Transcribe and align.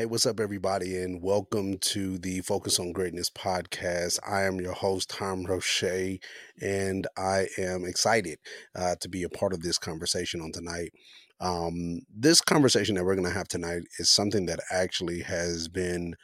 Hey, 0.00 0.06
what's 0.06 0.24
up, 0.24 0.40
everybody, 0.40 0.96
and 0.96 1.22
welcome 1.22 1.76
to 1.76 2.16
the 2.16 2.40
Focus 2.40 2.78
on 2.78 2.90
Greatness 2.92 3.28
podcast. 3.28 4.18
I 4.26 4.44
am 4.44 4.58
your 4.58 4.72
host, 4.72 5.10
Tom 5.10 5.44
Roche, 5.44 6.18
and 6.58 7.06
I 7.18 7.48
am 7.58 7.84
excited 7.84 8.38
uh, 8.74 8.94
to 9.02 9.10
be 9.10 9.24
a 9.24 9.28
part 9.28 9.52
of 9.52 9.60
this 9.60 9.76
conversation 9.76 10.40
on 10.40 10.52
tonight. 10.52 10.92
Um, 11.38 12.00
this 12.08 12.40
conversation 12.40 12.94
that 12.94 13.04
we're 13.04 13.14
going 13.14 13.28
to 13.28 13.34
have 13.34 13.48
tonight 13.48 13.82
is 13.98 14.08
something 14.08 14.46
that 14.46 14.60
actually 14.70 15.20
has 15.20 15.68
been 15.68 16.14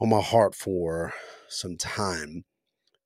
on 0.00 0.08
my 0.08 0.20
heart 0.20 0.56
for 0.56 1.12
some 1.48 1.76
time. 1.76 2.42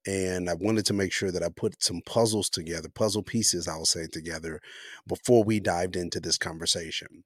And 0.07 0.49
I 0.49 0.55
wanted 0.55 0.87
to 0.87 0.95
make 0.95 1.13
sure 1.13 1.31
that 1.31 1.43
I 1.43 1.51
put 1.55 1.83
some 1.83 2.01
puzzles 2.07 2.49
together, 2.49 2.89
puzzle 2.89 3.23
pieces, 3.23 3.69
I'll 3.69 3.85
say, 3.85 4.07
together 4.11 4.59
before 5.07 5.45
we 5.45 5.61
dived 5.61 5.97
into 5.97 6.19
this 6.19 6.39
conversation. 6.39 7.25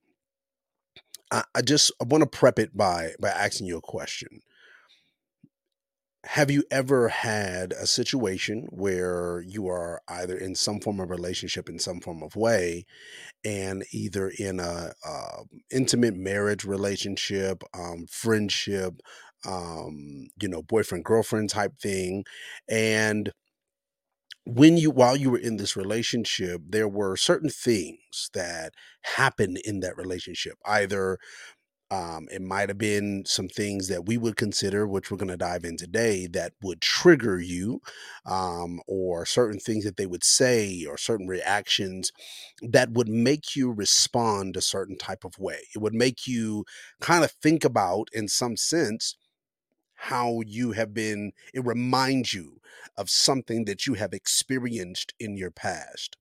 I, 1.31 1.43
I 1.55 1.61
just 1.61 1.91
I 2.01 2.05
want 2.05 2.21
to 2.23 2.27
prep 2.29 2.59
it 2.59 2.75
by 2.75 3.13
by 3.19 3.29
asking 3.29 3.67
you 3.67 3.77
a 3.77 3.81
question. 3.81 4.41
Have 6.23 6.51
you 6.51 6.63
ever 6.71 7.07
had 7.07 7.71
a 7.73 7.87
situation 7.87 8.67
where 8.69 9.41
you 9.47 9.67
are 9.67 10.01
either 10.09 10.35
in 10.35 10.55
some 10.55 10.79
form 10.81 10.99
of 10.99 11.09
relationship 11.09 11.69
in 11.69 11.79
some 11.79 12.01
form 12.01 12.21
of 12.21 12.35
way, 12.35 12.85
and 13.45 13.85
either 13.93 14.29
in 14.29 14.59
a, 14.59 14.93
uh 15.05 15.43
intimate 15.71 16.15
marriage 16.15 16.65
relationship, 16.65 17.63
um, 17.73 18.07
friendship, 18.09 19.01
um, 19.45 20.29
you 20.41 20.47
know, 20.49 20.63
boyfriend 20.63 21.05
girlfriend 21.05 21.49
type 21.51 21.79
thing, 21.81 22.25
and 22.69 23.31
when 24.47 24.77
you 24.77 24.91
while 24.91 25.15
you 25.15 25.31
were 25.31 25.37
in 25.39 25.57
this 25.57 25.75
relationship 25.75 26.61
there 26.69 26.87
were 26.87 27.17
certain 27.17 27.49
things 27.49 28.29
that 28.33 28.73
happened 29.03 29.57
in 29.65 29.79
that 29.81 29.97
relationship. 29.97 30.55
Either 30.65 31.17
um, 31.89 32.27
it 32.31 32.41
might 32.41 32.67
have 32.69 32.77
been 32.77 33.23
some 33.25 33.47
things 33.47 33.87
that 33.87 34.05
we 34.05 34.17
would 34.17 34.35
consider 34.35 34.85
which 34.85 35.09
we're 35.09 35.17
going 35.17 35.29
to 35.29 35.37
dive 35.37 35.63
in 35.63 35.77
today 35.77 36.27
that 36.27 36.51
would 36.61 36.81
trigger 36.81 37.39
you 37.39 37.79
um, 38.25 38.81
or 38.87 39.25
certain 39.25 39.59
things 39.59 39.85
that 39.85 39.95
they 39.95 40.05
would 40.05 40.23
say 40.23 40.85
or 40.89 40.97
certain 40.97 41.27
reactions 41.27 42.11
that 42.61 42.91
would 42.91 43.07
make 43.07 43.55
you 43.55 43.71
respond 43.71 44.57
a 44.57 44.61
certain 44.61 44.97
type 44.97 45.23
of 45.23 45.39
way. 45.39 45.59
It 45.73 45.79
would 45.81 45.93
make 45.93 46.27
you 46.27 46.65
kind 46.99 47.23
of 47.23 47.31
think 47.31 47.63
about 47.63 48.09
in 48.13 48.27
some 48.27 48.57
sense 48.57 49.15
how 49.97 50.41
you 50.45 50.71
have 50.71 50.93
been, 50.93 51.33
it 51.53 51.65
reminds 51.65 52.33
you 52.33 52.61
of 52.95 53.09
something 53.09 53.65
that 53.65 53.85
you 53.85 53.95
have 53.95 54.13
experienced 54.13 55.13
in 55.19 55.37
your 55.37 55.51
past. 55.51 56.17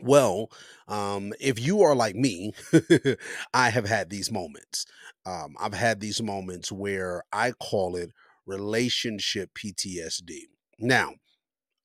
Well, 0.00 0.50
um, 0.88 1.32
if 1.38 1.60
you 1.60 1.82
are 1.82 1.94
like 1.94 2.16
me, 2.16 2.54
I 3.54 3.70
have 3.70 3.86
had 3.86 4.10
these 4.10 4.32
moments. 4.32 4.86
Um, 5.24 5.54
I've 5.60 5.74
had 5.74 6.00
these 6.00 6.20
moments 6.20 6.72
where 6.72 7.22
I 7.32 7.52
call 7.52 7.94
it 7.94 8.10
relationship 8.44 9.50
PTSD. 9.54 10.40
Now, 10.80 11.14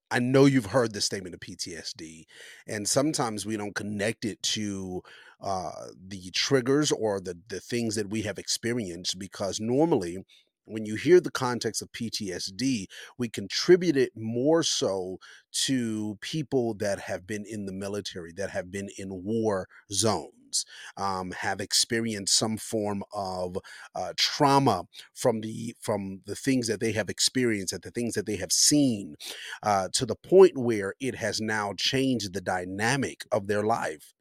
I 0.09 0.19
know 0.19 0.45
you've 0.45 0.67
heard 0.67 0.93
the 0.93 1.01
statement 1.01 1.35
of 1.35 1.41
PTSD, 1.41 2.25
and 2.65 2.87
sometimes 2.87 3.45
we 3.45 3.57
don't 3.57 3.75
connect 3.75 4.23
it 4.23 4.41
to 4.41 5.03
uh, 5.41 5.87
the 6.07 6.31
triggers 6.31 6.91
or 6.91 7.19
the 7.19 7.37
the 7.49 7.59
things 7.59 7.95
that 7.95 8.09
we 8.09 8.21
have 8.23 8.39
experienced 8.39 9.19
because 9.19 9.59
normally 9.59 10.25
when 10.67 10.85
you 10.85 10.95
hear 10.95 11.19
the 11.19 11.31
context 11.31 11.81
of 11.81 11.91
PTSD, 11.91 12.85
we 13.17 13.29
contribute 13.29 13.97
it 13.97 14.11
more 14.15 14.63
so 14.63 15.17
to 15.65 16.17
people 16.21 16.73
that 16.75 16.99
have 16.99 17.25
been 17.25 17.45
in 17.47 17.65
the 17.65 17.73
military, 17.73 18.33
that 18.33 18.51
have 18.51 18.71
been 18.71 18.89
in 18.97 19.23
war 19.23 19.67
zones, 19.91 20.65
um, 20.97 21.31
have 21.31 21.61
experienced 21.61 22.37
some 22.37 22.57
form 22.57 23.03
of 23.13 23.57
uh, 23.95 24.13
trauma 24.17 24.83
from 25.13 25.41
the 25.41 25.75
from 25.81 26.21
the 26.25 26.35
things 26.35 26.67
that 26.67 26.79
they 26.79 26.91
have 26.91 27.09
experienced, 27.09 27.73
and 27.73 27.81
the 27.81 27.91
things 27.91 28.13
that 28.13 28.25
they 28.25 28.37
have 28.37 28.51
seen, 28.51 29.15
uh, 29.63 29.87
to 29.93 30.05
the 30.05 30.15
point 30.15 30.57
where 30.57 30.93
it 30.99 31.15
has 31.15 31.39
now 31.41 31.73
changed 31.77 32.33
the 32.33 32.41
dynamic 32.41 33.25
of 33.31 33.47
their 33.47 33.63
life 33.63 34.13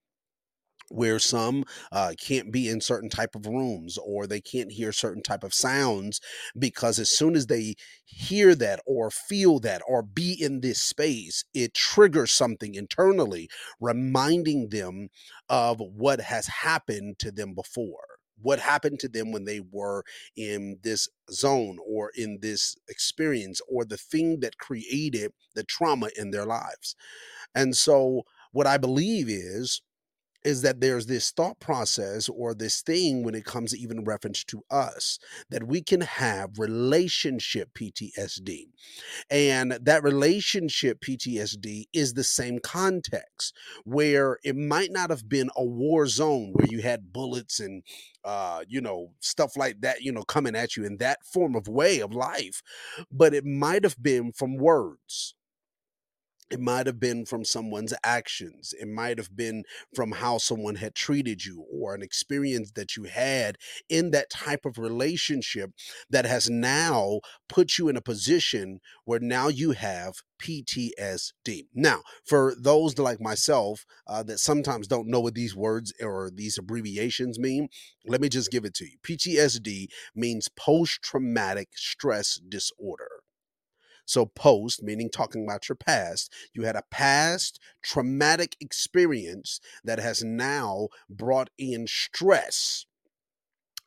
where 0.91 1.19
some 1.19 1.65
uh, 1.93 2.13
can't 2.21 2.53
be 2.53 2.69
in 2.69 2.81
certain 2.81 3.09
type 3.09 3.35
of 3.35 3.47
rooms 3.47 3.99
or 3.99 4.27
they 4.27 4.41
can't 4.41 4.73
hear 4.73 4.93
certain 4.93 5.23
type 5.23 5.45
of 5.45 5.55
sounds 5.55 6.21
because 6.59 6.99
as 6.99 7.11
soon 7.11 7.35
as 7.35 7.47
they 7.47 7.75
hear 8.05 8.55
that 8.55 8.81
or 8.87 9.11
feel 9.11 9.59
that 9.61 9.83
or 9.87 10.03
be 10.03 10.37
in 10.41 10.61
this 10.61 10.81
space 10.81 11.45
it 11.55 11.75
triggers 11.75 12.31
something 12.33 12.75
internally 12.75 13.49
reminding 13.81 14.69
them 14.69 15.09
of 15.49 15.81
what 15.81 16.21
has 16.21 16.47
happened 16.47 17.19
to 17.19 17.31
them 17.31 17.55
before 17.55 18.05
what 18.43 18.59
happened 18.59 19.01
to 19.01 19.09
them 19.09 19.33
when 19.33 19.47
they 19.47 19.63
were 19.73 20.05
in 20.37 20.79
this 20.83 21.09
zone 21.31 21.79
or 21.89 22.13
in 22.15 22.39
this 22.43 22.77
experience 22.87 23.63
or 23.67 23.83
the 23.83 23.97
thing 23.97 24.41
that 24.41 24.59
created 24.59 25.33
the 25.55 25.65
trauma 25.65 26.11
in 26.19 26.31
their 26.31 26.45
lives. 26.45 26.95
And 27.55 27.75
so 27.75 28.25
what 28.53 28.67
i 28.67 28.79
believe 28.79 29.29
is 29.29 29.83
is 30.47 30.63
that 30.63 30.81
there's 30.81 31.07
this 31.07 31.33
thought 31.33 31.59
process 31.59 32.29
or 32.29 32.55
this 32.55 32.81
thing 32.81 33.25
when 33.25 33.35
it 33.35 33.45
comes 33.45 33.73
to 33.73 33.79
even 33.79 34.05
reference 34.05 34.45
to 34.45 34.63
us 34.71 35.19
that 35.51 35.67
we 35.67 35.83
can 35.83 36.03
have 36.03 36.61
relationship 36.61 37.69
PTSD. 37.75 38.69
And 39.29 39.73
that 39.73 40.05
relationship 40.05 41.01
PTSD 41.01 41.87
is 41.93 42.15
the 42.15 42.23
same 42.23 42.61
context 42.61 43.57
where 43.83 44.39
it 44.45 44.55
might 44.55 44.93
not 44.93 45.11
have 45.11 45.29
been 45.29 45.51
a 45.57 45.65
war 45.65 46.07
zone 46.07 46.53
where 46.53 46.69
you 46.69 46.81
had 46.81 47.13
bullets 47.13 47.59
and 47.59 47.83
uh, 48.25 48.63
you 48.69 48.81
know, 48.81 49.11
stuff 49.21 49.57
like 49.57 49.81
that, 49.81 50.03
you 50.03 50.13
know, 50.13 50.23
coming 50.23 50.55
at 50.57 50.77
you 50.77 50.85
in 50.85 50.97
that 50.99 51.25
form 51.25 51.55
of 51.55 51.69
way 51.69 52.01
of 52.01 52.13
life, 52.13 52.63
but 53.11 53.35
it 53.35 53.45
might 53.45 53.85
have 53.85 54.01
been 54.01 54.33
from 54.33 54.57
words 54.57 55.35
it 56.51 56.61
might 56.61 56.87
have 56.87 57.01
been 57.01 57.27
from 57.27 57.45
someone's 57.45 57.95
actions. 58.05 58.73
It 58.81 58.89
might 58.89 59.19
have 59.19 59.37
been 59.37 59.65
from 59.95 60.13
how 60.13 60.39
someone 60.39 60.77
had 60.77 60.95
treated 60.95 61.45
you 61.45 61.65
or 61.73 61.95
an 61.95 62.03
experience 62.03 62.73
that 62.73 62.97
you 62.97 63.05
had 63.05 63.57
in 63.89 64.11
that 64.13 64.31
type 64.31 64.65
of 64.65 64.79
relationship 64.79 65.73
that 66.09 66.25
has 66.25 66.49
now 66.49 67.21
put 67.49 67.79
you 67.79 67.89
in 67.89 67.97
a 67.97 68.03
position 68.03 68.81
where 69.05 69.21
now 69.21 69.49
you 69.49 69.73
have 69.73 70.15
PTSD. 70.41 71.67
Now, 71.75 72.03
for 72.25 72.55
those 72.59 72.99
like 72.99 73.21
myself 73.21 73.85
uh, 74.07 74.23
that 74.25 74.39
sometimes 74.39 74.87
don't 74.87 75.09
know 75.09 75.21
what 75.21 75.35
these 75.35 75.57
words 75.57 75.93
or 76.01 76.31
these 76.33 76.59
abbreviations 76.59 77.39
mean, 77.39 77.69
let 78.07 78.21
me 78.21 78.29
just 78.29 78.51
give 78.51 78.65
it 78.65 78.75
to 78.75 78.85
you. 78.85 78.99
PTSD 79.03 79.87
means 80.15 80.49
post 80.49 81.03
traumatic 81.03 81.71
stress 81.75 82.41
disorder. 82.49 83.16
So, 84.07 84.27
post, 84.27 84.83
meaning 84.83 85.11
talking 85.11 85.45
about 85.45 85.69
your 85.69 85.77
past, 85.77 86.33
you 86.55 86.63
had 86.63 86.77
a 86.77 86.85
past 86.91 87.61
traumatic 87.83 88.57
experience 88.61 89.61
that 89.85 89.99
has 89.99 90.25
now 90.25 90.89
brought 91.11 91.51
in 91.59 91.87
stress. 91.87 92.87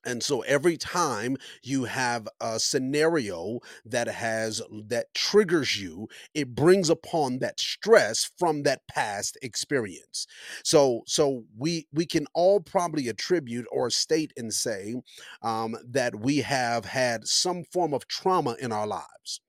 And 0.06 0.24
so 0.24 0.41
every 0.41 0.78
time 0.78 1.35
you 1.62 1.84
have 1.84 2.28
a 2.40 2.58
scenario 2.59 3.59
that 3.85 4.08
has 4.08 4.62
that 4.88 5.13
triggers 5.13 5.79
you, 5.79 6.08
it 6.34 6.56
brings 6.56 6.90
upon 6.90 7.40
that 7.40 7.59
stress 7.59 8.31
from 8.40 8.63
that 8.63 8.88
past 8.88 9.38
experience. 9.41 10.25
So 10.63 11.03
so 11.06 11.44
we 11.58 11.88
we 11.91 12.06
can 12.06 12.28
all 12.34 12.62
probably 12.62 13.09
attribute 13.09 13.66
or 13.72 13.90
state 13.90 14.31
and 14.38 14.53
say 14.53 14.96
um, 15.41 15.75
that 15.85 16.16
we 16.16 16.38
have 16.40 16.85
had 16.85 17.28
some 17.28 17.64
form 17.66 17.93
of 17.93 18.08
trauma 18.08 18.55
in 18.59 18.72
our 18.72 18.88
lives 18.88 19.41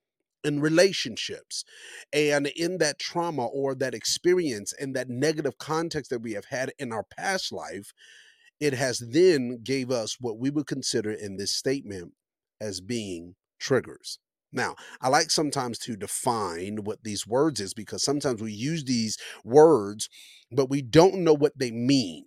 in 0.45 0.61
relationships 0.61 1.65
and 2.13 2.47
in 2.49 2.79
that 2.79 2.99
trauma 2.99 3.47
or 3.47 3.75
that 3.75 3.95
experience 3.95 4.73
and 4.79 4.95
that 4.95 5.09
negative 5.09 5.59
context 5.59 6.11
that 6.11 6.23
we 6.23 6.33
have 6.33 6.47
had 6.47 6.73
in 6.79 6.93
our 6.93 7.05
past 7.05 7.53
life 7.53 7.93
it 8.61 8.75
has 8.75 8.99
then 8.99 9.61
gave 9.63 9.91
us 9.91 10.17
what 10.21 10.39
we 10.39 10.51
would 10.51 10.67
consider 10.67 11.11
in 11.11 11.37
this 11.37 11.51
statement 11.53 12.13
as 12.61 12.81
being 12.81 13.35
triggers. 13.59 14.19
Now 14.53 14.75
i 15.01 15.09
like 15.09 15.31
sometimes 15.31 15.79
to 15.81 15.97
define 15.97 16.85
what 16.85 17.05
these 17.05 17.27
words 17.27 17.61
is 17.61 17.73
because 17.73 18.03
sometimes 18.03 18.43
we 18.43 18.53
use 18.53 18.85
these 18.85 19.17
words 19.45 20.09
but 20.51 20.69
we 20.69 20.83
don't 20.83 21.23
know 21.23 21.35
what 21.35 21.57
they 21.57 21.71
mean 21.71 22.25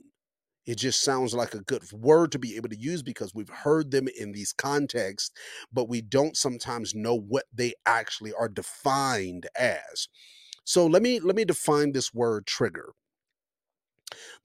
it 0.66 0.78
just 0.78 1.02
sounds 1.02 1.34
like 1.34 1.54
a 1.54 1.62
good 1.62 1.84
word 1.92 2.32
to 2.32 2.40
be 2.40 2.56
able 2.56 2.70
to 2.70 2.80
use 2.80 3.04
because 3.04 3.34
we've 3.36 3.50
heard 3.50 3.92
them 3.92 4.08
in 4.18 4.32
these 4.32 4.54
contexts, 4.54 5.32
but 5.72 5.90
we 5.90 6.02
don't 6.02 6.38
sometimes 6.38 6.96
know 6.96 7.16
what 7.16 7.46
they 7.54 7.74
actually 7.86 8.34
are 8.34 8.50
defined 8.50 9.48
as. 9.58 10.08
So 10.64 10.86
let 10.88 11.02
me 11.02 11.20
let 11.20 11.36
me 11.36 11.46
define 11.46 11.92
this 11.92 12.14
word 12.14 12.46
trigger. 12.48 12.94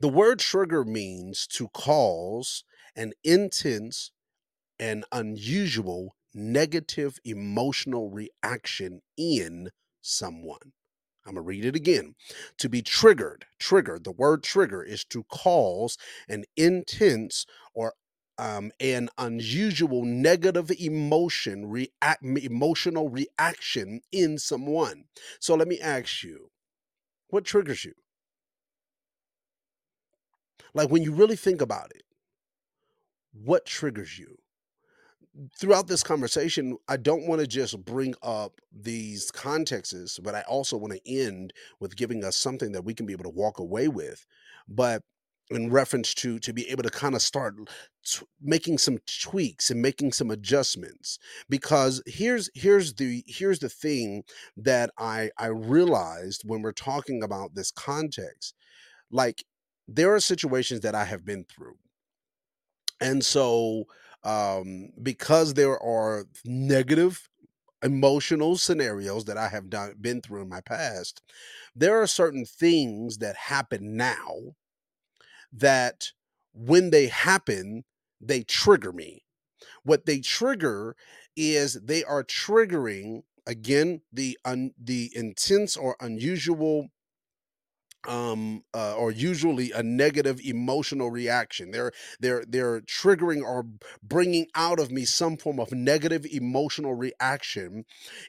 The 0.01 0.09
word 0.09 0.41
trigger 0.41 0.85
means 0.85 1.47
to 1.49 1.69
cause 1.69 2.65
an 2.97 3.13
intense 3.23 4.11
and 4.81 5.05
unusual 5.13 6.17
negative 6.35 7.19
emotional 7.25 8.11
reaction 8.11 9.03
in 9.17 9.71
someone. 10.03 10.73
I'm 11.29 11.35
going 11.35 11.45
to 11.45 11.49
read 11.49 11.67
it 11.67 11.77
again. 11.77 12.15
To 12.59 12.71
be 12.71 12.83
triggered, 12.83 13.45
trigger, 13.61 13.99
the 14.03 14.13
word 14.13 14.43
trigger 14.43 14.83
is 14.83 15.05
to 15.07 15.25
cause 15.25 15.99
an 16.29 16.45
intense 16.57 17.45
or 17.75 17.93
um, 18.39 18.73
an 18.81 19.11
unusual 19.19 20.05
negative 20.05 20.71
emotion, 20.81 21.67
react, 21.67 22.25
emotional 22.25 23.11
reaction 23.11 24.01
in 24.11 24.39
someone. 24.39 25.05
So 25.41 25.55
let 25.55 25.69
me 25.69 25.79
ask 25.81 26.23
you, 26.23 26.51
what 27.29 27.45
triggers 27.45 27.85
you? 27.85 27.95
Like 30.73 30.91
when 30.91 31.03
you 31.03 31.13
really 31.13 31.37
think 31.37 31.61
about 31.61 31.91
it, 31.95 32.05
what 33.33 33.67
triggers 33.67 34.19
you? 34.19 34.39
Throughout 35.59 35.87
this 35.87 36.03
conversation, 36.03 36.77
I 36.89 36.97
don't 36.97 37.27
want 37.27 37.41
to 37.41 37.47
just 37.47 37.85
bring 37.85 38.15
up 38.23 38.61
these 38.73 39.31
contexts, 39.31 40.19
but 40.19 40.35
I 40.35 40.43
also 40.43 40.77
want 40.77 40.95
to 40.95 41.11
end 41.11 41.53
with 41.81 41.97
giving 41.97 42.25
us 42.25 42.37
something 42.37 42.73
that 42.73 42.85
we 42.85 42.95
can 42.95 43.07
be 43.07 43.13
able 43.13 43.25
to 43.25 43.31
walk 43.31 43.59
away 43.59 43.89
with. 43.89 44.27
But 44.69 45.03
in 45.51 45.71
reference 45.71 46.13
to 46.15 46.39
to 46.39 46.53
be 46.53 46.69
able 46.69 46.83
to 46.83 46.91
kind 46.91 47.15
of 47.15 47.23
start 47.23 47.55
t- 48.05 48.27
making 48.41 48.79
some 48.79 48.99
tweaks 49.23 49.71
and 49.71 49.81
making 49.81 50.13
some 50.13 50.31
adjustments. 50.31 51.19
Because 51.49 52.03
here's 52.07 52.51
here's 52.55 52.95
the 52.95 53.25
here's 53.27 53.59
the 53.59 53.69
thing 53.69 54.25
that 54.57 54.91
i 54.99 55.31
i 55.39 55.47
realized 55.47 56.43
when 56.45 56.63
we're 56.63 56.73
talking 56.73 57.23
about 57.23 57.55
this 57.55 57.71
context. 57.71 58.55
Like 59.11 59.45
there 59.87 60.15
are 60.15 60.21
situations 60.21 60.81
that 60.81 60.95
i 60.95 61.05
have 61.05 61.25
been 61.25 61.45
through. 61.45 61.77
And 63.01 63.25
so 63.25 63.85
um, 64.25 64.91
because 65.03 65.55
there 65.55 65.79
are 65.83 66.27
negative 66.45 67.29
emotional 67.83 68.57
scenarios 68.57 69.25
that 69.27 69.39
I 69.39 69.49
have 69.49 69.71
done 69.71 69.95
been 70.01 70.21
through 70.21 70.43
in 70.43 70.49
my 70.49 70.61
past, 70.61 71.23
there 71.75 72.01
are 72.01 72.07
certain 72.07 72.45
things 72.45 73.19
that 73.19 73.37
happen 73.37 73.97
now 73.97 74.55
that 75.53 76.09
when 76.53 76.91
they 76.91 77.07
happen, 77.07 77.85
they 78.21 78.43
trigger 78.43 78.93
me. 78.93 79.25
What 79.83 80.07
they 80.07 80.21
trigger 80.21 80.97
is 81.37 81.75
they 81.75 82.05
are 82.05 82.25
triggering 82.25 83.23
again 83.47 84.03
the 84.13 84.39
un, 84.45 84.73
the 84.83 85.11
intense 85.15 85.77
or 85.77 85.97
unusual 86.01 86.89
um 88.07 88.63
uh, 88.75 88.95
or 88.95 89.11
usually 89.11 89.73
a 89.73 89.83
negative 89.83 90.41
emotional 90.45 91.11
reaction. 91.11 91.71
They're 91.73 91.93
they're 92.21 92.45
they're 92.49 92.81
triggering 92.83 93.43
or 93.43 93.67
bringing 94.03 94.47
out 94.55 94.79
of 94.79 94.91
me 94.91 95.05
some 95.05 95.37
form 95.37 95.59
of 95.59 95.73
negative 95.73 96.25
emotional 96.31 96.95
reaction 96.95 97.85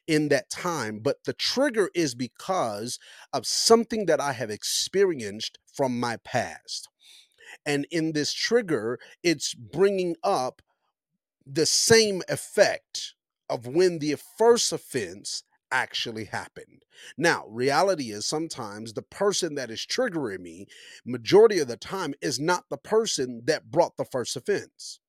in 0.08 0.30
that 0.30 0.50
time 0.50 1.00
but 1.02 1.24
the 1.26 1.34
trigger 1.34 1.90
is 1.96 2.16
because 2.16 3.00
of 3.34 3.46
something 3.48 4.06
that 4.08 4.20
i 4.20 4.34
have 4.34 4.50
experienced 4.50 5.58
from 5.74 6.00
my 6.00 6.18
past. 6.24 6.90
And 7.66 7.88
in 7.92 8.14
this 8.14 8.34
trigger 8.34 9.00
it's 9.24 9.54
bringing 9.54 10.16
up 10.24 10.62
the 11.46 11.66
same 11.66 12.22
effect 12.30 13.16
of 13.50 13.68
when 13.68 14.00
the 14.00 14.18
first 14.38 14.72
offense 14.72 15.44
actually 15.72 16.26
happened. 16.26 16.84
Now, 17.18 17.46
reality 17.48 18.12
is 18.12 18.26
sometimes 18.26 18.94
the 18.94 19.02
person 19.02 19.56
that 19.56 19.72
is 19.72 19.86
triggering 19.86 20.40
me, 20.42 20.68
majority 21.06 21.60
of 21.60 21.68
the 21.68 21.78
time, 21.78 22.14
is 22.22 22.40
not 22.40 22.66
the 22.70 22.78
person 22.78 23.42
that 23.46 23.72
brought 23.72 23.98
the 23.98 24.06
first 24.06 24.36
offense. 24.36 25.00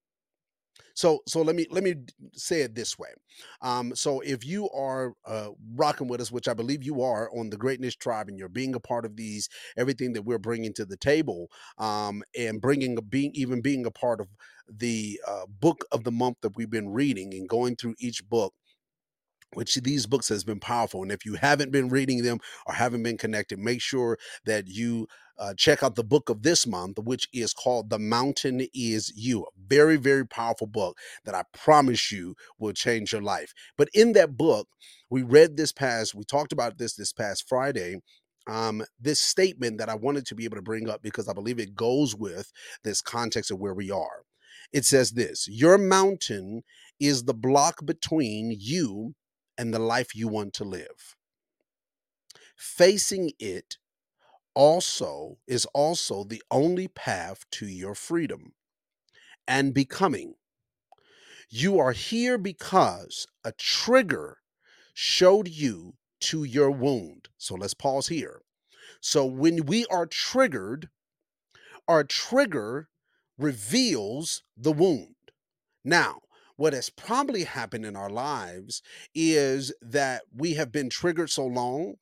So, 0.95 1.21
so 1.27 1.41
let 1.43 1.57
me 1.57 1.67
let 1.71 1.83
me 1.85 1.95
say 2.35 2.63
it 2.63 2.75
this 2.75 2.99
way. 2.99 3.09
Um, 3.63 3.95
so, 3.95 4.21
if 4.21 4.45
you 4.45 4.69
are 4.71 5.15
uh, 5.27 5.51
rocking 5.75 6.09
with 6.09 6.21
us, 6.21 6.33
which 6.33 6.49
I 6.49 6.55
believe 6.55 6.83
you 6.85 7.03
are 7.03 7.31
on 7.37 7.49
the 7.49 7.57
Greatness 7.57 7.95
Tribe, 7.95 8.29
and 8.29 8.39
you're 8.39 8.49
being 8.49 8.75
a 8.75 8.81
part 8.81 9.05
of 9.05 9.17
these 9.17 9.49
everything 9.77 10.13
that 10.15 10.23
we're 10.23 10.39
bringing 10.39 10.73
to 10.75 10.85
the 10.85 10.97
table, 10.97 11.51
um, 11.79 12.23
and 12.37 12.61
bringing 12.61 12.99
a 12.99 13.03
being 13.03 13.31
even 13.35 13.61
being 13.63 13.87
a 13.87 13.91
part 13.91 14.21
of 14.21 14.29
the 14.69 15.21
uh, 15.27 15.47
book 15.47 15.85
of 15.93 16.05
the 16.05 16.13
month 16.13 16.39
that 16.43 16.57
we've 16.57 16.71
been 16.71 16.91
reading 16.91 17.35
and 17.35 17.49
going 17.49 17.77
through 17.77 17.95
each 17.99 18.29
book 18.29 18.55
which 19.55 19.75
these 19.77 20.07
books 20.07 20.29
has 20.29 20.45
been 20.45 20.61
powerful 20.61 21.03
and 21.03 21.13
if 21.13 21.25
you 21.27 21.35
haven't 21.35 21.73
been 21.73 21.89
reading 21.89 22.23
them 22.23 22.39
or 22.67 22.75
haven't 22.75 23.03
been 23.03 23.19
connected 23.19 23.59
make 23.59 23.81
sure 23.81 24.19
that 24.45 24.69
you 24.69 25.07
uh, 25.39 25.55
check 25.57 25.83
out 25.83 25.95
the 25.95 26.05
book 26.05 26.29
of 26.29 26.43
this 26.43 26.67
month 26.67 26.99
which 26.99 27.29
is 27.33 27.53
called 27.55 27.91
the 27.91 27.99
mountain 27.99 28.67
is 28.75 29.13
you 29.17 29.43
a 29.43 29.47
very 29.69 29.97
very 29.97 30.27
powerful 30.27 30.67
book 30.67 30.99
that 31.25 31.35
i 31.35 31.43
promise 31.55 32.13
you 32.13 32.35
will 32.59 32.73
change 32.73 33.13
your 33.13 33.23
life. 33.23 33.53
But 33.79 33.89
in 33.95 34.13
that 34.13 34.37
book 34.37 34.69
we 35.11 35.23
read 35.23 35.57
this 35.57 35.73
past 35.73 36.15
we 36.15 36.25
talked 36.25 36.53
about 36.53 36.79
this 36.79 36.95
this 36.95 37.13
past 37.13 37.49
friday 37.49 37.97
um, 38.49 38.83
this 39.01 39.21
statement 39.21 39.79
that 39.79 39.89
i 39.89 39.95
wanted 39.95 40.27
to 40.27 40.35
be 40.35 40.45
able 40.45 40.57
to 40.57 40.63
bring 40.63 40.89
up 40.89 41.03
because 41.03 41.29
i 41.29 41.33
believe 41.33 41.59
it 41.59 41.75
goes 41.77 42.15
with 42.17 42.47
this 42.85 43.03
context 43.03 43.53
of 43.53 43.61
where 43.61 43.75
we 43.75 43.93
are. 43.93 44.25
It 44.73 44.87
says 44.87 45.13
this 45.13 45.49
your 45.49 45.79
mountain 45.79 46.63
is 47.01 47.25
the 47.25 47.35
block 47.35 47.87
between 47.87 48.57
you 48.59 49.15
and 49.61 49.75
the 49.75 49.79
life 49.79 50.17
you 50.17 50.27
want 50.27 50.55
to 50.55 50.65
live. 50.65 51.17
Facing 52.57 53.33
it 53.39 53.77
also 54.55 55.37
is 55.47 55.67
also 55.75 56.25
the 56.25 56.43
only 56.51 56.89
path 56.89 57.45
to 57.51 57.67
your 57.67 57.95
freedom 57.95 58.55
and 59.47 59.75
becoming. 59.75 60.37
You 61.51 61.79
are 61.79 61.93
here 61.93 62.39
because 62.39 63.27
a 63.45 63.53
trigger 63.53 64.39
showed 64.95 65.47
you 65.47 65.93
to 66.21 66.45
your 66.45 66.71
wound. 66.71 67.29
So 67.37 67.55
let's 67.55 67.75
pause 67.75 68.09
here. 68.09 68.41
So 69.03 69.27
when 69.27 69.67
we 69.67 69.85
are 69.91 70.07
triggered, 70.07 70.89
our 71.87 72.03
trigger 72.03 72.89
reveals 73.37 74.43
the 74.57 74.73
wound. 74.73 75.17
Now, 75.85 76.21
what 76.61 76.75
has 76.75 76.91
probably 76.91 77.45
happened 77.45 77.87
in 77.87 77.97
our 77.97 78.11
lives 78.11 78.83
is 79.15 79.73
that 79.81 80.21
we 80.37 80.53
have 80.53 80.71
been 80.71 80.91
triggered 80.91 81.31
so 81.31 81.47
long 81.47 81.95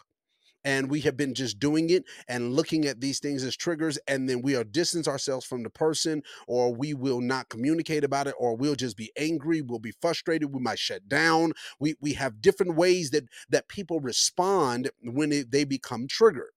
and 0.64 0.90
we 0.90 0.98
have 0.98 1.16
been 1.16 1.32
just 1.32 1.60
doing 1.60 1.90
it 1.90 2.02
and 2.26 2.54
looking 2.54 2.84
at 2.84 3.00
these 3.00 3.20
things 3.20 3.44
as 3.44 3.56
triggers 3.56 4.00
and 4.08 4.28
then 4.28 4.42
we 4.42 4.56
are 4.56 4.64
distance 4.64 5.06
ourselves 5.06 5.46
from 5.46 5.62
the 5.62 5.70
person 5.70 6.20
or 6.48 6.74
we 6.74 6.92
will 6.92 7.20
not 7.20 7.48
communicate 7.48 8.02
about 8.02 8.26
it 8.26 8.34
or 8.36 8.56
we'll 8.56 8.74
just 8.74 8.96
be 8.96 9.12
angry 9.16 9.62
we'll 9.62 9.78
be 9.78 9.94
frustrated 10.02 10.52
we 10.52 10.60
might 10.60 10.80
shut 10.80 11.08
down. 11.08 11.52
We 11.78 11.94
we 12.00 12.14
have 12.14 12.42
different 12.42 12.74
ways 12.74 13.10
that 13.10 13.28
that 13.50 13.68
people 13.68 14.00
respond 14.00 14.90
when 15.04 15.30
it, 15.30 15.52
they 15.52 15.62
become 15.62 16.08
triggered 16.08 16.50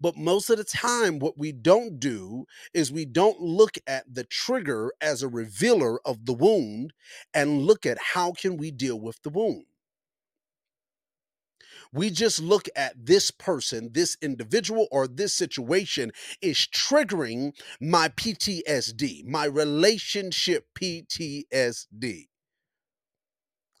but 0.00 0.16
most 0.16 0.50
of 0.50 0.58
the 0.58 0.64
time, 0.64 1.18
what 1.18 1.38
we 1.38 1.52
don't 1.52 1.98
do 1.98 2.46
is 2.74 2.92
we 2.92 3.04
don't 3.04 3.40
look 3.40 3.76
at 3.86 4.12
the 4.12 4.24
trigger 4.24 4.92
as 5.00 5.22
a 5.22 5.28
revealer 5.28 6.00
of 6.06 6.26
the 6.26 6.34
wound 6.34 6.92
and 7.34 7.62
look 7.62 7.86
at 7.86 7.98
how 7.98 8.32
can 8.32 8.56
we 8.56 8.70
deal 8.70 8.98
with 8.98 9.22
the 9.22 9.30
wound. 9.30 9.64
We 11.92 12.08
just 12.08 12.40
look 12.40 12.68
at 12.74 12.94
this 13.04 13.30
person, 13.30 13.90
this 13.92 14.16
individual, 14.22 14.88
or 14.90 15.06
this 15.06 15.34
situation 15.34 16.10
is 16.40 16.66
triggering 16.72 17.52
my 17.80 18.08
PTSD, 18.08 19.26
my 19.26 19.44
relationship 19.44 20.66
PTSD. 20.74 22.28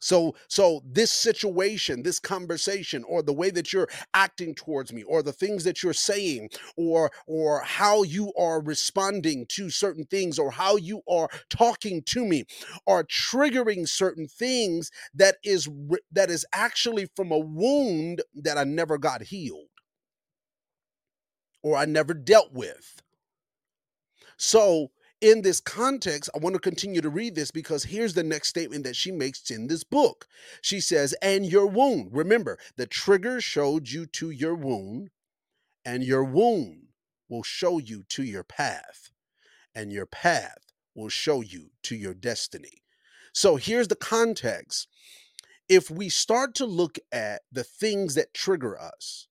So 0.02 0.34
so 0.48 0.82
this 0.84 1.12
situation, 1.12 2.02
this 2.02 2.18
conversation 2.18 3.04
or 3.08 3.22
the 3.22 3.32
way 3.32 3.50
that 3.50 3.72
you're 3.72 3.88
acting 4.14 4.54
towards 4.54 4.92
me 4.92 5.04
or 5.04 5.22
the 5.22 5.32
things 5.32 5.62
that 5.64 5.82
you're 5.82 5.92
saying 5.94 6.50
or 6.76 7.10
or 7.28 7.60
how 7.62 8.02
you 8.02 8.32
are 8.34 8.60
responding 8.60 9.46
to 9.50 9.70
certain 9.70 10.04
things 10.04 10.38
or 10.40 10.50
how 10.50 10.76
you 10.76 11.02
are 11.08 11.28
talking 11.48 12.02
to 12.06 12.24
me 12.26 12.44
are 12.88 13.04
triggering 13.04 13.88
certain 13.88 14.26
things 14.26 14.90
that 15.14 15.36
is 15.44 15.68
that 16.10 16.30
is 16.30 16.44
actually 16.52 17.06
from 17.14 17.30
a 17.30 17.38
wound 17.38 18.22
that 18.34 18.58
I 18.58 18.64
never 18.64 18.98
got 18.98 19.22
healed 19.22 19.68
or 21.62 21.76
I 21.76 21.86
never 21.86 22.14
dealt 22.14 22.52
with. 22.52 23.02
So 24.36 24.91
in 25.22 25.42
this 25.42 25.60
context, 25.60 26.28
I 26.34 26.38
want 26.38 26.54
to 26.54 26.60
continue 26.60 27.00
to 27.00 27.08
read 27.08 27.36
this 27.36 27.52
because 27.52 27.84
here's 27.84 28.12
the 28.12 28.24
next 28.24 28.48
statement 28.48 28.82
that 28.84 28.96
she 28.96 29.12
makes 29.12 29.50
in 29.50 29.68
this 29.68 29.84
book. 29.84 30.26
She 30.60 30.80
says, 30.80 31.14
and 31.22 31.46
your 31.46 31.66
wound. 31.66 32.10
Remember, 32.12 32.58
the 32.76 32.86
trigger 32.86 33.40
showed 33.40 33.88
you 33.88 34.04
to 34.06 34.30
your 34.30 34.56
wound, 34.56 35.10
and 35.84 36.02
your 36.02 36.24
wound 36.24 36.88
will 37.28 37.44
show 37.44 37.78
you 37.78 38.02
to 38.10 38.24
your 38.24 38.42
path, 38.42 39.10
and 39.74 39.92
your 39.92 40.06
path 40.06 40.58
will 40.94 41.08
show 41.08 41.40
you 41.40 41.70
to 41.84 41.94
your 41.94 42.14
destiny. 42.14 42.82
So 43.32 43.56
here's 43.56 43.88
the 43.88 43.96
context. 43.96 44.88
If 45.68 45.88
we 45.88 46.08
start 46.08 46.56
to 46.56 46.66
look 46.66 46.98
at 47.12 47.42
the 47.52 47.64
things 47.64 48.16
that 48.16 48.34
trigger 48.34 48.78
us, 48.78 49.28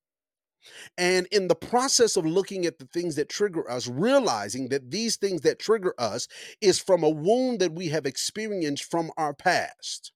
and 0.97 1.27
in 1.31 1.47
the 1.47 1.55
process 1.55 2.15
of 2.15 2.25
looking 2.25 2.65
at 2.65 2.79
the 2.79 2.85
things 2.85 3.15
that 3.15 3.29
trigger 3.29 3.69
us, 3.69 3.87
realizing 3.87 4.69
that 4.69 4.91
these 4.91 5.17
things 5.17 5.41
that 5.41 5.59
trigger 5.59 5.93
us 5.97 6.27
is 6.61 6.79
from 6.79 7.03
a 7.03 7.09
wound 7.09 7.59
that 7.59 7.73
we 7.73 7.87
have 7.89 8.05
experienced 8.05 8.83
from 8.83 9.11
our 9.17 9.33
past. 9.33 10.11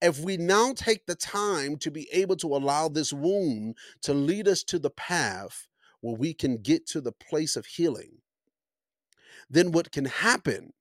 If 0.00 0.20
we 0.20 0.36
now 0.36 0.74
take 0.74 1.06
the 1.06 1.14
time 1.14 1.76
to 1.78 1.90
be 1.90 2.08
able 2.12 2.36
to 2.36 2.48
allow 2.48 2.88
this 2.88 3.12
wound 3.12 3.76
to 4.02 4.14
lead 4.14 4.46
us 4.46 4.62
to 4.64 4.78
the 4.78 4.90
path 4.90 5.66
where 6.00 6.16
we 6.16 6.34
can 6.34 6.58
get 6.58 6.86
to 6.88 7.00
the 7.00 7.12
place 7.12 7.56
of 7.56 7.66
healing, 7.66 8.18
then 9.48 9.72
what 9.72 9.90
can 9.92 10.04
happen 10.04 10.72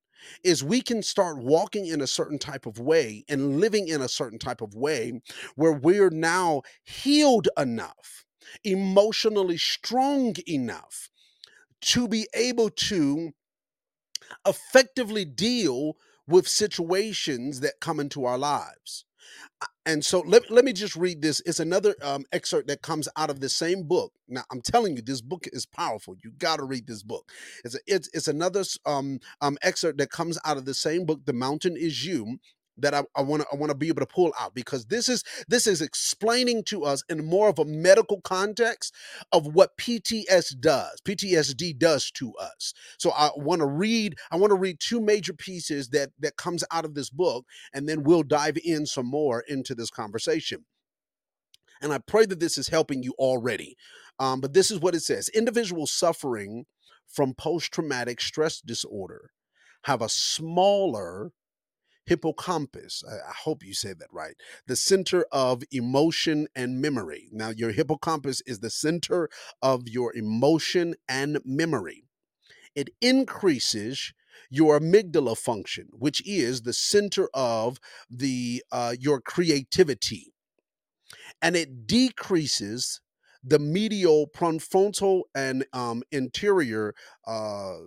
is 0.44 0.64
we 0.64 0.82
can 0.82 1.02
start 1.02 1.38
walking 1.38 1.86
in 1.88 2.02
a 2.02 2.08
certain 2.08 2.40
type 2.40 2.66
of 2.66 2.80
way 2.80 3.24
and 3.30 3.60
living 3.60 3.88
in 3.88 4.02
a 4.02 4.10
certain 4.10 4.40
type 4.40 4.62
of 4.62 4.76
way 4.76 5.22
where 5.56 5.74
we're 5.74 6.10
now 6.10 6.62
healed 6.84 7.48
enough, 7.58 8.26
emotionally 8.64 9.58
strong 9.58 10.36
enough 10.48 11.10
to 11.82 12.08
be 12.08 12.28
able 12.34 12.70
to 12.70 13.32
effectively 14.48 15.26
deal 15.26 15.98
with 16.28 16.48
situations 16.48 17.60
that 17.60 17.80
come 17.80 18.00
into 18.00 18.26
our 18.26 18.38
lives. 18.38 19.06
And 19.86 20.06
so 20.06 20.20
let, 20.22 20.52
let 20.52 20.64
me 20.64 20.74
just 20.74 20.96
read 20.96 21.22
this. 21.22 21.42
It's 21.46 21.60
another 21.60 21.96
um, 22.04 22.24
excerpt 22.32 22.68
that 22.68 22.84
comes 22.84 23.10
out 23.18 23.32
of 23.32 23.40
the 23.40 23.50
same 23.50 23.84
book. 23.84 24.14
Now, 24.28 24.44
I'm 24.52 24.62
telling 24.62 24.96
you, 24.96 25.02
this 25.02 25.22
book 25.22 25.46
is 25.52 25.66
powerful. 25.66 26.16
You 26.24 26.32
got 26.38 26.58
to 26.58 26.64
read 26.64 26.86
this 26.88 27.02
book. 27.04 27.32
It's, 27.66 27.76
a, 27.76 27.80
it's, 27.88 28.10
it's 28.14 28.28
another 28.28 28.64
um, 28.86 29.20
um, 29.42 29.58
excerpt 29.64 29.98
that 29.98 30.12
comes 30.12 30.38
out 30.46 30.58
of 30.58 30.66
the 30.66 30.76
same 30.76 31.06
book, 31.06 31.26
The 31.26 31.34
Mountain 31.34 31.78
Is 31.78 32.06
You. 32.06 32.38
That 32.78 32.94
I 32.94 33.22
want 33.22 33.44
to 33.44 33.48
I 33.52 33.56
want 33.56 33.70
to 33.70 33.78
be 33.78 33.90
able 33.90 34.02
to 34.02 34.08
pull 34.08 34.34
out 34.40 34.56
because 34.56 34.86
this 34.86 35.10
is 35.10 35.24
this 35.48 35.68
is 35.68 35.82
explaining 35.82 36.64
to 36.66 36.84
us 36.84 37.04
in 37.10 37.26
more 37.26 37.50
of 37.50 37.60
a 37.60 37.66
medical 37.66 38.22
context 38.22 38.94
of 39.32 39.48
what 39.48 39.78
PTS 39.78 40.60
does 40.60 41.02
PTSD 41.06 41.78
does 41.78 42.10
to 42.12 42.34
us 42.36 42.74
so 42.98 43.12
I 43.12 43.30
want 43.36 43.60
to 43.60 43.68
read 43.68 44.16
I 44.32 44.38
want 44.38 44.52
to 44.52 44.58
read 44.58 44.80
two 44.80 45.02
major 45.02 45.34
pieces 45.34 45.90
that 45.90 46.12
that 46.20 46.38
comes 46.38 46.64
out 46.72 46.86
of 46.86 46.96
this 46.96 47.10
book 47.10 47.46
and 47.74 47.88
then 47.88 48.04
we'll 48.04 48.24
dive 48.24 48.58
in 48.64 48.86
some 48.86 49.08
more 49.08 49.42
into 49.42 49.76
this 49.76 49.90
conversation. 49.90 50.66
And 51.82 51.92
I 51.92 51.98
pray 51.98 52.26
that 52.26 52.40
this 52.40 52.58
is 52.58 52.68
helping 52.70 53.04
you 53.04 53.14
already. 53.18 53.76
Um, 54.20 54.40
but 54.40 54.54
this 54.54 54.70
is 54.70 54.80
what 54.80 54.96
it 54.96 55.02
says 55.02 55.30
individuals 55.30 55.92
suffering 55.92 56.66
from 57.08 57.34
post 57.34 57.72
traumatic 57.74 58.22
stress 58.22 58.62
disorder 58.62 59.32
have 59.86 60.02
a 60.02 60.10
smaller 60.10 61.32
hippocampus. 62.06 63.04
I, 63.08 63.34
hope 63.44 63.64
you 63.64 63.74
say 63.74 63.94
that 63.94 64.08
right. 64.12 64.36
The 64.68 64.76
center 64.76 65.26
of 65.32 65.64
emotion 65.72 66.48
and 66.56 66.82
memory. 66.82 67.30
Now, 67.32 67.50
your 67.50 67.72
hippocampus 67.72 68.42
is 68.42 68.60
the 68.60 68.70
center 68.70 69.30
of 69.62 69.88
your 69.88 70.14
emotion 70.16 70.96
and 71.08 71.40
memory 71.46 72.06
it 72.76 72.90
increases 73.02 74.14
your 74.50 74.80
amygdala 74.80 75.38
function, 75.38 75.88
which 75.92 76.26
is 76.28 76.62
the 76.62 76.74
center 76.74 77.30
of 77.34 77.80
the 78.10 78.64
uh, 78.72 78.96
your 79.00 79.22
creativity, 79.22 80.34
and 81.42 81.56
it 81.56 81.88
decreases 81.88 83.02
the 83.44 83.60
medial 83.60 84.28
prefrontal 84.28 85.24
and 85.34 85.66
um, 85.74 86.04
anterior 86.14 86.94
uh, 87.26 87.78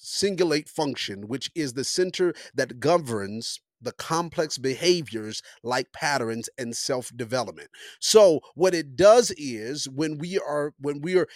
cingulate 0.00 0.68
function, 0.68 1.28
which 1.28 1.50
is 1.54 1.74
the 1.74 1.84
center 1.84 2.34
that 2.54 2.80
governs 2.80 3.60
the 3.80 3.92
complex 3.92 4.58
behaviors 4.58 5.42
like 5.62 5.92
patterns 5.92 6.48
and 6.58 6.76
self-development. 6.76 7.68
So 7.98 8.40
what 8.54 8.74
it 8.74 8.96
does 8.96 9.32
is 9.36 9.88
when 9.88 10.18
we 10.18 10.38
are 10.38 10.74
when 10.78 11.00
we 11.00 11.16
are 11.16 11.26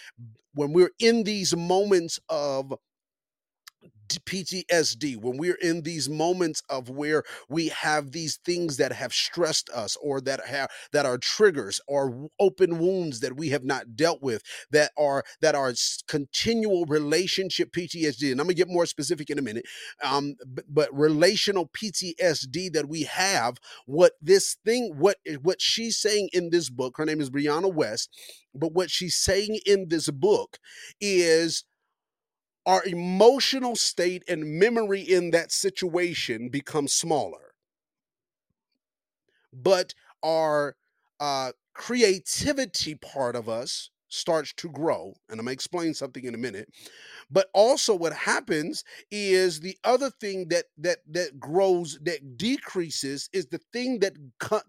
when 0.54 0.72
we're 0.72 0.92
in 0.98 1.24
these 1.24 1.56
moments 1.56 2.20
of 2.28 2.74
PTSD, 4.08 5.16
when 5.16 5.36
we're 5.36 5.54
in 5.54 5.82
these 5.82 6.08
moments 6.08 6.62
of 6.68 6.88
where 6.88 7.22
we 7.48 7.68
have 7.68 8.12
these 8.12 8.38
things 8.44 8.76
that 8.76 8.92
have 8.92 9.12
stressed 9.12 9.70
us 9.70 9.96
or 10.02 10.20
that 10.22 10.46
have 10.46 10.70
that 10.92 11.06
are 11.06 11.18
triggers 11.18 11.80
or 11.88 12.28
open 12.38 12.78
wounds 12.78 13.20
that 13.20 13.36
we 13.36 13.48
have 13.50 13.64
not 13.64 13.96
dealt 13.96 14.22
with 14.22 14.42
that 14.70 14.92
are 14.96 15.24
that 15.40 15.54
are 15.54 15.72
continual 16.08 16.84
relationship 16.86 17.72
PTSD 17.72 18.30
and 18.30 18.40
I'm 18.40 18.48
to 18.48 18.54
get 18.54 18.68
more 18.68 18.86
specific 18.86 19.30
in 19.30 19.38
a 19.38 19.42
minute 19.42 19.64
um 20.02 20.34
but, 20.46 20.64
but 20.68 20.94
relational 20.94 21.68
PTSD 21.68 22.72
that 22.72 22.88
we 22.88 23.02
have 23.04 23.58
what 23.86 24.12
this 24.20 24.56
thing 24.64 24.94
what 24.96 25.18
what 25.42 25.60
she's 25.60 25.96
saying 25.96 26.28
in 26.32 26.50
this 26.50 26.70
book 26.70 26.96
her 26.96 27.04
name 27.04 27.20
is 27.20 27.30
Brianna 27.30 27.72
Wiest 27.72 28.08
but 28.54 28.72
what 28.72 28.90
she's 28.90 29.16
saying 29.16 29.58
in 29.66 29.88
this 29.88 30.10
book 30.10 30.58
is 31.00 31.64
our 32.66 32.84
emotional 32.84 33.76
state 33.76 34.22
and 34.28 34.58
memory 34.58 35.00
in 35.00 35.30
that 35.30 35.52
situation 35.52 36.48
becomes 36.48 36.92
smaller, 36.92 37.54
but 39.52 39.94
our 40.22 40.76
uh, 41.20 41.52
creativity 41.74 42.94
part 42.94 43.36
of 43.36 43.48
us 43.48 43.90
starts 44.14 44.52
to 44.54 44.68
grow. 44.70 45.14
And 45.28 45.38
I'm 45.40 45.46
gonna 45.46 45.52
explain 45.52 45.94
something 45.94 46.24
in 46.24 46.34
a 46.34 46.38
minute. 46.38 46.68
But 47.30 47.48
also, 47.54 47.94
what 47.94 48.12
happens 48.12 48.84
is 49.10 49.60
the 49.60 49.76
other 49.84 50.10
thing 50.10 50.48
that 50.48 50.66
that 50.78 50.98
that 51.08 51.40
grows 51.40 51.98
that 52.02 52.36
decreases 52.36 53.28
is 53.32 53.46
the 53.46 53.60
thing 53.72 54.00
that 54.00 54.14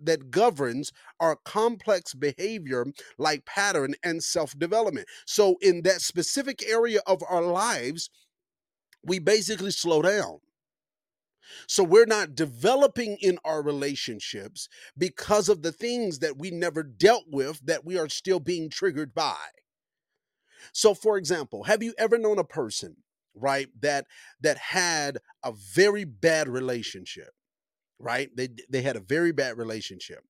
that 0.01 0.31
governs 0.31 0.91
our 1.19 1.37
complex 1.45 2.13
behavior, 2.13 2.85
like 3.17 3.45
pattern 3.45 3.95
and 4.03 4.23
self 4.23 4.57
development. 4.57 5.07
So, 5.25 5.57
in 5.61 5.83
that 5.83 6.01
specific 6.01 6.63
area 6.67 7.01
of 7.07 7.21
our 7.29 7.41
lives 7.41 8.09
we 9.03 9.19
basically 9.19 9.71
slow 9.71 10.01
down. 10.01 10.39
So 11.67 11.83
we're 11.83 12.05
not 12.05 12.35
developing 12.35 13.17
in 13.21 13.39
our 13.45 13.61
relationships 13.61 14.67
because 14.97 15.49
of 15.49 15.61
the 15.61 15.71
things 15.71 16.19
that 16.19 16.37
we 16.37 16.51
never 16.51 16.83
dealt 16.83 17.25
with 17.27 17.59
that 17.65 17.85
we 17.85 17.97
are 17.97 18.09
still 18.09 18.39
being 18.39 18.69
triggered 18.69 19.13
by. 19.13 19.37
So 20.73 20.93
for 20.93 21.17
example, 21.17 21.63
have 21.63 21.83
you 21.83 21.93
ever 21.97 22.17
known 22.17 22.39
a 22.39 22.43
person, 22.43 22.97
right, 23.33 23.67
that 23.81 24.07
that 24.41 24.57
had 24.57 25.19
a 25.43 25.51
very 25.51 26.03
bad 26.03 26.47
relationship, 26.47 27.31
right? 27.99 28.29
They 28.35 28.49
they 28.69 28.81
had 28.81 28.95
a 28.95 29.01
very 29.01 29.31
bad 29.31 29.57
relationship. 29.57 30.23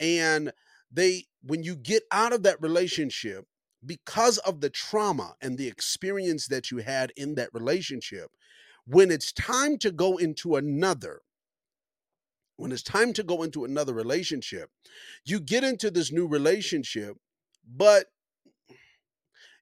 And 0.00 0.52
they 0.90 1.26
when 1.42 1.62
you 1.62 1.76
get 1.76 2.04
out 2.12 2.32
of 2.32 2.42
that 2.44 2.60
relationship 2.60 3.46
because 3.84 4.38
of 4.38 4.60
the 4.60 4.70
trauma 4.70 5.34
and 5.40 5.58
the 5.58 5.68
experience 5.68 6.46
that 6.48 6.70
you 6.70 6.78
had 6.78 7.12
in 7.16 7.34
that 7.34 7.50
relationship, 7.52 8.30
when 8.86 9.10
it's 9.10 9.32
time 9.32 9.78
to 9.78 9.90
go 9.90 10.16
into 10.16 10.56
another 10.56 11.22
when 12.56 12.70
it's 12.72 12.82
time 12.82 13.12
to 13.12 13.22
go 13.22 13.42
into 13.42 13.64
another 13.64 13.92
relationship 13.92 14.70
you 15.24 15.40
get 15.40 15.64
into 15.64 15.90
this 15.90 16.12
new 16.12 16.26
relationship 16.26 17.16
but 17.66 18.06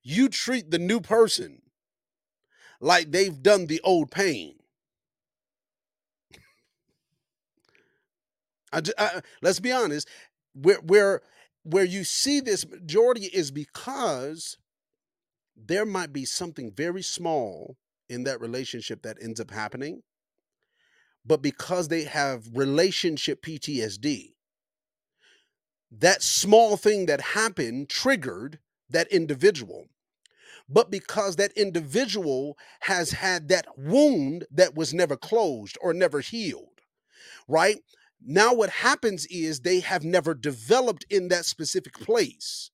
you 0.02 0.28
treat 0.28 0.70
the 0.70 0.78
new 0.78 1.00
person 1.00 1.62
like 2.80 3.10
they've 3.10 3.42
done 3.42 3.66
the 3.66 3.80
old 3.82 4.10
pain. 4.10 4.58
I, 8.72 8.82
I- 8.98 9.22
let's 9.40 9.60
be 9.60 9.72
honest 9.72 10.08
where 10.54 10.80
where 10.80 11.22
where 11.62 11.84
you 11.84 12.04
see 12.04 12.40
this 12.40 12.66
majority 12.68 13.26
is 13.26 13.50
because 13.50 14.58
there 15.56 15.86
might 15.86 16.12
be 16.12 16.24
something 16.24 16.70
very 16.72 17.02
small 17.02 17.76
in 18.12 18.24
that 18.24 18.40
relationship 18.40 19.02
that 19.02 19.16
ends 19.22 19.40
up 19.40 19.50
happening 19.50 20.02
but 21.24 21.40
because 21.42 21.88
they 21.88 22.02
have 22.04 22.48
relationship 22.52 23.42
PTSD 23.42 24.32
that 25.92 26.22
small 26.22 26.76
thing 26.76 27.06
that 27.06 27.20
happened 27.20 27.88
triggered 27.88 28.58
that 28.88 29.08
individual. 29.08 29.88
But 30.68 30.90
because 30.90 31.36
that 31.36 31.52
individual 31.52 32.56
has 32.80 33.10
had 33.10 33.48
that 33.48 33.66
wound 33.76 34.46
that 34.50 34.74
was 34.74 34.94
never 34.94 35.16
closed 35.16 35.76
or 35.82 35.92
never 35.92 36.20
healed, 36.20 36.80
right? 37.46 37.78
Now, 38.24 38.54
what 38.54 38.70
happens 38.70 39.26
is 39.26 39.60
they 39.60 39.80
have 39.80 40.04
never 40.04 40.32
developed 40.32 41.04
in 41.10 41.28
that 41.28 41.44
specific 41.44 41.94
place. 41.94 42.70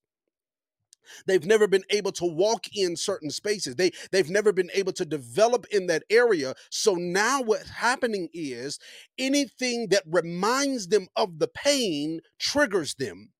They've 1.27 1.45
never 1.45 1.67
been 1.67 1.85
able 1.91 2.13
to 2.13 2.25
walk 2.25 2.67
in 2.75 2.97
certain 2.97 3.31
spaces. 3.31 3.77
They 3.77 3.93
they've 4.13 4.31
never 4.31 4.53
been 4.53 4.71
able 4.75 4.93
to 4.95 5.05
develop 5.05 5.67
in 5.71 5.87
that 5.87 6.05
area. 6.11 6.55
So 6.71 6.95
now 6.95 7.43
what's 7.43 7.71
happening 7.71 8.29
is 8.33 8.79
anything 9.19 9.89
that 9.89 10.03
reminds 10.07 10.89
them 10.89 11.09
of 11.17 11.39
the 11.39 11.49
pain 11.49 12.21
triggers 12.39 12.95
them 12.95 13.31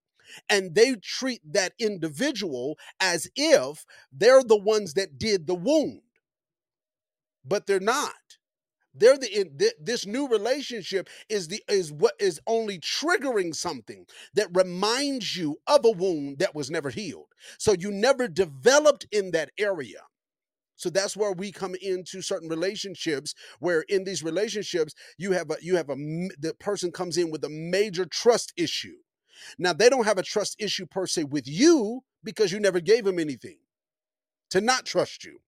and 0.49 0.75
they 0.75 0.95
treat 0.97 1.41
that 1.53 1.73
individual 1.79 2.79
as 3.01 3.29
if 3.37 3.85
they're 4.13 4.45
the 4.45 4.57
ones 4.59 4.95
that 4.95 5.19
did 5.19 5.47
the 5.47 5.55
wound, 5.55 6.03
but 7.45 7.67
they're 7.67 7.81
not. 7.81 8.38
They're 8.99 9.19
the 9.19 9.73
this 9.81 10.07
new 10.07 10.29
relationship 10.29 11.09
is 11.29 11.49
the 11.49 11.63
is 11.69 11.93
what 11.93 12.15
is 12.21 12.41
only 12.47 12.79
triggering 12.79 13.55
something 13.55 14.07
that 14.35 14.49
reminds 14.53 15.37
you 15.37 15.57
of 15.67 15.85
a 15.85 15.91
wound 15.91 16.39
that 16.39 16.55
was 16.55 16.71
never 16.71 16.91
healed. 16.91 17.27
So 17.59 17.73
you 17.73 17.91
never 17.91 18.29
developed 18.29 19.07
in 19.13 19.33
that 19.33 19.51
area. 19.59 20.01
So 20.77 20.91
that's 20.91 21.17
where 21.17 21.33
we 21.33 21.53
come 21.53 21.75
into 21.83 22.23
certain 22.23 22.49
relationships 22.49 23.35
where 23.59 23.83
in 23.83 24.05
these 24.05 24.23
relationships 24.23 24.95
you 25.19 25.33
have 25.33 25.51
a 25.51 25.57
you 25.61 25.77
have 25.77 25.91
a 25.91 25.97
the 25.97 26.55
person 26.61 26.93
comes 26.93 27.17
in 27.19 27.31
with 27.31 27.45
a 27.45 27.49
major 27.49 28.07
trust 28.07 28.53
issue 28.57 28.97
now, 29.59 29.73
they 29.73 29.89
don't 29.89 30.05
have 30.05 30.19
a 30.19 30.23
trust 30.23 30.57
issue 30.59 30.87
per 30.87 31.07
se 31.07 31.25
with 31.25 31.47
you 31.47 32.03
because 32.25 32.53
you 32.53 32.61
never 32.61 32.81
gave 32.81 33.05
them 33.05 33.19
anything 33.19 33.59
to 34.51 34.61
not 34.61 34.87
trust 34.87 35.25
you. 35.25 35.41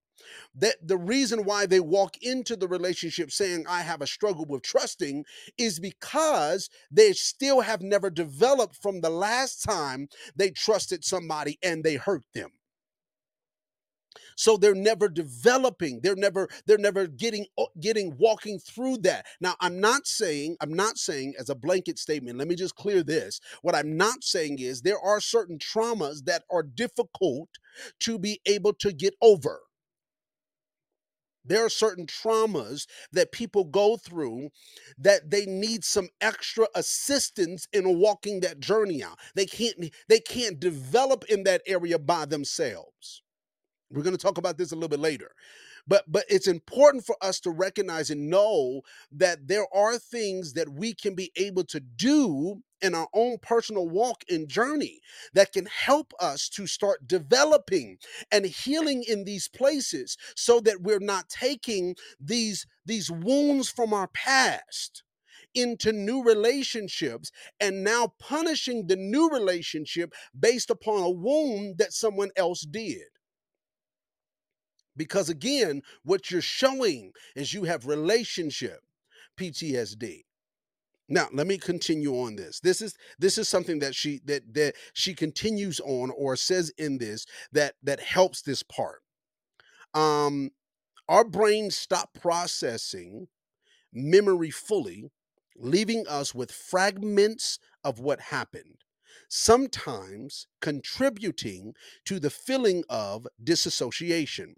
That 0.55 0.77
the 0.87 0.99
reason 0.99 1.45
why 1.45 1.67
they 1.67 1.81
walk 1.81 2.17
into 2.23 2.57
the 2.57 2.69
relationship 2.69 3.31
saying 3.31 3.65
i 3.69 3.83
have 3.83 4.03
a 4.03 4.07
struggle 4.07 4.47
with 4.47 4.63
trusting 4.63 5.25
is 5.59 5.79
because 5.81 6.69
they 6.91 7.13
still 7.13 7.61
have 7.61 7.83
never 7.83 8.11
developed 8.11 8.77
from 8.77 9.01
the 9.01 9.11
last 9.11 9.63
time 9.63 10.09
they 10.37 10.51
trusted 10.51 11.05
somebody 11.05 11.59
and 11.63 11.85
they 11.85 11.97
hurt 11.97 12.25
them. 12.35 12.51
So 14.37 14.57
they're 14.57 14.75
never 14.75 15.09
developing. 15.09 16.01
They're 16.03 16.17
never 16.17 16.49
they're 16.67 16.79
never 16.79 17.07
getting 17.07 17.47
uh, 17.59 17.67
getting 17.81 18.17
walking 18.19 18.59
through 18.59 18.99
that. 18.99 19.27
Now 19.41 19.57
i'm 19.61 19.81
not 19.81 20.07
saying 20.07 20.57
i'm 20.61 20.75
not 20.75 20.99
saying 20.99 21.35
as 21.39 21.51
a 21.51 21.55
blanket 21.55 21.99
statement 21.99 22.39
let 22.39 22.49
me 22.49 22.57
just 22.57 22.77
clear 22.77 23.03
this. 23.03 23.41
What 23.63 23.75
i'm 23.77 23.97
not 23.97 24.25
saying 24.25 24.59
is 24.61 24.83
there 24.83 25.01
are 25.01 25.21
certain 25.21 25.59
traumas 25.59 26.25
that 26.27 26.45
are 26.51 26.63
difficult 26.65 27.51
to 28.01 28.19
be 28.19 28.41
able 28.47 28.75
to 28.75 28.93
get 28.93 29.15
over 29.23 29.61
there 31.51 31.65
are 31.65 31.69
certain 31.71 32.07
traumas 32.07 32.87
that 33.13 33.33
people 33.33 33.65
go 33.65 33.97
through 33.97 34.51
that 34.99 35.31
they 35.31 35.47
need 35.47 35.85
some 35.85 36.09
extra 36.21 36.69
assistance 36.77 37.67
in 37.73 37.99
walking 37.99 38.41
that 38.41 38.61
journey 38.61 39.03
out. 39.03 39.19
They 39.35 39.47
can't 39.47 39.93
they 40.09 40.21
can't 40.21 40.61
develop 40.61 41.25
in 41.25 41.43
that 41.45 41.63
area 41.67 41.99
by 41.99 42.25
themselves. 42.27 43.23
We're 43.91 44.05
going 44.05 44.17
to 44.17 44.23
talk 44.23 44.39
about 44.39 44.59
this 44.59 44.71
a 44.71 44.77
little 44.77 44.89
bit 44.89 45.01
later. 45.01 45.33
But 45.89 46.05
but 46.07 46.25
it's 46.29 46.47
important 46.47 47.05
for 47.05 47.17
us 47.21 47.41
to 47.41 47.51
recognize 47.51 48.11
and 48.11 48.31
know 48.31 48.83
that 49.11 49.49
there 49.49 49.67
are 49.75 49.99
things 49.99 50.53
that 50.53 50.69
we 50.69 50.95
can 50.95 51.17
be 51.17 51.33
able 51.37 51.65
to 51.65 51.81
do 51.81 52.63
in 52.83 52.95
our 52.95 53.09
own 53.15 53.39
personal 53.43 53.89
walk 53.89 54.25
and 54.29 54.49
journey 54.49 55.01
that 55.35 55.53
can 55.53 55.67
help 55.67 56.13
us 56.21 56.49
to 56.51 56.67
start 56.67 57.07
developing 57.07 57.99
and 58.31 58.47
healing 58.47 59.05
in 59.07 59.25
these 59.25 59.49
places 59.49 60.17
so 60.37 60.61
that 60.61 60.83
we're 60.83 60.99
not 61.01 61.29
taking 61.29 61.95
these 62.19 62.67
these 62.85 63.11
wounds 63.11 63.69
from 63.69 63.93
our 63.93 64.09
past 64.09 65.03
into 65.55 65.93
new 65.93 66.23
relationships 66.23 67.31
and 67.61 67.83
now 67.83 68.13
punishing 68.19 68.87
the 68.87 68.97
new 68.97 69.29
relationship 69.31 70.13
based 70.39 70.71
upon 70.71 71.03
a 71.03 71.11
wound 71.11 71.79
that 71.79 71.93
someone 71.93 72.31
else 72.37 72.63
did. 72.63 73.03
Because 74.97 75.29
again, 75.29 75.83
what 76.05 76.31
you're 76.31 76.41
showing 76.41 77.13
is 77.35 77.55
you 77.55 77.65
have 77.65 77.87
relationship 77.87 78.81
PTSD. 79.39 80.25
Now, 81.13 81.29
let 81.33 81.49
me 81.49 81.59
continue 81.59 82.15
on 82.15 82.37
this. 82.37 82.61
This 82.61 82.81
is 82.81 82.95
this 83.19 83.37
is 83.37 83.49
something 83.49 83.81
that 83.81 83.97
she 83.97 84.21
that 84.27 84.55
that 84.55 84.77
she 84.93 85.13
continues 85.13 85.81
on 85.81 86.11
or 86.11 86.37
says 86.37 86.73
in 86.79 86.99
this 86.99 87.27
that 87.53 87.75
that 87.83 88.01
helps 88.01 88.43
this 88.43 88.63
part. 88.63 89.03
Um 89.93 90.53
our 91.09 91.25
brains 91.25 91.77
stop 91.77 92.15
processing 92.15 93.27
memory 93.93 94.51
fully, 94.51 95.11
leaving 95.57 96.07
us 96.07 96.33
with 96.33 96.53
fragments 96.53 97.59
of 97.83 97.99
what 97.99 98.21
happened, 98.21 98.77
sometimes 99.29 100.47
contributing 100.61 101.75
to 102.05 102.21
the 102.21 102.31
feeling 102.31 102.85
of 102.89 103.27
disassociation 103.43 104.55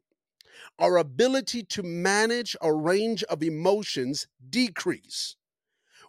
our 0.78 0.98
ability 0.98 1.62
to 1.62 1.82
manage 1.82 2.54
a 2.60 2.72
range 2.72 3.22
of 3.24 3.42
emotions 3.42 4.26
decrease. 4.50 5.36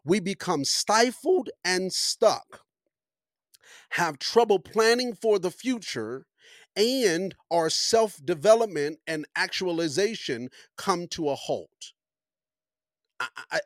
We 0.05 0.19
become 0.19 0.65
stifled 0.65 1.49
and 1.63 1.93
stuck, 1.93 2.61
have 3.91 4.19
trouble 4.19 4.59
planning 4.59 5.13
for 5.15 5.39
the 5.39 5.51
future, 5.51 6.25
and 6.75 7.35
our 7.51 7.69
self 7.69 8.19
development 8.23 8.99
and 9.07 9.25
actualization 9.35 10.49
come 10.77 11.07
to 11.09 11.29
a 11.29 11.35
halt. 11.35 11.93
I, 13.19 13.27
I, 13.51 13.59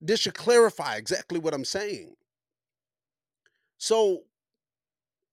this 0.00 0.20
should 0.20 0.34
clarify 0.34 0.96
exactly 0.96 1.38
what 1.38 1.54
I'm 1.54 1.64
saying. 1.64 2.14
So, 3.78 4.22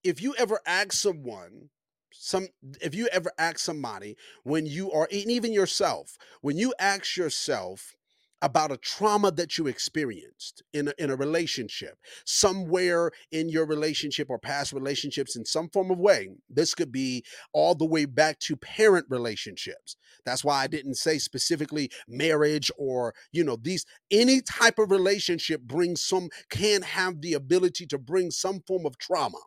if 0.04 0.22
you 0.22 0.36
ever 0.36 0.60
ask 0.66 0.94
someone 0.94 1.70
some 2.12 2.48
if 2.80 2.94
you 2.94 3.08
ever 3.08 3.32
ask 3.40 3.58
somebody 3.60 4.16
when 4.44 4.66
you 4.66 4.92
are 4.92 5.08
and 5.12 5.32
even 5.32 5.52
yourself 5.52 6.18
when 6.42 6.58
you 6.58 6.74
ask 6.80 7.18
yourself 7.18 7.96
about 8.44 8.74
a 8.74 8.78
trauma 8.78 9.32
that 9.32 9.58
you 9.58 9.68
experienced 9.68 10.62
in 10.74 10.90
a, 10.90 10.94
in 11.00 11.10
a 11.10 11.16
relationship 11.16 11.98
somewhere 12.26 13.10
in 13.32 13.48
your 13.48 13.66
relationship 13.66 14.30
or 14.30 14.38
past 14.38 14.74
relationships 14.74 15.38
in 15.38 15.46
some 15.46 15.70
form 15.70 15.90
of 15.90 15.98
way. 15.98 16.30
This 16.50 16.76
could 16.76 16.92
be 16.92 17.24
all 17.54 17.74
the 17.74 17.86
way 17.86 18.04
back 18.06 18.38
to 18.40 18.58
parent 18.58 19.06
relationships. 19.10 19.96
That's 20.26 20.44
why 20.44 20.62
i 20.64 20.68
didn't 20.68 20.96
say 20.96 21.18
specifically 21.18 21.90
marriage 22.08 22.70
or 22.78 23.16
you 23.32 23.44
know 23.46 23.56
these 23.56 23.86
any 24.12 24.42
type 24.42 24.78
of 24.78 24.92
relationship 24.92 25.62
brings 25.62 26.04
some 26.04 26.30
can 26.50 26.82
have 26.82 27.22
the 27.22 27.34
ability 27.34 27.86
to 27.88 27.98
bring 27.98 28.30
some 28.30 28.62
form 28.68 28.86
of 28.86 28.98
trauma. 28.98 29.40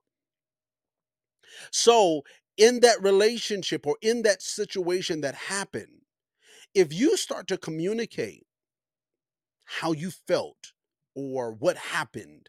So 1.71 2.23
in 2.57 2.81
that 2.81 3.03
relationship 3.03 3.87
or 3.87 3.97
in 4.01 4.23
that 4.23 4.43
situation 4.43 5.21
that 5.21 5.35
happened, 5.35 6.03
if 6.75 6.93
you 6.93 7.17
start 7.17 7.47
to 7.49 7.59
communicate 7.59 8.46
how 9.67 9.93
you 9.93 10.11
felt 10.11 10.73
or 11.15 11.53
what 11.53 11.77
happened 11.77 12.49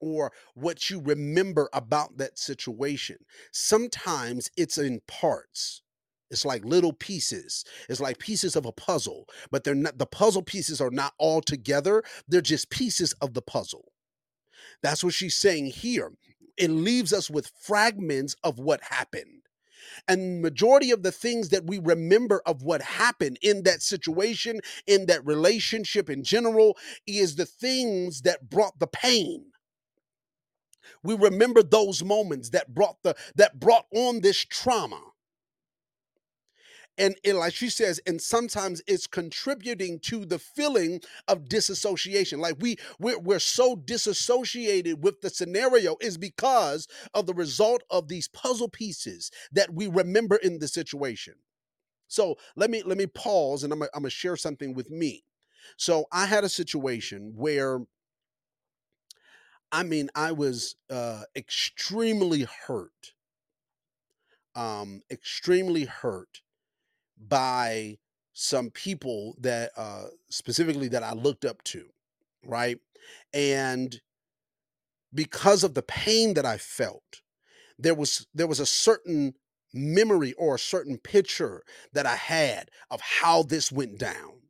or 0.00 0.32
what 0.54 0.90
you 0.90 1.00
remember 1.00 1.68
about 1.72 2.18
that 2.18 2.38
situation, 2.38 3.18
sometimes 3.52 4.50
it's 4.56 4.78
in 4.78 5.00
parts. 5.06 5.82
It's 6.30 6.44
like 6.44 6.64
little 6.64 6.92
pieces. 6.92 7.64
It's 7.88 8.00
like 8.00 8.18
pieces 8.18 8.56
of 8.56 8.66
a 8.66 8.72
puzzle, 8.72 9.26
but 9.50 9.64
they're 9.64 9.74
not 9.76 9.98
the 9.98 10.06
puzzle 10.06 10.42
pieces 10.42 10.80
are 10.80 10.90
not 10.90 11.14
all 11.18 11.40
together. 11.40 12.02
They're 12.28 12.40
just 12.40 12.70
pieces 12.70 13.12
of 13.20 13.34
the 13.34 13.42
puzzle. 13.42 13.92
That's 14.82 15.04
what 15.04 15.14
she's 15.14 15.36
saying 15.36 15.66
here. 15.66 16.12
It 16.56 16.70
leaves 16.70 17.12
us 17.12 17.30
with 17.30 17.52
fragments 17.60 18.34
of 18.42 18.58
what 18.58 18.82
happened. 18.82 19.42
And 20.08 20.42
majority 20.42 20.90
of 20.92 21.02
the 21.02 21.12
things 21.12 21.48
that 21.50 21.66
we 21.66 21.78
remember 21.78 22.42
of 22.46 22.62
what 22.62 22.82
happened 22.82 23.38
in 23.42 23.64
that 23.64 23.82
situation, 23.82 24.60
in 24.86 25.06
that 25.06 25.26
relationship 25.26 26.10
in 26.10 26.22
general, 26.24 26.76
is 27.06 27.36
the 27.36 27.46
things 27.46 28.22
that 28.22 28.48
brought 28.48 28.78
the 28.78 28.86
pain. 28.86 29.46
We 31.02 31.14
remember 31.16 31.62
those 31.62 32.04
moments 32.04 32.50
that 32.50 32.74
brought 32.74 33.02
the 33.02 33.16
that 33.36 33.60
brought 33.60 33.86
on 33.94 34.20
this 34.20 34.38
trauma 34.44 35.00
and, 36.98 37.16
and 37.24 37.38
like 37.38 37.54
she 37.54 37.68
says 37.68 38.00
and 38.06 38.20
sometimes 38.20 38.82
it's 38.86 39.06
contributing 39.06 39.98
to 40.00 40.24
the 40.24 40.38
feeling 40.38 41.00
of 41.28 41.48
disassociation. 41.48 42.40
Like 42.40 42.56
we 42.60 42.76
we're, 42.98 43.18
we're 43.18 43.38
so 43.38 43.76
disassociated 43.76 45.02
with 45.02 45.20
the 45.20 45.30
scenario 45.30 45.96
is 46.00 46.16
because 46.18 46.88
of 47.14 47.26
the 47.26 47.34
result 47.34 47.82
of 47.90 48.08
these 48.08 48.28
puzzle 48.28 48.68
pieces 48.68 49.30
that 49.52 49.72
we 49.74 49.88
remember 49.88 50.36
in 50.36 50.58
the 50.58 50.68
situation. 50.68 51.34
So 52.08 52.36
let 52.56 52.70
me 52.70 52.82
let 52.84 52.98
me 52.98 53.06
pause 53.06 53.64
and 53.64 53.72
i'm, 53.72 53.82
I'm 53.82 53.88
gonna 53.94 54.10
share 54.10 54.36
something 54.36 54.74
with 54.74 54.90
me. 54.90 55.24
So 55.76 56.06
i 56.12 56.26
had 56.26 56.44
a 56.44 56.48
situation 56.48 57.32
where 57.36 57.80
i 59.72 59.82
mean 59.82 60.08
i 60.14 60.32
was 60.32 60.76
uh 60.90 61.22
extremely 61.34 62.46
hurt. 62.66 63.12
Um 64.54 65.02
extremely 65.10 65.84
hurt 65.84 66.40
by 67.16 67.98
some 68.32 68.70
people 68.70 69.34
that 69.40 69.70
uh 69.76 70.06
specifically 70.28 70.88
that 70.88 71.02
I 71.02 71.12
looked 71.12 71.44
up 71.44 71.62
to, 71.64 71.86
right? 72.44 72.78
And 73.32 74.00
because 75.14 75.64
of 75.64 75.74
the 75.74 75.82
pain 75.82 76.34
that 76.34 76.44
I 76.44 76.58
felt, 76.58 77.22
there 77.78 77.94
was 77.94 78.26
there 78.34 78.46
was 78.46 78.60
a 78.60 78.66
certain 78.66 79.34
memory 79.72 80.32
or 80.34 80.54
a 80.54 80.58
certain 80.58 80.98
picture 80.98 81.62
that 81.92 82.06
I 82.06 82.16
had 82.16 82.70
of 82.90 83.00
how 83.00 83.42
this 83.42 83.70
went 83.72 83.98
down 83.98 84.42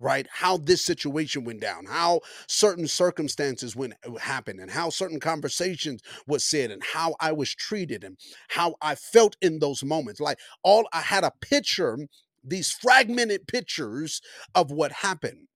right? 0.00 0.26
How 0.32 0.56
this 0.56 0.84
situation 0.84 1.44
went 1.44 1.60
down, 1.60 1.84
how 1.86 2.20
certain 2.48 2.88
circumstances 2.88 3.76
went 3.76 3.94
uh, 4.06 4.14
happened, 4.16 4.58
and 4.60 4.70
how 4.70 4.90
certain 4.90 5.20
conversations 5.20 6.00
was 6.26 6.42
said, 6.42 6.70
and 6.70 6.82
how 6.82 7.14
I 7.20 7.32
was 7.32 7.54
treated, 7.54 8.02
and 8.02 8.16
how 8.48 8.74
I 8.80 8.94
felt 8.94 9.36
in 9.40 9.58
those 9.58 9.84
moments. 9.84 10.20
Like 10.20 10.38
all 10.64 10.88
I 10.92 11.02
had 11.02 11.22
a 11.22 11.32
picture, 11.40 11.98
these 12.42 12.72
fragmented 12.72 13.46
pictures 13.46 14.20
of 14.54 14.70
what 14.70 14.90
happened. 14.90 15.46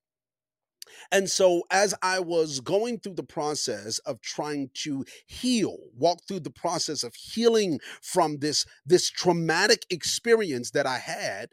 And 1.11 1.31
so, 1.31 1.63
as 1.71 1.95
I 2.03 2.21
was 2.21 2.61
going 2.61 3.01
through 3.01 3.15
the 3.15 3.23
process 3.23 3.99
of 4.01 4.21
trying 4.21 4.71
to 4.85 5.05
heal, 5.27 5.77
walk 5.97 6.21
through 6.27 6.41
the 6.41 6.51
process 6.51 7.03
of 7.03 7.15
healing 7.15 7.81
from 8.03 8.39
this, 8.39 8.65
this 8.87 9.11
traumatic 9.11 9.87
experience 9.91 10.71
that 10.73 10.87
I 10.87 10.99
had, 10.99 11.49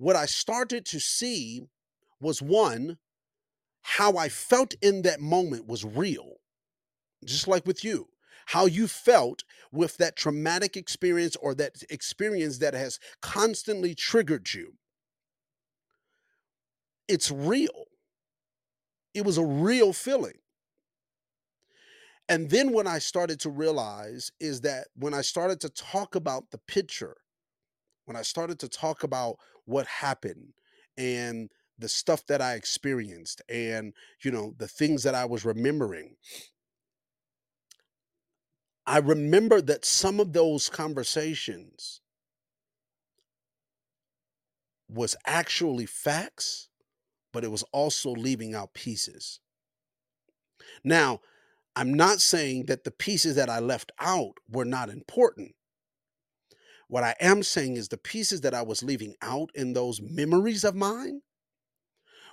what 0.00 0.16
I 0.16 0.26
started 0.26 0.86
to 0.86 1.00
see 1.00 1.62
was 2.20 2.42
one, 2.42 2.98
how 3.82 4.16
I 4.16 4.30
felt 4.30 4.74
in 4.82 5.02
that 5.02 5.20
moment 5.20 5.68
was 5.68 5.84
real, 5.84 6.36
just 7.24 7.48
like 7.48 7.66
with 7.66 7.84
you. 7.84 8.08
how 8.46 8.66
you 8.66 8.88
felt 8.88 9.44
with 9.72 9.96
that 9.98 10.16
traumatic 10.16 10.76
experience 10.76 11.36
or 11.36 11.54
that 11.54 11.82
experience 11.90 12.58
that 12.58 12.74
has 12.74 12.98
constantly 13.22 13.94
triggered 13.94 14.52
you. 14.52 14.74
It's 17.08 17.30
real. 17.30 17.86
It 19.14 19.24
was 19.24 19.38
a 19.38 19.44
real 19.44 19.92
feeling. 19.92 20.38
And 22.28 22.50
then 22.50 22.72
when 22.72 22.86
I 22.86 22.98
started 22.98 23.40
to 23.40 23.50
realize 23.50 24.30
is 24.40 24.62
that 24.62 24.88
when 24.96 25.14
I 25.14 25.22
started 25.22 25.60
to 25.62 25.68
talk 25.70 26.14
about 26.14 26.50
the 26.50 26.58
picture, 26.58 27.16
when 28.06 28.16
I 28.16 28.22
started 28.22 28.58
to 28.60 28.68
talk 28.68 29.04
about 29.04 29.36
what 29.70 29.86
happened 29.86 30.52
and 30.98 31.50
the 31.78 31.88
stuff 31.88 32.26
that 32.26 32.42
I 32.42 32.54
experienced 32.54 33.40
and, 33.48 33.94
you 34.22 34.30
know, 34.30 34.54
the 34.58 34.68
things 34.68 35.02
that 35.04 35.14
I 35.14 35.24
was 35.24 35.44
remembering, 35.44 36.16
I 38.86 38.98
remember 38.98 39.60
that 39.62 39.84
some 39.84 40.20
of 40.20 40.32
those 40.32 40.68
conversations 40.68 42.00
was 44.88 45.14
actually 45.26 45.86
facts, 45.86 46.68
but 47.32 47.44
it 47.44 47.50
was 47.50 47.62
also 47.72 48.10
leaving 48.10 48.54
out 48.54 48.74
pieces. 48.74 49.40
Now, 50.82 51.20
I'm 51.76 51.94
not 51.94 52.20
saying 52.20 52.66
that 52.66 52.84
the 52.84 52.90
pieces 52.90 53.36
that 53.36 53.48
I 53.48 53.60
left 53.60 53.92
out 54.00 54.34
were 54.50 54.64
not 54.64 54.90
important. 54.90 55.54
What 56.90 57.04
I 57.04 57.14
am 57.20 57.44
saying 57.44 57.76
is 57.76 57.88
the 57.88 57.98
pieces 57.98 58.42
that 58.42 58.54
I 58.54 58.62
was 58.62 58.82
leaving 58.82 59.14
out 59.22 59.50
in 59.54 59.74
those 59.74 60.02
memories 60.02 60.64
of 60.64 60.74
mine 60.74 61.22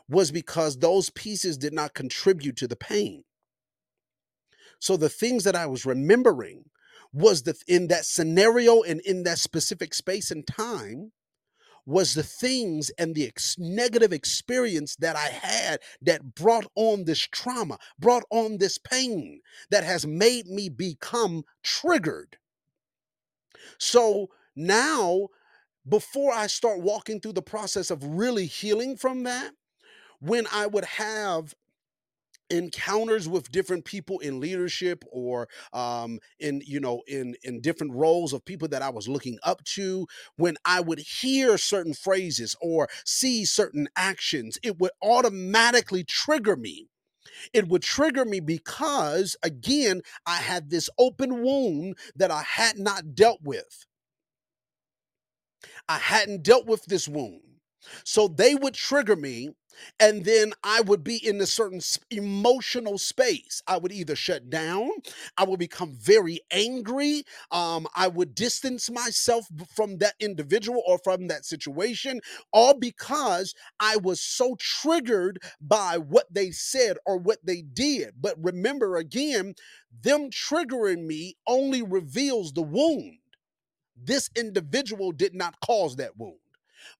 was 0.10 0.32
because 0.32 0.80
those 0.80 1.12
pieces 1.12 1.60
did 1.60 1.74
not 1.74 1.94
contribute 1.94 2.58
to 2.58 2.68
the 2.68 2.76
pain. 2.76 3.24
So 4.80 4.98
the 4.98 5.10
things 5.10 5.44
that 5.46 5.56
I 5.56 5.68
was 5.68 5.86
remembering 5.86 6.66
was 7.14 7.44
the 7.44 7.56
in 7.68 7.88
that 7.90 8.06
scenario 8.06 8.82
and 8.82 9.00
in 9.02 9.24
that 9.24 9.40
specific 9.40 9.94
space 9.94 10.32
and 10.32 10.46
time 10.48 11.12
was 11.86 12.16
the 12.16 12.24
things 12.24 12.92
and 12.98 13.16
the 13.16 13.28
ex- 13.28 13.58
negative 13.60 14.14
experience 14.14 14.96
that 14.98 15.16
I 15.16 15.28
had 15.30 15.82
that 16.02 16.36
brought 16.36 16.66
on 16.76 17.06
this 17.06 17.20
trauma, 17.20 17.78
brought 18.00 18.24
on 18.32 18.58
this 18.58 18.80
pain 18.80 19.42
that 19.72 19.84
has 19.84 20.08
made 20.08 20.48
me 20.48 20.70
become 20.70 21.44
triggered. 21.64 22.38
So 23.80 24.30
now, 24.58 25.30
before 25.88 26.34
I 26.34 26.48
start 26.48 26.82
walking 26.82 27.22
through 27.22 27.34
the 27.34 27.42
process 27.42 27.92
of 27.92 28.04
really 28.04 28.48
healing 28.48 28.98
from 28.98 29.24
that, 29.24 29.52
when 30.20 30.48
I 30.52 30.68
would 30.68 30.86
have 30.86 31.56
encounters 32.50 33.28
with 33.28 33.52
different 33.52 33.84
people 33.84 34.20
in 34.20 34.40
leadership 34.40 35.04
or 35.12 35.50
um 35.74 36.18
in 36.40 36.62
you 36.66 36.80
know 36.80 37.02
in 37.08 37.36
in 37.44 37.60
different 37.60 37.94
roles 37.94 38.32
of 38.32 38.46
people 38.46 38.68
that 38.70 38.82
I 38.82 38.90
was 38.90 39.08
looking 39.08 39.38
up 39.44 39.64
to 39.76 40.08
when 40.38 40.56
I 40.64 40.80
would 40.80 41.00
hear 41.00 41.58
certain 41.58 41.94
phrases 41.94 42.56
or 42.62 42.88
see 43.06 43.44
certain 43.44 43.90
actions 43.98 44.58
it 44.64 44.80
would 44.80 44.92
automatically 45.02 46.04
trigger 46.06 46.56
me. 46.56 46.88
It 47.54 47.68
would 47.70 47.84
trigger 47.84 48.26
me 48.26 48.40
because 48.40 49.36
again 49.44 50.02
I 50.26 50.38
had 50.38 50.70
this 50.70 50.90
open 50.98 51.44
wound 51.44 51.98
that 52.16 52.32
I 52.32 52.44
had 52.44 52.80
not 52.80 53.16
dealt 53.16 53.42
with 53.44 53.86
I 55.90 55.98
hadn't 55.98 56.44
dealt 56.44 56.66
with 56.66 56.86
this 56.86 57.08
wound 57.08 57.42
so 58.04 58.28
they 58.28 58.56
would 58.56 58.74
trigger 58.74 59.16
me 59.16 59.50
and 60.00 60.26
then 60.26 60.54
I 60.64 60.82
would 60.82 61.04
be 61.04 61.18
in 61.18 61.40
a 61.40 61.46
certain 61.46 61.82
emotional 62.10 62.98
space. 62.98 63.62
I 63.68 63.78
would 63.78 63.92
either 63.92 64.16
shut 64.16 64.50
down, 64.50 64.90
I 65.38 65.44
would 65.44 65.60
become 65.60 65.94
very 65.94 66.40
angry, 66.50 67.24
um, 67.52 67.88
I 67.96 68.08
would 68.08 68.34
distance 68.34 68.90
myself 68.90 69.46
from 69.76 70.00
that 70.00 70.16
individual 70.20 70.82
or 70.88 70.98
from 71.04 71.28
that 71.28 71.46
situation, 71.46 72.22
all 72.52 72.74
because 72.74 73.54
I 73.80 73.98
was 73.98 74.20
so 74.20 74.56
triggered 74.60 75.40
by 75.62 75.98
what 76.00 76.26
they 76.34 76.50
said 76.50 76.98
or 77.06 77.18
what 77.18 77.38
they 77.46 77.62
did. 77.62 78.16
But 78.20 78.36
remember 78.44 78.98
again, 78.98 79.54
them 80.02 80.32
triggering 80.32 81.06
me 81.06 81.38
only 81.46 81.84
reveals 81.84 82.52
the 82.54 82.64
wound. 82.64 83.20
This 84.02 84.30
individual 84.36 85.12
did 85.12 85.34
not 85.34 85.60
cause 85.62 85.96
that 85.98 86.18
wound. 86.18 86.40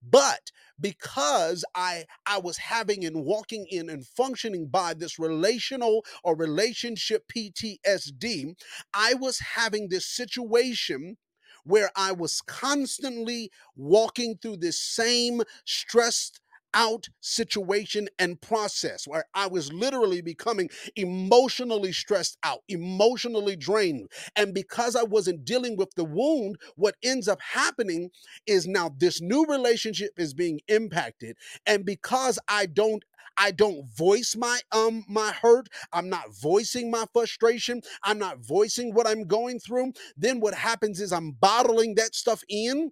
But 0.02 0.52
because 0.80 1.64
I 1.76 2.06
I 2.26 2.40
was 2.40 2.58
having 2.58 3.06
and 3.06 3.24
walking 3.26 3.66
in 3.70 3.90
and 3.90 4.06
functioning 4.06 4.68
by 4.68 4.94
this 4.94 5.20
relational 5.20 6.06
or 6.24 6.36
relationship 6.36 7.26
PTSD, 7.34 8.56
I 8.94 9.14
was 9.16 9.40
having 9.40 9.90
this 9.90 10.06
situation 10.06 11.18
where 11.64 11.92
I 11.96 12.14
was 12.14 12.42
constantly 12.42 13.52
walking 13.76 14.38
through 14.42 14.58
this 14.58 14.80
same 14.80 15.42
stressed 15.66 16.40
out 16.74 17.08
situation 17.22 18.08
and 18.20 18.40
process 18.42 19.08
where 19.08 19.26
I 19.34 19.48
was 19.48 19.72
literally 19.74 20.22
becoming 20.22 20.70
emotionally 20.96 21.92
stressed 21.92 22.38
out, 22.44 22.62
emotionally 22.68 23.56
drained. 23.56 24.10
And 24.36 24.54
because 24.54 24.96
I 24.96 25.04
wasn't 25.04 25.46
dealing 25.46 25.78
with 25.78 25.94
the 25.96 26.06
wound, 26.06 26.58
what 26.76 26.96
ends 27.04 27.28
up 27.28 27.40
happening 27.42 28.12
is 28.46 28.68
now 28.68 28.92
this 28.98 29.22
new 29.22 29.46
relationship 29.46 30.12
is 30.18 30.34
being 30.34 30.60
impacted. 30.68 31.38
And 31.66 31.86
because 31.86 32.40
I 32.48 32.66
don't 32.66 33.04
I 33.38 33.52
don't 33.52 33.86
voice 33.96 34.36
my 34.36 34.60
um 34.72 35.06
my 35.08 35.32
hurt. 35.32 35.68
I'm 35.94 36.10
not 36.10 36.34
voicing 36.34 36.90
my 36.90 37.06
frustration. 37.14 37.82
I'm 38.04 38.18
not 38.18 38.40
voicing 38.40 38.94
what 38.94 39.08
I'm 39.08 39.26
going 39.26 39.60
through. 39.60 39.94
Then 40.16 40.40
what 40.40 40.54
happens 40.56 41.00
is 41.00 41.12
I'm 41.12 41.32
bottling 41.32 41.96
that 41.96 42.16
stuff 42.16 42.44
in 42.50 42.92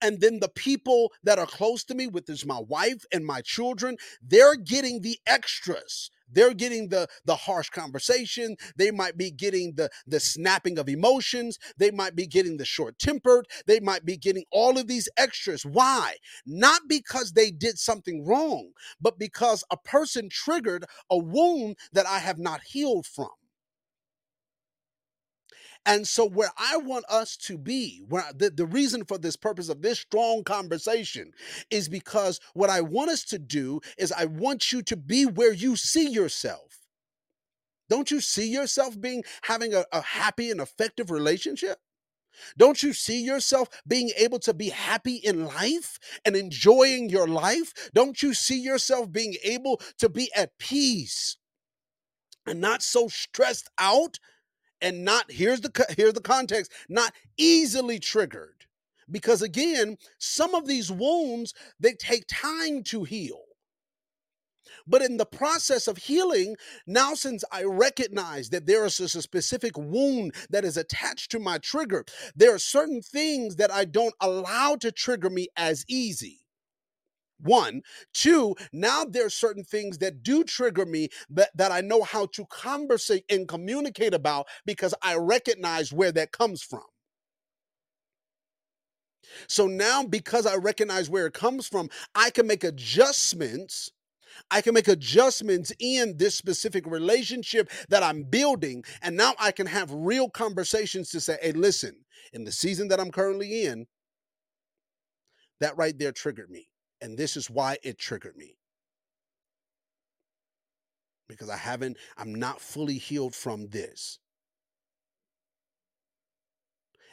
and 0.00 0.20
then 0.20 0.40
the 0.40 0.48
people 0.48 1.12
that 1.24 1.38
are 1.38 1.46
close 1.46 1.84
to 1.84 1.94
me, 1.94 2.06
which 2.06 2.28
is 2.28 2.46
my 2.46 2.60
wife 2.60 3.04
and 3.12 3.24
my 3.26 3.40
children, 3.40 3.96
they're 4.22 4.56
getting 4.56 5.00
the 5.00 5.18
extras. 5.26 6.10
They're 6.30 6.54
getting 6.54 6.88
the 6.88 7.08
the 7.24 7.36
harsh 7.36 7.70
conversation. 7.70 8.56
They 8.76 8.90
might 8.90 9.16
be 9.16 9.30
getting 9.30 9.74
the 9.76 9.90
the 10.06 10.20
snapping 10.20 10.78
of 10.78 10.88
emotions. 10.88 11.58
They 11.78 11.90
might 11.90 12.16
be 12.16 12.26
getting 12.26 12.56
the 12.56 12.64
short 12.64 12.98
tempered. 12.98 13.46
They 13.66 13.80
might 13.80 14.04
be 14.04 14.16
getting 14.16 14.44
all 14.50 14.78
of 14.78 14.88
these 14.88 15.08
extras. 15.16 15.64
Why? 15.64 16.16
Not 16.46 16.82
because 16.88 17.32
they 17.32 17.50
did 17.50 17.78
something 17.78 18.24
wrong, 18.26 18.72
but 19.00 19.18
because 19.18 19.64
a 19.70 19.76
person 19.76 20.28
triggered 20.28 20.84
a 21.10 21.18
wound 21.18 21.76
that 21.92 22.06
I 22.06 22.18
have 22.18 22.38
not 22.38 22.62
healed 22.62 23.06
from. 23.06 23.28
And 25.86 26.08
so, 26.08 26.26
where 26.26 26.50
I 26.56 26.78
want 26.78 27.04
us 27.10 27.36
to 27.38 27.58
be, 27.58 28.02
where 28.08 28.24
the, 28.34 28.50
the 28.50 28.66
reason 28.66 29.04
for 29.04 29.18
this 29.18 29.36
purpose 29.36 29.68
of 29.68 29.82
this 29.82 30.00
strong 30.00 30.42
conversation 30.42 31.32
is 31.70 31.88
because 31.88 32.40
what 32.54 32.70
I 32.70 32.80
want 32.80 33.10
us 33.10 33.24
to 33.26 33.38
do 33.38 33.80
is 33.98 34.12
I 34.12 34.24
want 34.24 34.72
you 34.72 34.82
to 34.82 34.96
be 34.96 35.26
where 35.26 35.52
you 35.52 35.76
see 35.76 36.08
yourself. 36.08 36.78
Don't 37.90 38.10
you 38.10 38.20
see 38.20 38.48
yourself 38.50 38.98
being 38.98 39.24
having 39.42 39.74
a, 39.74 39.84
a 39.92 40.00
happy 40.00 40.50
and 40.50 40.60
effective 40.60 41.10
relationship? 41.10 41.78
Don't 42.56 42.82
you 42.82 42.92
see 42.92 43.22
yourself 43.22 43.68
being 43.86 44.10
able 44.16 44.38
to 44.40 44.54
be 44.54 44.70
happy 44.70 45.16
in 45.16 45.44
life 45.44 45.98
and 46.24 46.34
enjoying 46.34 47.08
your 47.08 47.28
life? 47.28 47.72
Don't 47.94 48.22
you 48.22 48.34
see 48.34 48.58
yourself 48.60 49.12
being 49.12 49.36
able 49.44 49.80
to 49.98 50.08
be 50.08 50.30
at 50.34 50.58
peace 50.58 51.36
and 52.46 52.60
not 52.60 52.82
so 52.82 53.08
stressed 53.08 53.68
out 53.78 54.18
and 54.84 55.02
not 55.02 55.32
here's 55.32 55.62
the 55.62 55.86
here's 55.96 56.12
the 56.12 56.20
context 56.20 56.70
not 56.88 57.12
easily 57.38 57.98
triggered. 57.98 58.66
Because 59.10 59.42
again 59.42 59.96
some 60.18 60.54
of 60.54 60.68
these 60.68 60.92
wounds 60.92 61.54
they 61.80 61.94
take 61.94 62.26
time 62.28 62.84
to 62.84 63.04
heal. 63.04 63.40
But 64.86 65.00
in 65.00 65.16
the 65.16 65.26
process 65.26 65.88
of 65.88 65.96
healing, 65.96 66.56
now 66.86 67.14
since 67.14 67.42
I 67.50 67.62
recognize 67.64 68.50
that 68.50 68.66
there 68.66 68.84
is 68.84 69.00
a 69.00 69.08
specific 69.22 69.78
wound 69.78 70.34
that 70.50 70.64
is 70.64 70.76
attached 70.76 71.30
to 71.30 71.38
my 71.38 71.56
trigger, 71.56 72.04
there 72.36 72.54
are 72.54 72.58
certain 72.58 73.00
things 73.00 73.56
that 73.56 73.72
I 73.72 73.86
don't 73.86 74.14
allow 74.20 74.76
to 74.76 74.92
trigger 74.92 75.30
me 75.30 75.48
as 75.56 75.86
easy. 75.88 76.43
One, 77.44 77.82
two, 78.14 78.56
now 78.72 79.04
there's 79.04 79.34
certain 79.34 79.64
things 79.64 79.98
that 79.98 80.22
do 80.22 80.44
trigger 80.44 80.86
me 80.86 81.10
that, 81.28 81.50
that 81.54 81.72
I 81.72 81.82
know 81.82 82.02
how 82.02 82.26
to 82.32 82.46
conversate 82.46 83.24
and 83.28 83.46
communicate 83.46 84.14
about 84.14 84.46
because 84.64 84.94
I 85.02 85.16
recognize 85.16 85.92
where 85.92 86.12
that 86.12 86.32
comes 86.32 86.62
from. 86.62 86.84
So 89.46 89.66
now, 89.66 90.04
because 90.04 90.46
I 90.46 90.56
recognize 90.56 91.10
where 91.10 91.26
it 91.26 91.34
comes 91.34 91.66
from, 91.66 91.90
I 92.14 92.30
can 92.30 92.46
make 92.46 92.64
adjustments. 92.64 93.90
I 94.50 94.62
can 94.62 94.74
make 94.74 94.88
adjustments 94.88 95.72
in 95.78 96.16
this 96.16 96.34
specific 96.34 96.86
relationship 96.86 97.70
that 97.90 98.02
I'm 98.02 98.22
building. 98.22 98.84
And 99.02 99.16
now 99.16 99.34
I 99.38 99.52
can 99.52 99.66
have 99.66 99.92
real 99.92 100.30
conversations 100.30 101.10
to 101.10 101.20
say, 101.20 101.36
hey, 101.42 101.52
listen, 101.52 101.96
in 102.32 102.44
the 102.44 102.52
season 102.52 102.88
that 102.88 103.00
I'm 103.00 103.10
currently 103.10 103.66
in, 103.66 103.86
that 105.60 105.76
right 105.76 105.96
there 105.98 106.12
triggered 106.12 106.50
me. 106.50 106.68
And 107.04 107.18
this 107.18 107.36
is 107.36 107.50
why 107.50 107.76
it 107.82 107.98
triggered 107.98 108.34
me. 108.34 108.56
Because 111.28 111.50
I 111.50 111.58
haven't, 111.58 111.98
I'm 112.16 112.34
not 112.34 112.62
fully 112.62 112.96
healed 112.96 113.34
from 113.34 113.68
this. 113.68 114.18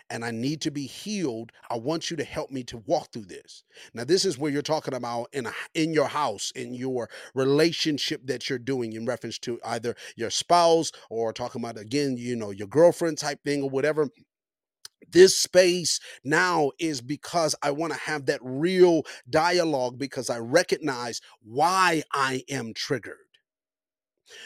and 0.10 0.26
I 0.26 0.32
need 0.32 0.60
to 0.62 0.72
be 0.72 0.88
healed. 0.88 1.54
I 1.70 1.78
want 1.78 2.12
you 2.12 2.18
to 2.18 2.24
help 2.26 2.52
me 2.52 2.64
to 2.66 2.80
walk 2.86 3.14
through 3.14 3.28
this. 3.28 3.64
Now, 3.94 4.04
this 4.04 4.26
is 4.26 4.38
where 4.38 4.52
you're 4.52 4.62
talking 4.62 4.94
about 4.94 5.30
in 5.32 5.46
a, 5.46 5.54
in 5.74 5.94
your 5.94 6.10
house, 6.10 6.52
in 6.54 6.74
your 6.74 7.10
relationship 7.34 8.28
that 8.28 8.50
you're 8.50 8.60
doing 8.60 8.92
in 8.92 9.06
reference 9.06 9.40
to 9.40 9.58
either 9.64 9.96
your 10.18 10.30
spouse 10.30 10.92
or 11.10 11.32
talking 11.32 11.62
about 11.62 11.78
again, 11.78 12.18
you 12.18 12.36
know, 12.36 12.52
your 12.52 12.68
girlfriend 12.68 13.20
type 13.20 13.40
thing 13.46 13.64
or 13.64 13.70
whatever 13.70 14.10
this 15.12 15.38
space 15.38 16.00
now 16.24 16.72
is 16.80 17.02
because 17.02 17.56
I 17.62 17.72
want 17.72 17.94
to 17.94 18.00
have 18.00 18.26
that 18.28 18.40
real 18.44 19.04
dialogue 19.30 19.98
because 19.98 20.30
I 20.30 20.40
recognize 20.40 21.22
why 21.42 22.04
I 22.14 22.44
am 22.50 22.74
triggered. 22.74 23.18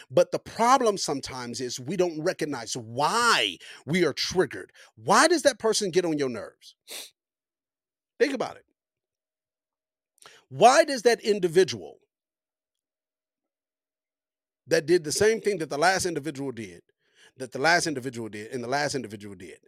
But 0.10 0.32
the 0.32 0.40
problem 0.40 0.98
sometimes 0.98 1.62
is 1.62 1.80
we 1.80 1.96
don't 1.96 2.22
recognize 2.24 2.76
why 2.76 3.58
we 3.86 4.06
are 4.06 4.14
triggered. 4.14 4.72
Why 4.96 5.28
does 5.28 5.44
that 5.44 5.60
person 5.60 5.92
get 5.92 6.06
on 6.06 6.18
your 6.18 6.30
nerves? 6.30 6.76
Think 8.20 8.34
about 8.34 8.58
it. 8.58 8.66
Why 10.50 10.84
does 10.84 11.04
that 11.04 11.22
individual 11.22 11.98
that 14.68 14.86
did 14.86 15.04
the 15.04 15.12
same 15.12 15.42
thing 15.42 15.58
that 15.60 15.70
the 15.70 15.78
last 15.78 16.06
individual 16.06 16.52
did, 16.52 16.82
that 17.38 17.52
the 17.52 17.60
last 17.60 17.88
individual 17.88 18.30
did, 18.30 18.52
and 18.52 18.64
the 18.64 18.68
last 18.68 18.96
individual 18.96 19.36
did, 19.36 19.60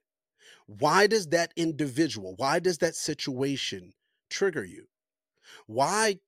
why 0.68 1.08
does 1.08 1.28
that 1.28 1.52
individual, 1.56 2.36
why 2.38 2.60
does 2.60 2.78
that 2.80 2.96
situation 2.96 3.94
trigger 4.30 4.64
you? 4.64 4.86
Why, 5.66 6.20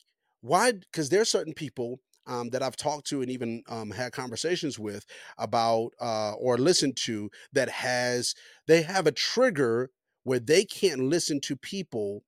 why? 0.41 0.71
Because 0.73 1.09
there 1.09 1.21
are 1.21 1.25
certain 1.25 1.53
people 1.53 1.99
um, 2.25 2.49
that 2.49 2.63
I've 2.63 2.77
talked 2.77 3.07
to 3.07 3.21
and 3.21 3.29
even 3.29 3.63
um, 3.67 3.91
had 3.91 4.13
conversations 4.13 4.79
with 4.79 5.05
about 5.37 5.91
uh, 5.99 6.33
or 6.33 6.57
listened 6.57 6.95
to 7.05 7.29
that 7.53 7.69
has 7.69 8.33
they 8.67 8.81
have 8.83 9.07
a 9.07 9.11
trigger 9.11 9.89
where 10.23 10.39
they 10.39 10.63
can't 10.63 11.01
listen 11.01 11.41
to 11.41 11.55
people 11.55 12.23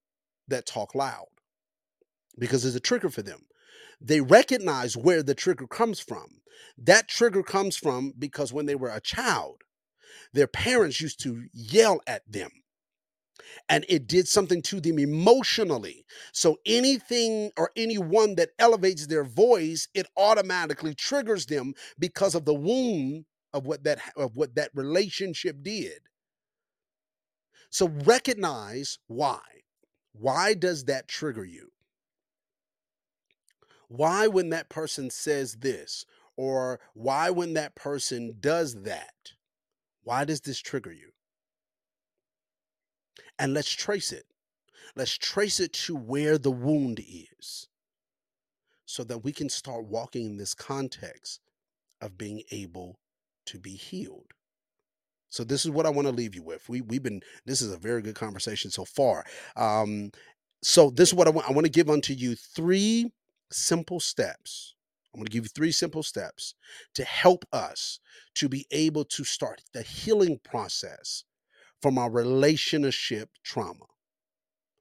that 0.48 0.66
talk 0.66 0.94
loud 0.94 1.26
because 2.38 2.64
it's 2.64 2.76
a 2.76 2.80
trigger 2.80 3.10
for 3.10 3.22
them. 3.22 3.46
They 4.00 4.20
recognize 4.20 4.96
where 4.96 5.22
the 5.22 5.34
trigger 5.34 5.66
comes 5.66 6.00
from. 6.00 6.40
That 6.76 7.08
trigger 7.08 7.42
comes 7.42 7.76
from 7.76 8.12
because 8.18 8.52
when 8.52 8.66
they 8.66 8.74
were 8.74 8.90
a 8.90 9.00
child, 9.00 9.62
their 10.32 10.46
parents 10.46 11.00
used 11.00 11.20
to 11.22 11.46
yell 11.52 12.00
at 12.06 12.22
them 12.30 12.50
and 13.68 13.84
it 13.88 14.06
did 14.06 14.28
something 14.28 14.62
to 14.62 14.80
them 14.80 14.98
emotionally. 14.98 16.04
So 16.32 16.58
anything 16.66 17.50
or 17.56 17.70
anyone 17.76 18.34
that 18.36 18.50
elevates 18.58 19.06
their 19.06 19.24
voice, 19.24 19.88
it 19.94 20.06
automatically 20.16 20.94
triggers 20.94 21.46
them 21.46 21.74
because 21.98 22.34
of 22.34 22.44
the 22.44 22.54
wound 22.54 23.24
of 23.52 23.66
what 23.66 23.84
that 23.84 24.00
of 24.16 24.36
what 24.36 24.54
that 24.54 24.70
relationship 24.74 25.62
did. 25.62 26.00
So 27.70 27.88
recognize 27.88 28.98
why. 29.06 29.40
Why 30.12 30.54
does 30.54 30.84
that 30.84 31.08
trigger 31.08 31.44
you? 31.44 31.70
Why 33.88 34.26
when 34.26 34.50
that 34.50 34.68
person 34.68 35.10
says 35.10 35.56
this 35.56 36.04
or 36.36 36.80
why 36.94 37.30
when 37.30 37.54
that 37.54 37.74
person 37.74 38.36
does 38.40 38.82
that? 38.82 39.32
Why 40.02 40.24
does 40.24 40.40
this 40.40 40.58
trigger 40.58 40.92
you? 40.92 41.10
And 43.38 43.54
let's 43.54 43.72
trace 43.72 44.12
it. 44.12 44.24
Let's 44.96 45.16
trace 45.16 45.60
it 45.60 45.72
to 45.74 45.96
where 45.96 46.38
the 46.38 46.50
wound 46.50 47.00
is 47.00 47.68
so 48.84 49.04
that 49.04 49.24
we 49.24 49.32
can 49.32 49.48
start 49.48 49.86
walking 49.86 50.26
in 50.26 50.36
this 50.36 50.54
context 50.54 51.40
of 52.00 52.18
being 52.18 52.42
able 52.50 52.98
to 53.46 53.58
be 53.58 53.74
healed. 53.74 54.32
So 55.30 55.44
this 55.44 55.64
is 55.64 55.70
what 55.70 55.86
I 55.86 55.90
want 55.90 56.06
to 56.06 56.12
leave 56.12 56.34
you 56.34 56.42
with. 56.42 56.68
We 56.68 56.82
we've 56.82 57.02
been 57.02 57.22
this 57.46 57.62
is 57.62 57.72
a 57.72 57.78
very 57.78 58.02
good 58.02 58.14
conversation 58.14 58.70
so 58.70 58.84
far. 58.84 59.24
Um, 59.56 60.10
so 60.62 60.90
this 60.90 61.08
is 61.08 61.14
what 61.14 61.26
I 61.26 61.30
want. 61.30 61.48
I 61.48 61.52
want 61.52 61.64
to 61.64 61.72
give 61.72 61.88
unto 61.88 62.12
you 62.12 62.34
three 62.34 63.10
simple 63.50 63.98
steps 63.98 64.74
I'm 65.14 65.18
going 65.18 65.26
to 65.26 65.32
give 65.32 65.44
you 65.44 65.50
three 65.50 65.72
simple 65.72 66.02
steps 66.02 66.54
to 66.94 67.04
help 67.04 67.44
us 67.52 68.00
to 68.36 68.48
be 68.48 68.66
able 68.70 69.04
to 69.04 69.24
start 69.24 69.62
the 69.74 69.82
healing 69.82 70.40
process 70.42 71.24
from 71.82 71.98
our 71.98 72.10
relationship 72.10 73.30
trauma. 73.44 73.84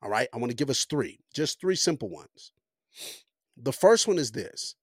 All 0.01 0.09
right. 0.09 0.29
I 0.33 0.37
want 0.37 0.51
to 0.51 0.55
give 0.55 0.69
us 0.69 0.85
three, 0.85 1.19
just 1.33 1.59
three 1.59 1.75
simple 1.75 2.09
ones. 2.09 2.53
The 3.57 3.73
first 3.73 4.07
one 4.07 4.17
is 4.17 4.31
this 4.31 4.75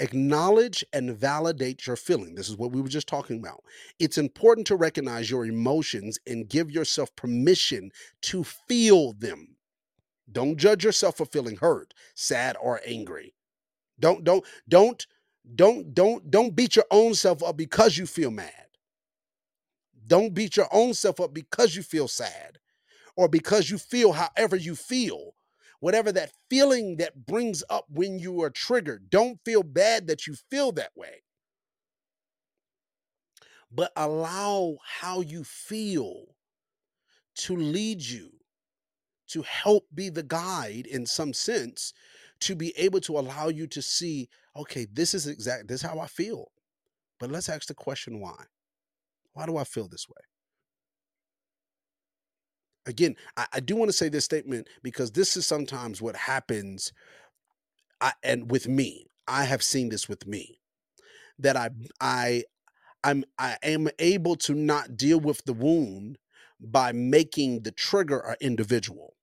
acknowledge 0.00 0.84
and 0.92 1.16
validate 1.16 1.86
your 1.86 1.96
feeling. 1.96 2.34
This 2.34 2.48
is 2.48 2.56
what 2.56 2.72
we 2.72 2.80
were 2.80 2.88
just 2.88 3.06
talking 3.06 3.38
about. 3.38 3.62
It's 4.00 4.18
important 4.18 4.66
to 4.68 4.76
recognize 4.76 5.30
your 5.30 5.46
emotions 5.46 6.18
and 6.26 6.48
give 6.48 6.70
yourself 6.70 7.14
permission 7.14 7.90
to 8.22 8.42
feel 8.42 9.12
them. 9.12 9.56
Don't 10.30 10.56
judge 10.56 10.84
yourself 10.84 11.18
for 11.18 11.26
feeling 11.26 11.56
hurt, 11.56 11.94
sad, 12.14 12.56
or 12.60 12.80
angry. 12.86 13.34
Don't 14.02 14.24
don't 14.24 14.44
don't 14.68 15.06
don't 15.54 15.94
don't 15.94 16.30
don't 16.30 16.56
beat 16.56 16.76
your 16.76 16.84
own 16.90 17.14
self 17.14 17.42
up 17.42 17.56
because 17.56 17.96
you 17.96 18.04
feel 18.04 18.32
mad. 18.32 18.52
Don't 20.08 20.34
beat 20.34 20.56
your 20.56 20.68
own 20.72 20.92
self 20.92 21.20
up 21.20 21.32
because 21.32 21.76
you 21.76 21.82
feel 21.82 22.08
sad 22.08 22.58
or 23.16 23.28
because 23.28 23.70
you 23.70 23.78
feel 23.78 24.12
however 24.12 24.56
you 24.56 24.74
feel. 24.74 25.34
Whatever 25.78 26.12
that 26.12 26.32
feeling 26.50 26.96
that 26.98 27.26
brings 27.26 27.62
up 27.70 27.86
when 27.88 28.18
you 28.18 28.42
are 28.42 28.50
triggered, 28.50 29.08
don't 29.10 29.40
feel 29.44 29.62
bad 29.62 30.08
that 30.08 30.26
you 30.26 30.34
feel 30.50 30.72
that 30.72 30.92
way. 30.96 31.22
But 33.70 33.92
allow 33.96 34.78
how 34.84 35.22
you 35.22 35.44
feel 35.44 36.26
to 37.36 37.56
lead 37.56 38.02
you, 38.02 38.30
to 39.28 39.42
help 39.42 39.86
be 39.94 40.08
the 40.08 40.22
guide 40.22 40.86
in 40.86 41.06
some 41.06 41.32
sense 41.32 41.92
to 42.42 42.54
be 42.56 42.72
able 42.76 43.00
to 43.00 43.18
allow 43.18 43.48
you 43.48 43.66
to 43.68 43.82
see, 43.82 44.28
okay, 44.56 44.86
this 44.92 45.14
is 45.14 45.26
exact, 45.26 45.68
this 45.68 45.82
is 45.82 45.88
how 45.88 45.98
I 46.00 46.06
feel. 46.06 46.50
But 47.20 47.30
let's 47.30 47.48
ask 47.48 47.68
the 47.68 47.74
question 47.74 48.20
why? 48.20 48.44
Why 49.32 49.46
do 49.46 49.56
I 49.56 49.64
feel 49.64 49.88
this 49.88 50.08
way? 50.08 50.22
Again, 52.86 53.16
I, 53.36 53.46
I 53.54 53.60
do 53.60 53.76
want 53.76 53.88
to 53.90 53.96
say 53.96 54.08
this 54.08 54.24
statement 54.24 54.68
because 54.82 55.12
this 55.12 55.36
is 55.36 55.46
sometimes 55.46 56.02
what 56.02 56.16
happens. 56.16 56.92
I, 58.00 58.12
and 58.22 58.50
with 58.50 58.68
me, 58.68 59.06
I 59.28 59.44
have 59.44 59.62
seen 59.62 59.88
this 59.88 60.08
with 60.08 60.26
me 60.26 60.58
that 61.38 61.56
I 61.56 61.70
I 62.00 62.44
I'm 63.04 63.24
I 63.38 63.56
am 63.62 63.88
able 63.98 64.36
to 64.36 64.54
not 64.54 64.96
deal 64.96 65.20
with 65.20 65.44
the 65.44 65.52
wound 65.52 66.18
by 66.60 66.92
making 66.92 67.62
the 67.62 67.72
trigger 67.72 68.18
an 68.20 68.36
individual. 68.40 69.14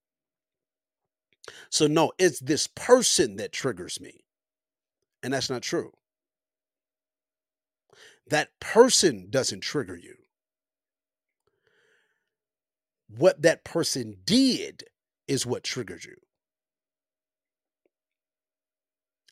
So, 1.70 1.88
no, 1.88 2.12
it's 2.18 2.40
this 2.40 2.68
person 2.68 3.38
that 3.38 3.52
triggers 3.52 4.00
me. 4.00 4.26
And 5.24 5.34
that's 5.34 5.50
not 5.50 5.62
true. 5.62 5.92
That 8.30 8.50
person 8.60 9.28
doesn't 9.30 9.62
trigger 9.62 9.96
you. 9.98 10.16
What 13.10 13.42
that 13.42 13.64
person 13.64 14.18
did 14.24 14.84
is 15.28 15.46
what 15.46 15.64
triggers 15.64 16.06
you. 16.06 16.16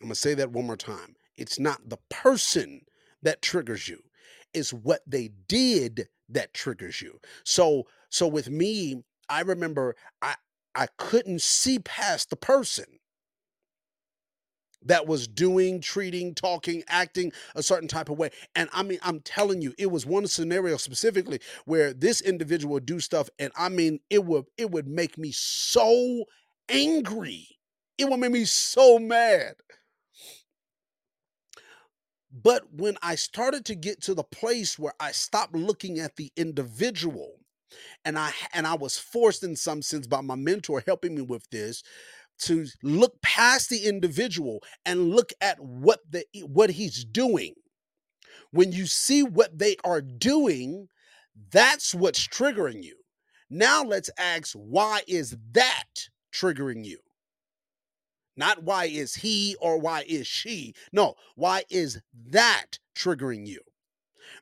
I'm 0.02 0.08
going 0.08 0.14
to 0.14 0.20
say 0.20 0.34
that 0.36 0.52
one 0.52 0.66
more 0.66 0.78
time. 0.78 1.16
It's 1.36 1.60
not 1.60 1.90
the 1.90 1.98
person 2.10 2.82
that 3.22 3.42
triggers 3.42 3.88
you. 3.88 4.02
It's 4.54 4.74
what 4.74 5.02
they 5.08 5.32
did 5.48 6.08
that 6.30 6.54
triggers 6.54 7.02
you. 7.02 7.20
So 7.44 7.88
so 8.10 8.28
with 8.28 8.50
me, 8.50 9.04
I 9.30 9.42
remember 9.42 9.96
I 10.22 10.36
I 10.78 10.88
couldn't 10.98 11.42
see 11.42 11.80
past 11.80 12.30
the 12.30 12.38
person 12.38 12.86
that 14.84 15.08
was 15.08 15.28
doing, 15.28 15.82
treating, 15.82 16.34
talking, 16.34 16.84
acting 16.88 17.32
a 17.56 17.64
certain 17.64 17.88
type 17.88 18.10
of 18.10 18.18
way. 18.18 18.30
And 18.56 18.70
I 18.72 18.84
mean, 18.84 19.00
I'm 19.02 19.20
telling 19.22 19.62
you, 19.62 19.74
it 19.78 19.92
was 19.92 20.06
one 20.06 20.28
scenario 20.28 20.78
specifically 20.78 21.40
where 21.66 21.94
this 21.94 22.22
individual 22.22 22.74
would 22.76 22.86
do 22.86 23.00
stuff, 23.00 23.30
and 23.40 23.52
I 23.58 23.70
mean, 23.70 24.00
it 24.10 24.24
would 24.24 24.46
it 24.58 24.72
would 24.72 24.88
make 24.88 25.18
me 25.18 25.32
so 25.32 26.26
angry. 26.70 27.48
It 27.98 28.08
would 28.10 28.20
make 28.20 28.32
me 28.32 28.46
so 28.46 29.00
mad. 29.00 29.56
But 32.32 32.72
when 32.74 32.98
I 33.02 33.16
started 33.16 33.66
to 33.66 33.76
get 33.76 34.02
to 34.04 34.14
the 34.14 34.24
place 34.24 34.78
where 34.80 34.94
I 35.00 35.12
stopped 35.12 35.56
looking 35.56 36.00
at 36.00 36.16
the 36.16 36.32
individual 36.38 37.40
and 38.06 38.18
I 38.18 38.32
and 38.54 38.68
I 38.68 38.76
was 38.76 38.98
forced 38.98 39.44
in 39.44 39.56
some 39.56 39.82
sense 39.82 40.08
by 40.08 40.22
my 40.22 40.36
mentor 40.36 40.84
helping 40.86 41.16
me 41.16 41.22
with 41.22 41.50
this 41.50 41.84
to 42.40 42.66
look 42.84 43.22
past 43.22 43.70
the 43.70 43.86
individual 43.86 44.60
and 44.86 45.10
look 45.10 45.32
at 45.42 45.60
what 45.60 46.00
the 46.10 46.26
what 46.46 46.70
he's 46.72 47.04
doing. 47.04 47.54
When 48.52 48.72
you 48.72 48.86
see 48.86 49.24
what 49.24 49.58
they 49.58 49.76
are 49.84 50.02
doing, 50.02 50.88
that's 51.52 51.94
what's 51.94 52.28
triggering 52.28 52.84
you. 52.84 52.96
Now 53.50 53.84
let's 53.84 54.10
ask 54.18 54.54
why 54.54 55.02
is 55.08 55.36
that 55.52 55.86
triggering 56.34 56.86
you? 56.86 57.00
Not 58.36 58.64
why 58.64 58.86
is 58.86 59.16
he 59.16 59.56
or 59.60 59.80
why 59.80 60.04
is 60.08 60.28
she? 60.28 60.76
No, 60.92 61.16
why 61.36 61.64
is 61.70 62.00
that 62.30 62.78
triggering 62.96 63.48
you? 63.48 63.62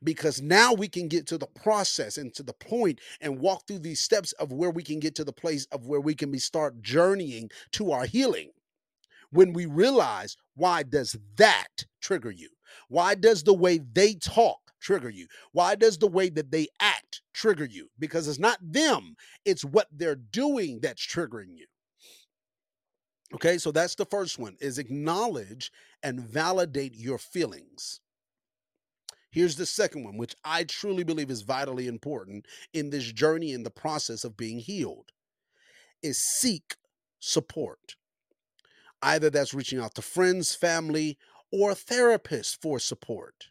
Because 0.04 0.41
now 0.41 0.74
we 0.74 0.88
can 0.88 1.08
get 1.08 1.28
to 1.28 1.38
the 1.38 1.48
process 1.48 2.17
and 2.17 2.34
to 2.34 2.43
the 2.43 2.54
point 2.54 3.00
and 3.21 3.39
walk 3.39 3.67
through 3.67 3.80
these 3.80 4.00
steps 4.00 4.32
of 4.34 4.52
where 4.52 4.71
we 4.71 4.84
can 4.84 5.00
get 5.00 5.15
to 5.15 5.24
the 5.24 5.34
place 5.34 5.65
of 5.71 5.88
where 5.88 6.02
we 6.02 6.15
can 6.15 6.32
be 6.32 6.39
start 6.39 6.82
journeying 6.82 7.50
to 7.71 7.91
our 7.91 8.06
healing. 8.06 8.52
When 9.32 9.54
we 9.54 9.65
realize 9.65 10.38
why 10.56 10.84
does 10.84 11.17
that 11.38 11.86
trigger 12.02 12.32
you? 12.32 12.50
Why 12.88 13.15
does 13.15 13.43
the 13.43 13.54
way 13.54 13.80
they 13.93 14.15
talk 14.15 14.60
trigger 14.80 15.10
you? 15.10 15.28
Why 15.52 15.76
does 15.76 15.98
the 15.98 16.08
way 16.08 16.30
that 16.30 16.52
they 16.52 16.67
act 16.80 17.21
trigger 17.34 17.65
you? 17.65 17.89
Because 18.00 18.28
it's 18.28 18.39
not 18.39 18.60
them 18.62 19.15
it's 19.43 19.65
what 19.65 19.88
they're 19.91 20.15
doing 20.15 20.80
that's 20.82 21.06
triggering 21.06 21.58
you. 21.58 21.65
Okay 23.34 23.58
so 23.58 23.71
that's 23.71 23.95
the 23.95 24.06
first 24.06 24.39
one 24.39 24.56
is 24.62 24.78
acknowledge 24.78 25.71
and 26.04 26.21
validate 26.21 26.95
your 26.95 27.17
feelings 27.17 28.00
Here's 29.36 29.58
the 29.58 29.65
second 29.65 30.06
one, 30.06 30.15
which 30.15 30.34
I 30.45 30.63
truly 30.63 31.04
believe 31.04 31.30
is 31.30 31.41
vitally 31.41 31.88
important 31.88 32.45
in 32.71 32.89
this 32.89 33.12
journey 33.12 33.52
in 33.52 33.63
the 33.63 33.69
process 33.69 34.24
of 34.24 34.38
being 34.38 34.60
healed, 34.60 35.12
is 36.02 36.17
seek 36.17 36.78
support. 37.19 37.98
Either 39.02 39.30
that's 39.30 39.54
reaching 39.54 39.78
out 39.78 39.93
to 39.95 40.02
friends, 40.02 40.56
family, 40.56 41.17
or 41.52 41.71
therapists 41.71 42.58
for 42.62 42.80
support. 42.80 43.50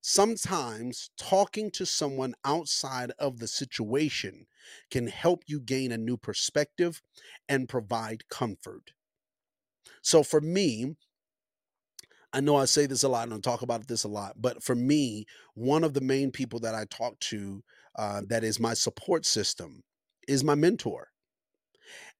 Sometimes 0.00 1.10
talking 1.16 1.70
to 1.70 1.86
someone 1.86 2.34
outside 2.44 3.12
of 3.16 3.38
the 3.38 3.46
situation 3.46 4.48
can 4.90 5.06
help 5.06 5.44
you 5.46 5.60
gain 5.60 5.92
a 5.92 5.98
new 5.98 6.16
perspective 6.16 7.00
and 7.48 7.68
provide 7.68 8.28
comfort. 8.28 8.90
So 10.02 10.24
for 10.24 10.40
me, 10.40 10.96
I 12.32 12.40
know 12.40 12.56
I 12.56 12.64
say 12.64 12.86
this 12.86 13.02
a 13.02 13.08
lot 13.08 13.24
and 13.24 13.34
I 13.34 13.40
talk 13.40 13.62
about 13.62 13.86
this 13.88 14.04
a 14.04 14.08
lot, 14.08 14.34
but 14.36 14.62
for 14.62 14.74
me, 14.74 15.26
one 15.54 15.82
of 15.82 15.94
the 15.94 16.00
main 16.00 16.30
people 16.30 16.60
that 16.60 16.74
I 16.74 16.84
talk 16.84 17.18
to 17.20 17.62
uh, 17.96 18.22
that 18.28 18.44
is 18.44 18.60
my 18.60 18.74
support 18.74 19.26
system 19.26 19.82
is 20.28 20.44
my 20.44 20.54
mentor. 20.54 21.08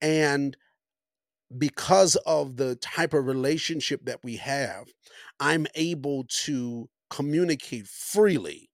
And 0.00 0.56
because 1.56 2.16
of 2.16 2.56
the 2.56 2.76
type 2.76 3.14
of 3.14 3.26
relationship 3.26 4.04
that 4.04 4.22
we 4.22 4.36
have, 4.36 4.86
I'm 5.38 5.66
able 5.74 6.24
to 6.44 6.88
communicate 7.08 7.86
freely 7.86 8.70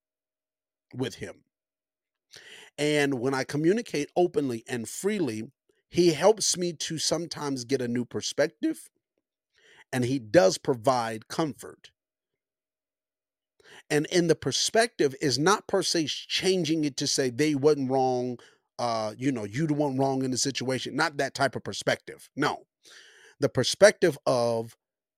with 0.95 1.17
him. 1.17 1.45
And 2.79 3.21
when 3.21 3.35
I 3.35 3.45
communicate 3.45 4.11
openly 4.17 4.63
and 4.69 4.89
freely, 4.89 5.45
he 5.89 6.13
helps 6.13 6.57
me 6.57 6.73
to 6.75 6.99
sometimes 6.99 7.65
get 7.65 7.81
a 7.81 7.89
new 7.89 8.05
perspective 8.05 8.91
and 9.97 10.05
he 10.05 10.19
does 10.19 10.59
provide 10.59 11.27
comfort. 11.27 11.91
And 13.89 14.05
in 14.13 14.27
the 14.27 14.35
perspective 14.35 15.15
is 15.23 15.39
not 15.39 15.67
per 15.67 15.81
se 15.81 16.09
changing 16.09 16.85
it 16.85 16.99
to 16.99 17.07
say 17.07 17.31
they 17.31 17.55
wasn't 17.55 17.91
wrong, 17.91 18.39
uh, 18.79 19.15
you 19.17 19.33
know, 19.33 19.45
you 19.45 19.67
the 19.67 19.73
one 19.73 19.97
wrong 19.97 20.23
in 20.23 20.31
the 20.31 20.37
situation. 20.37 20.97
Not 20.97 21.17
that 21.17 21.33
type 21.33 21.57
of 21.57 21.65
perspective. 21.65 22.29
No. 22.37 22.67
The 23.41 23.49
perspective 23.49 24.19
of 24.27 24.77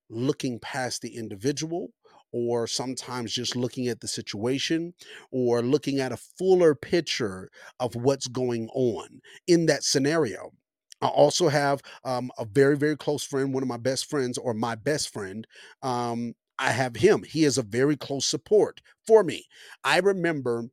looking 0.08 0.60
past 0.60 1.02
the 1.02 1.16
individual 1.16 1.88
or 2.32 2.68
sometimes 2.68 3.32
just 3.32 3.56
looking 3.56 3.88
at 3.88 3.98
the 3.98 4.06
situation 4.06 4.94
or 5.32 5.60
looking 5.60 5.98
at 5.98 6.12
a 6.12 6.16
fuller 6.16 6.76
picture 6.76 7.50
of 7.80 7.96
what's 7.96 8.28
going 8.28 8.68
on 8.74 9.22
in 9.48 9.66
that 9.66 9.82
scenario. 9.82 10.52
I 11.00 11.06
also 11.08 11.48
have 11.48 11.80
um, 12.04 12.30
a 12.38 12.44
very, 12.44 12.76
very 12.76 12.96
close 12.96 13.22
friend, 13.24 13.54
one 13.54 13.62
of 13.62 13.68
my 13.68 13.76
best 13.76 14.10
friends, 14.10 14.36
or 14.38 14.54
my 14.54 14.74
best 14.74 15.12
friend. 15.12 15.46
Um, 15.82 16.34
I 16.58 16.72
have 16.72 16.96
him. 16.96 17.22
He 17.22 17.44
is 17.44 17.56
a 17.56 17.62
very 17.62 17.96
close 17.96 18.26
support 18.26 18.80
for 19.06 19.22
me. 19.22 19.46
I 19.84 19.98
remember, 20.00 20.64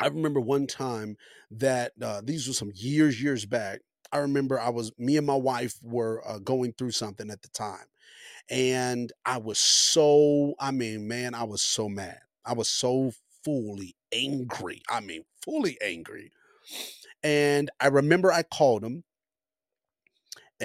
I 0.00 0.08
remember 0.08 0.40
one 0.40 0.66
time 0.66 1.16
that 1.50 1.92
uh, 2.02 2.20
these 2.24 2.46
were 2.46 2.54
some 2.54 2.72
years, 2.74 3.22
years 3.22 3.46
back. 3.46 3.80
I 4.12 4.18
remember 4.18 4.60
I 4.60 4.70
was, 4.70 4.92
me 4.98 5.16
and 5.16 5.26
my 5.26 5.36
wife 5.36 5.76
were 5.82 6.22
uh, 6.26 6.38
going 6.38 6.72
through 6.74 6.92
something 6.92 7.30
at 7.30 7.42
the 7.42 7.48
time. 7.48 7.86
And 8.50 9.12
I 9.26 9.38
was 9.38 9.58
so, 9.58 10.54
I 10.60 10.70
mean, 10.72 11.08
man, 11.08 11.34
I 11.34 11.44
was 11.44 11.62
so 11.62 11.88
mad. 11.88 12.20
I 12.44 12.54
was 12.54 12.68
so 12.68 13.12
fully 13.44 13.96
angry. 14.12 14.82
I 14.90 15.00
mean, 15.00 15.24
fully 15.44 15.78
angry. 15.82 16.32
And 17.22 17.70
I 17.80 17.88
remember 17.88 18.32
I 18.32 18.42
called 18.42 18.84
him 18.84 19.04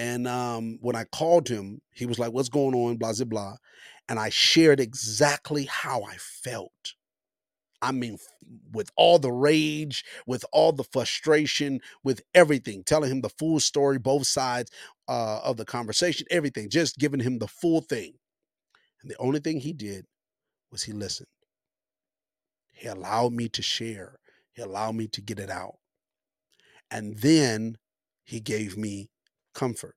and 0.00 0.26
um, 0.26 0.78
when 0.80 0.96
I 0.96 1.04
called 1.04 1.46
him, 1.46 1.82
he 1.92 2.06
was 2.06 2.18
like, 2.18 2.32
What's 2.32 2.48
going 2.48 2.74
on? 2.74 2.96
Blah, 2.96 3.12
blah, 3.12 3.24
blah. 3.26 3.56
And 4.08 4.18
I 4.18 4.30
shared 4.30 4.80
exactly 4.80 5.66
how 5.66 6.02
I 6.04 6.16
felt. 6.16 6.94
I 7.82 7.92
mean, 7.92 8.16
with 8.72 8.90
all 8.96 9.18
the 9.18 9.30
rage, 9.30 10.02
with 10.26 10.42
all 10.54 10.72
the 10.72 10.84
frustration, 10.84 11.80
with 12.02 12.22
everything, 12.34 12.82
telling 12.82 13.10
him 13.10 13.20
the 13.20 13.28
full 13.28 13.60
story, 13.60 13.98
both 13.98 14.26
sides 14.26 14.70
uh, 15.06 15.40
of 15.44 15.58
the 15.58 15.66
conversation, 15.66 16.26
everything, 16.30 16.70
just 16.70 16.98
giving 16.98 17.20
him 17.20 17.38
the 17.38 17.46
full 17.46 17.82
thing. 17.82 18.14
And 19.02 19.10
the 19.10 19.18
only 19.18 19.40
thing 19.40 19.60
he 19.60 19.74
did 19.74 20.06
was 20.72 20.82
he 20.82 20.92
listened. 20.92 21.28
He 22.72 22.88
allowed 22.88 23.34
me 23.34 23.50
to 23.50 23.60
share, 23.60 24.18
he 24.52 24.62
allowed 24.62 24.94
me 24.94 25.08
to 25.08 25.20
get 25.20 25.38
it 25.38 25.50
out. 25.50 25.76
And 26.90 27.18
then 27.18 27.76
he 28.24 28.40
gave 28.40 28.78
me 28.78 29.10
comfort. 29.54 29.96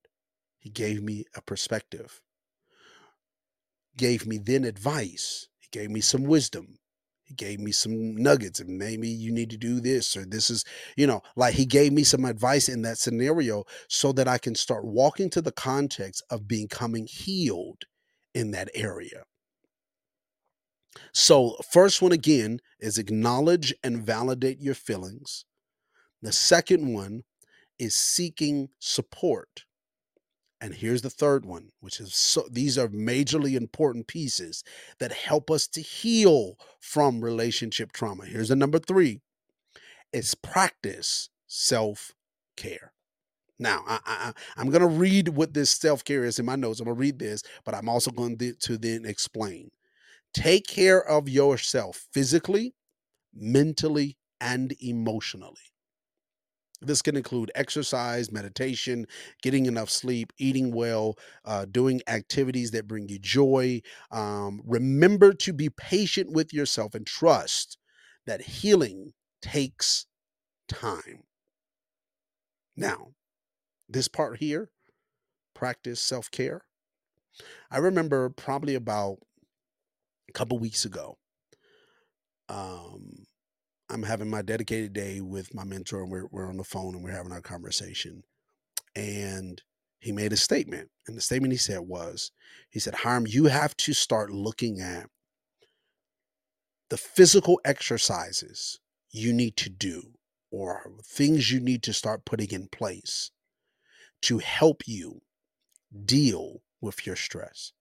He 0.59 0.69
gave 0.69 1.03
me 1.03 1.25
a 1.35 1.41
perspective, 1.41 2.21
gave 3.97 4.25
me 4.25 4.37
then 4.37 4.63
advice. 4.63 5.47
He 5.59 5.67
gave 5.71 5.89
me 5.89 6.01
some 6.01 6.23
wisdom. 6.23 6.79
He 7.23 7.33
gave 7.33 7.59
me 7.59 7.71
some 7.71 8.15
nuggets 8.15 8.59
and 8.59 8.77
maybe 8.77 9.07
you 9.07 9.31
need 9.31 9.49
to 9.51 9.57
do 9.57 9.79
this 9.79 10.15
or 10.17 10.25
this 10.25 10.49
is, 10.49 10.65
you 10.97 11.07
know, 11.07 11.21
like 11.35 11.55
he 11.55 11.65
gave 11.65 11.93
me 11.93 12.03
some 12.03 12.25
advice 12.25 12.67
in 12.67 12.81
that 12.83 12.97
scenario 12.97 13.63
so 13.87 14.11
that 14.11 14.27
I 14.27 14.37
can 14.37 14.55
start 14.55 14.85
walking 14.85 15.29
to 15.31 15.41
the 15.41 15.51
context 15.51 16.23
of 16.29 16.47
becoming 16.47 17.07
healed 17.07 17.83
in 18.33 18.51
that 18.51 18.69
area. 18.75 19.23
So, 21.13 21.57
first 21.71 22.01
one 22.01 22.11
again 22.11 22.59
is 22.79 22.97
acknowledge 22.97 23.73
and 23.83 24.05
validate 24.05 24.59
your 24.59 24.75
feelings. 24.75 25.45
The 26.21 26.31
second 26.31 26.93
one 26.93 27.23
is 27.79 27.95
seeking 27.95 28.69
support. 28.79 29.65
And 30.61 30.73
here's 30.73 31.01
the 31.01 31.09
third 31.09 31.45
one, 31.45 31.71
which 31.81 31.99
is 31.99 32.15
so 32.15 32.47
these 32.49 32.77
are 32.77 32.87
majorly 32.87 33.55
important 33.55 34.07
pieces 34.07 34.63
that 34.99 35.11
help 35.11 35.51
us 35.51 35.67
to 35.69 35.81
heal 35.81 36.57
from 36.79 37.23
relationship 37.23 37.91
trauma. 37.91 38.25
Here's 38.25 38.49
the 38.49 38.55
number 38.55 38.79
three 38.79 39.19
it's 40.13 40.35
practice 40.35 41.29
self 41.47 42.13
care. 42.55 42.93
Now, 43.59 43.83
I, 43.87 44.33
am 44.57 44.69
going 44.69 44.81
to 44.81 44.87
read 44.87 45.29
what 45.29 45.53
this 45.53 45.71
self 45.71 46.03
care 46.03 46.23
is 46.23 46.39
in 46.39 46.45
my 46.45 46.55
notes. 46.55 46.79
I'm 46.79 46.85
going 46.85 46.95
to 46.95 46.99
read 46.99 47.19
this, 47.19 47.43
but 47.65 47.75
I'm 47.75 47.89
also 47.89 48.11
going 48.11 48.37
to 48.37 48.77
then 48.77 49.05
explain. 49.05 49.69
Take 50.33 50.65
care 50.67 51.05
of 51.05 51.29
yourself 51.29 52.07
physically, 52.11 52.73
mentally, 53.33 54.17
and 54.41 54.73
emotionally. 54.81 55.72
This 56.85 57.01
can 57.01 57.15
include 57.17 57.51
exercise, 57.55 58.31
meditation, 58.31 59.05
getting 59.41 59.65
enough 59.65 59.89
sleep, 59.89 60.33
eating 60.37 60.71
well, 60.73 61.17
uh, 61.45 61.65
doing 61.65 62.01
activities 62.07 62.71
that 62.71 62.87
bring 62.87 63.09
you 63.09 63.19
joy. 63.19 63.81
Um, 64.11 64.61
remember 64.65 65.33
to 65.33 65.53
be 65.53 65.69
patient 65.69 66.31
with 66.31 66.53
yourself 66.53 66.95
and 66.95 67.05
trust 67.05 67.77
that 68.25 68.41
healing 68.41 69.13
takes 69.41 70.05
time. 70.69 71.23
Now, 72.75 73.15
this 73.89 74.07
part 74.07 74.39
here, 74.39 74.71
practice 75.53 76.01
self 76.01 76.31
care. 76.31 76.65
I 77.69 77.77
remember 77.79 78.29
probably 78.29 78.75
about 78.75 79.19
a 80.29 80.33
couple 80.33 80.57
weeks 80.59 80.85
ago. 80.85 81.17
Um, 82.49 83.22
I'm 83.89 84.03
having 84.03 84.29
my 84.29 84.41
dedicated 84.41 84.93
day 84.93 85.21
with 85.21 85.53
my 85.53 85.63
mentor, 85.63 86.01
and 86.03 86.11
we're 86.11 86.27
we're 86.27 86.49
on 86.49 86.57
the 86.57 86.63
phone 86.63 86.95
and 86.95 87.03
we're 87.03 87.11
having 87.11 87.31
our 87.31 87.41
conversation. 87.41 88.23
And 88.95 89.61
he 89.99 90.11
made 90.11 90.33
a 90.33 90.37
statement, 90.37 90.89
and 91.07 91.17
the 91.17 91.21
statement 91.21 91.53
he 91.53 91.57
said 91.57 91.81
was, 91.81 92.31
he 92.69 92.79
said, 92.79 92.95
"Harm, 92.95 93.25
you 93.27 93.45
have 93.45 93.75
to 93.77 93.93
start 93.93 94.31
looking 94.31 94.79
at 94.81 95.09
the 96.89 96.97
physical 96.97 97.59
exercises 97.65 98.79
you 99.11 99.33
need 99.33 99.57
to 99.57 99.69
do, 99.69 100.13
or 100.51 100.91
things 101.03 101.51
you 101.51 101.59
need 101.59 101.83
to 101.83 101.93
start 101.93 102.25
putting 102.25 102.51
in 102.51 102.67
place 102.67 103.31
to 104.21 104.39
help 104.39 104.83
you 104.87 105.21
deal 106.05 106.63
with 106.81 107.05
your 107.05 107.15
stress." 107.15 107.73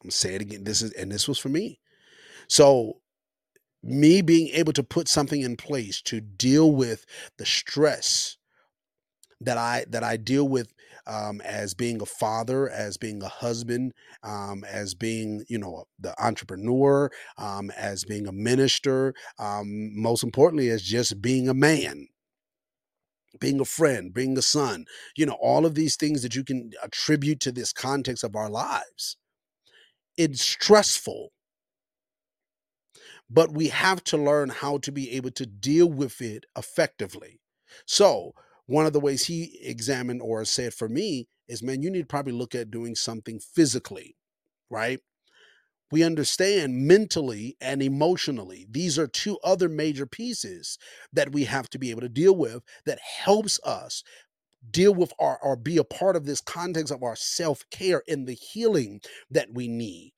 I'm 0.00 0.06
gonna 0.06 0.12
say 0.12 0.34
it 0.34 0.42
again. 0.42 0.64
This 0.64 0.82
is 0.82 0.92
and 0.92 1.10
this 1.10 1.26
was 1.28 1.38
for 1.38 1.48
me. 1.48 1.80
So 2.48 3.00
me 3.82 4.22
being 4.22 4.48
able 4.48 4.72
to 4.72 4.82
put 4.82 5.08
something 5.08 5.42
in 5.42 5.56
place 5.56 6.02
to 6.02 6.20
deal 6.20 6.72
with 6.72 7.04
the 7.38 7.46
stress 7.46 8.36
that 9.40 9.58
I 9.58 9.84
that 9.90 10.02
I 10.02 10.16
deal 10.16 10.48
with 10.48 10.72
um, 11.06 11.40
as 11.42 11.74
being 11.74 12.02
a 12.02 12.06
father, 12.06 12.68
as 12.68 12.96
being 12.96 13.22
a 13.22 13.28
husband, 13.28 13.92
um, 14.24 14.64
as 14.64 14.94
being, 14.94 15.44
you 15.48 15.58
know, 15.58 15.84
the 16.00 16.14
entrepreneur, 16.22 17.10
um, 17.38 17.70
as 17.76 18.04
being 18.04 18.26
a 18.26 18.32
minister, 18.32 19.14
um, 19.38 19.90
most 20.00 20.24
importantly, 20.24 20.68
as 20.70 20.82
just 20.82 21.22
being 21.22 21.48
a 21.48 21.54
man 21.54 22.08
being 23.38 23.60
a 23.60 23.64
friend, 23.64 24.12
being 24.14 24.36
a 24.38 24.42
son, 24.42 24.86
you 25.16 25.26
know, 25.26 25.36
all 25.40 25.66
of 25.66 25.74
these 25.74 25.96
things 25.96 26.22
that 26.22 26.34
you 26.34 26.44
can 26.44 26.70
attribute 26.82 27.40
to 27.40 27.52
this 27.52 27.72
context 27.72 28.24
of 28.24 28.34
our 28.34 28.48
lives. 28.48 29.16
It's 30.16 30.40
stressful, 30.40 31.32
but 33.28 33.52
we 33.52 33.68
have 33.68 34.02
to 34.04 34.16
learn 34.16 34.48
how 34.48 34.78
to 34.78 34.92
be 34.92 35.10
able 35.12 35.30
to 35.32 35.46
deal 35.46 35.88
with 35.88 36.20
it 36.20 36.44
effectively. 36.56 37.40
So, 37.86 38.32
one 38.66 38.86
of 38.86 38.92
the 38.92 39.00
ways 39.00 39.26
he 39.26 39.58
examined 39.62 40.22
or 40.22 40.44
said 40.44 40.74
for 40.74 40.88
me 40.88 41.28
is, 41.48 41.62
man, 41.62 41.82
you 41.82 41.90
need 41.90 42.00
to 42.00 42.06
probably 42.06 42.32
look 42.32 42.54
at 42.54 42.70
doing 42.70 42.94
something 42.94 43.38
physically, 43.38 44.16
right? 44.70 45.00
we 45.90 46.02
understand 46.02 46.86
mentally 46.86 47.56
and 47.60 47.82
emotionally. 47.82 48.66
These 48.70 48.98
are 48.98 49.06
two 49.06 49.38
other 49.44 49.68
major 49.68 50.06
pieces 50.06 50.78
that 51.12 51.32
we 51.32 51.44
have 51.44 51.70
to 51.70 51.78
be 51.78 51.90
able 51.90 52.00
to 52.00 52.08
deal 52.08 52.34
with 52.34 52.62
that 52.86 52.98
helps 53.00 53.60
us 53.64 54.02
deal 54.68 54.94
with 54.94 55.12
our 55.20 55.38
or 55.42 55.54
be 55.54 55.76
a 55.76 55.84
part 55.84 56.16
of 56.16 56.24
this 56.24 56.40
context 56.40 56.92
of 56.92 57.02
our 57.02 57.14
self-care 57.14 58.02
and 58.08 58.26
the 58.26 58.34
healing 58.34 59.00
that 59.30 59.48
we 59.52 59.68
need. 59.68 60.12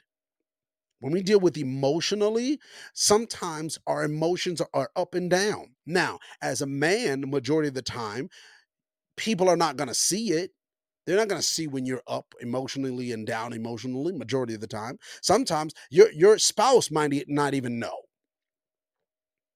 When 1.01 1.13
we 1.13 1.23
deal 1.23 1.41
with 1.41 1.57
emotionally, 1.57 2.59
sometimes 2.95 3.79
our 3.87 4.05
emotions 4.05 4.61
are, 4.75 4.91
up 4.97 5.15
and 5.15 5.31
down. 5.31 5.75
Now, 5.87 6.19
as 6.43 6.61
a 6.61 6.67
man, 6.67 7.21
the 7.21 7.27
majority 7.27 7.69
of 7.69 7.75
the 7.75 7.83
time, 7.83 8.29
people 9.17 9.49
are 9.49 9.57
not 9.57 9.77
going 9.77 9.89
to 9.89 9.95
see 9.95 10.33
it 10.33 10.51
they're 11.07 11.17
not 11.17 11.29
going 11.29 11.41
to 11.41 11.47
see 11.47 11.67
when 11.67 11.87
you're 11.87 12.03
up 12.07 12.35
emotionally 12.43 13.13
and 13.13 13.27
down 13.27 13.55
emotionally 13.55 14.13
majority 14.13 14.53
of 14.53 14.61
the 14.61 14.67
time. 14.67 14.99
Sometimes 15.23 15.73
your 15.91 16.13
your 16.13 16.37
spouse 16.39 16.91
might 16.91 17.25
not 17.29 17.55
even 17.55 17.79
know. 17.79 17.97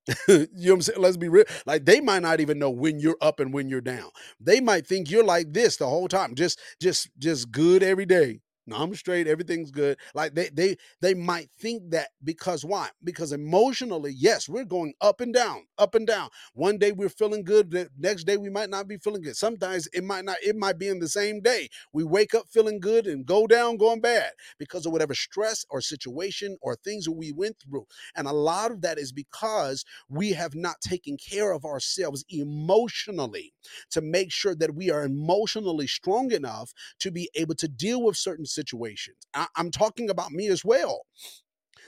you 0.28 0.38
know 0.38 0.46
what 0.54 0.72
I'm 0.72 0.82
saying? 0.82 1.00
Let's 1.00 1.16
be 1.18 1.28
real. 1.28 1.44
Like 1.66 1.84
they 1.84 2.00
might 2.00 2.22
not 2.22 2.40
even 2.40 2.58
know 2.58 2.70
when 2.70 2.98
you're 2.98 3.18
up 3.20 3.38
and 3.38 3.52
when 3.52 3.68
you're 3.68 3.82
down. 3.82 4.08
They 4.40 4.60
might 4.60 4.86
think 4.86 5.10
you're 5.10 5.24
like 5.24 5.52
this 5.52 5.76
the 5.76 5.86
whole 5.86 6.08
time, 6.08 6.34
just 6.34 6.58
just 6.80 7.08
just 7.18 7.52
good 7.52 7.82
every 7.82 8.06
day. 8.06 8.40
No, 8.66 8.76
I'm 8.76 8.94
straight. 8.94 9.26
Everything's 9.26 9.72
good. 9.72 9.98
Like 10.14 10.34
they 10.34 10.48
they 10.52 10.76
they 11.00 11.14
might 11.14 11.50
think 11.50 11.90
that 11.90 12.08
because 12.22 12.64
why? 12.64 12.90
Because 13.02 13.32
emotionally, 13.32 14.14
yes, 14.16 14.48
we're 14.48 14.64
going 14.64 14.94
up 15.00 15.20
and 15.20 15.34
down, 15.34 15.64
up 15.78 15.96
and 15.96 16.06
down. 16.06 16.28
One 16.54 16.78
day 16.78 16.92
we're 16.92 17.08
feeling 17.08 17.42
good. 17.42 17.72
The 17.72 17.88
next 17.98 18.24
day 18.24 18.36
we 18.36 18.50
might 18.50 18.70
not 18.70 18.86
be 18.86 18.98
feeling 18.98 19.22
good. 19.22 19.36
Sometimes 19.36 19.88
it 19.92 20.04
might 20.04 20.24
not. 20.24 20.36
It 20.44 20.54
might 20.56 20.78
be 20.78 20.86
in 20.88 21.00
the 21.00 21.08
same 21.08 21.40
day. 21.40 21.68
We 21.92 22.04
wake 22.04 22.34
up 22.34 22.46
feeling 22.48 22.78
good 22.78 23.08
and 23.08 23.26
go 23.26 23.48
down 23.48 23.78
going 23.78 24.00
bad 24.00 24.30
because 24.58 24.86
of 24.86 24.92
whatever 24.92 25.14
stress 25.14 25.64
or 25.68 25.80
situation 25.80 26.56
or 26.62 26.76
things 26.76 27.06
that 27.06 27.12
we 27.12 27.32
went 27.32 27.56
through. 27.60 27.86
And 28.14 28.28
a 28.28 28.32
lot 28.32 28.70
of 28.70 28.80
that 28.82 28.96
is 28.98 29.10
because 29.10 29.84
we 30.08 30.30
have 30.32 30.54
not 30.54 30.80
taken 30.80 31.16
care 31.16 31.50
of 31.52 31.64
ourselves 31.64 32.24
emotionally 32.28 33.52
to 33.90 34.00
make 34.00 34.30
sure 34.30 34.54
that 34.54 34.74
we 34.74 34.90
are 34.90 35.02
emotionally 35.04 35.88
strong 35.88 36.30
enough 36.30 36.72
to 37.00 37.10
be 37.10 37.28
able 37.34 37.54
to 37.56 37.68
deal 37.68 38.02
with 38.02 38.16
certain 38.16 38.46
situations. 38.52 39.16
I, 39.34 39.46
I'm 39.56 39.70
talking 39.70 40.10
about 40.10 40.32
me 40.32 40.48
as 40.48 40.64
well. 40.64 41.02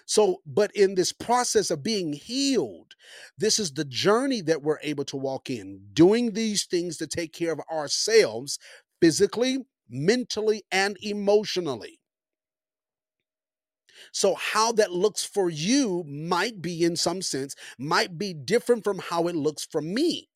So, 0.06 0.42
but 0.44 0.70
in 0.74 0.94
this 0.94 1.12
process 1.12 1.70
of 1.70 1.82
being 1.82 2.12
healed, 2.12 2.94
this 3.38 3.58
is 3.58 3.72
the 3.72 3.84
journey 3.84 4.42
that 4.42 4.62
we're 4.62 4.80
able 4.82 5.04
to 5.06 5.16
walk 5.16 5.48
in, 5.48 5.80
doing 5.92 6.32
these 6.32 6.64
things 6.64 6.98
to 6.98 7.06
take 7.06 7.32
care 7.32 7.52
of 7.52 7.60
ourselves 7.72 8.58
physically, 9.00 9.58
mentally, 9.88 10.62
and 10.70 10.96
emotionally. 11.00 12.00
So, 14.12 14.34
how 14.34 14.72
that 14.72 14.92
looks 14.92 15.24
for 15.24 15.50
you 15.50 16.04
might 16.06 16.60
be, 16.60 16.84
in 16.84 16.96
some 16.96 17.22
sense, 17.22 17.54
might 17.78 18.18
be 18.18 18.34
different 18.34 18.84
from 18.84 18.98
how 18.98 19.28
it 19.28 19.36
looks 19.36 19.64
for 19.64 19.80
me. 19.80 20.28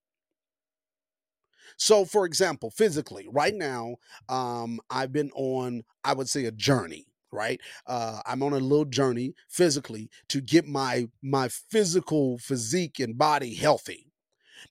So, 1.79 2.05
for 2.05 2.27
example, 2.27 2.71
physically, 2.71 3.27
right 3.31 3.55
now, 3.55 3.97
um, 4.29 4.81
I've 4.91 5.13
been 5.13 5.31
on, 5.35 5.85
I 6.05 6.13
would 6.13 6.29
say, 6.29 6.45
a 6.45 6.53
journey. 6.53 7.07
Right, 7.31 7.61
uh, 7.87 8.21
I'm 8.25 8.43
on 8.43 8.55
a 8.55 8.59
little 8.59 8.87
journey 8.87 9.35
physically 9.51 10.09
to 10.31 10.41
get 10.41 10.67
my 10.67 11.09
my 11.23 11.49
physical 11.49 12.39
physique 12.39 13.01
and 13.01 13.19
body 13.19 13.55
healthy. 13.55 14.07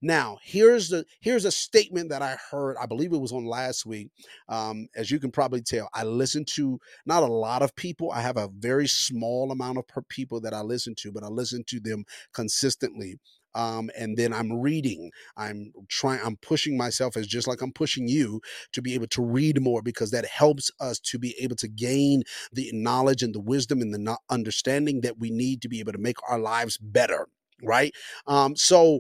Now, 0.02 0.38
here's 0.44 0.90
the 0.90 1.06
here's 1.20 1.46
a 1.46 1.52
statement 1.52 2.10
that 2.10 2.22
I 2.22 2.38
heard. 2.52 2.78
I 2.82 2.86
believe 2.86 3.14
it 3.14 3.18
was 3.18 3.32
on 3.32 3.46
last 3.46 3.86
week. 3.86 4.10
Um, 4.50 4.88
as 4.96 5.12
you 5.12 5.20
can 5.20 5.32
probably 5.32 5.62
tell, 5.62 5.90
I 5.94 6.04
listen 6.04 6.46
to 6.56 6.80
not 7.06 7.24
a 7.24 7.28
lot 7.28 7.62
of 7.62 7.76
people. 7.76 8.12
I 8.12 8.22
have 8.22 8.38
a 8.38 8.50
very 8.60 8.88
small 8.88 9.52
amount 9.52 9.78
of 9.78 9.86
people 10.10 10.42
that 10.42 10.54
I 10.54 10.62
listen 10.62 10.96
to, 11.00 11.12
but 11.12 11.24
I 11.24 11.28
listen 11.28 11.64
to 11.68 11.80
them 11.80 12.06
consistently 12.34 13.20
um, 13.56 13.90
and 13.98 14.18
then 14.18 14.34
I'm 14.34 14.54
reading. 14.54 15.12
I'm 15.36 15.72
trying. 15.90 16.20
I'm 16.24 16.38
pushing 16.38 16.78
myself 16.78 17.18
as 17.18 17.28
just 17.28 17.48
like 17.48 17.62
I'm 17.62 17.72
pushing 17.72 18.08
you 18.08 18.42
to 18.74 18.82
be 18.82 18.94
able 18.94 19.08
to 19.08 19.22
read 19.24 19.62
more 19.62 19.82
because 19.82 20.12
that 20.12 20.26
helps 20.26 20.72
us 20.80 21.00
to 21.00 21.20
be 21.20 21.36
able 21.40 21.56
to 21.58 21.68
gain 21.68 22.24
the 22.52 22.70
knowledge 22.74 23.24
and 23.24 23.34
the 23.34 23.40
wisdom 23.40 23.82
and 23.82 23.94
the 23.94 24.18
understanding 24.30 25.02
that 25.02 25.20
we 25.20 25.32
need 25.32 25.62
to 25.62 25.70
be 25.70 25.80
able 25.80 25.94
to 25.94 25.98
make 25.98 26.18
our 26.30 26.40
lives 26.40 26.78
better. 26.78 27.28
Right. 27.64 27.94
Um, 28.28 28.56
so 28.56 29.00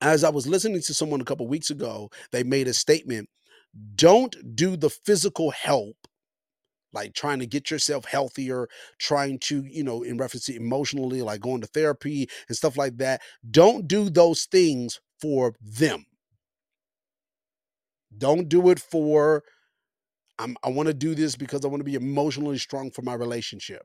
as 0.00 0.24
I 0.24 0.30
was 0.30 0.46
listening 0.46 0.82
to 0.82 0.94
someone 0.94 1.20
a 1.20 1.24
couple 1.24 1.46
weeks 1.46 1.70
ago, 1.70 2.10
they 2.32 2.42
made 2.42 2.68
a 2.68 2.74
statement. 2.74 3.28
Don't 3.94 4.34
do 4.56 4.76
the 4.76 4.90
physical 4.90 5.50
help 5.50 5.96
like 6.92 7.14
trying 7.14 7.38
to 7.40 7.46
get 7.46 7.70
yourself 7.70 8.04
healthier, 8.04 8.68
trying 8.98 9.38
to, 9.40 9.64
you 9.64 9.84
know, 9.84 10.02
in 10.02 10.16
reference 10.16 10.46
to 10.46 10.56
emotionally, 10.56 11.22
like 11.22 11.40
going 11.40 11.60
to 11.60 11.66
therapy 11.66 12.28
and 12.48 12.56
stuff 12.56 12.76
like 12.76 12.96
that. 12.98 13.20
Don't 13.50 13.86
do 13.86 14.08
those 14.08 14.44
things 14.44 15.00
for 15.20 15.54
them. 15.60 16.06
Don't 18.16 18.48
do 18.48 18.70
it 18.70 18.80
for, 18.80 19.42
I'm, 20.38 20.56
I 20.62 20.70
want 20.70 20.86
to 20.88 20.94
do 20.94 21.14
this 21.14 21.36
because 21.36 21.64
I 21.64 21.68
want 21.68 21.80
to 21.80 21.84
be 21.84 21.94
emotionally 21.94 22.58
strong 22.58 22.90
for 22.90 23.02
my 23.02 23.14
relationship. 23.14 23.82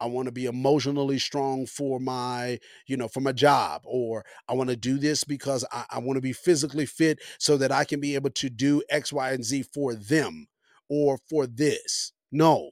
I 0.00 0.06
want 0.06 0.26
to 0.26 0.32
be 0.32 0.46
emotionally 0.46 1.18
strong 1.18 1.66
for 1.66 2.00
my, 2.00 2.58
you 2.86 2.96
know, 2.96 3.08
for 3.08 3.20
my 3.20 3.32
job, 3.32 3.82
or 3.84 4.24
I 4.48 4.54
want 4.54 4.70
to 4.70 4.76
do 4.76 4.98
this 4.98 5.24
because 5.24 5.64
I, 5.70 5.84
I 5.90 5.98
want 5.98 6.16
to 6.16 6.22
be 6.22 6.32
physically 6.32 6.86
fit 6.86 7.18
so 7.38 7.58
that 7.58 7.72
I 7.72 7.84
can 7.84 8.00
be 8.00 8.14
able 8.14 8.30
to 8.30 8.48
do 8.48 8.82
X, 8.88 9.12
Y, 9.12 9.30
and 9.32 9.44
Z 9.44 9.64
for 9.74 9.94
them 9.94 10.46
or 10.88 11.18
for 11.28 11.46
this. 11.46 12.12
No, 12.32 12.70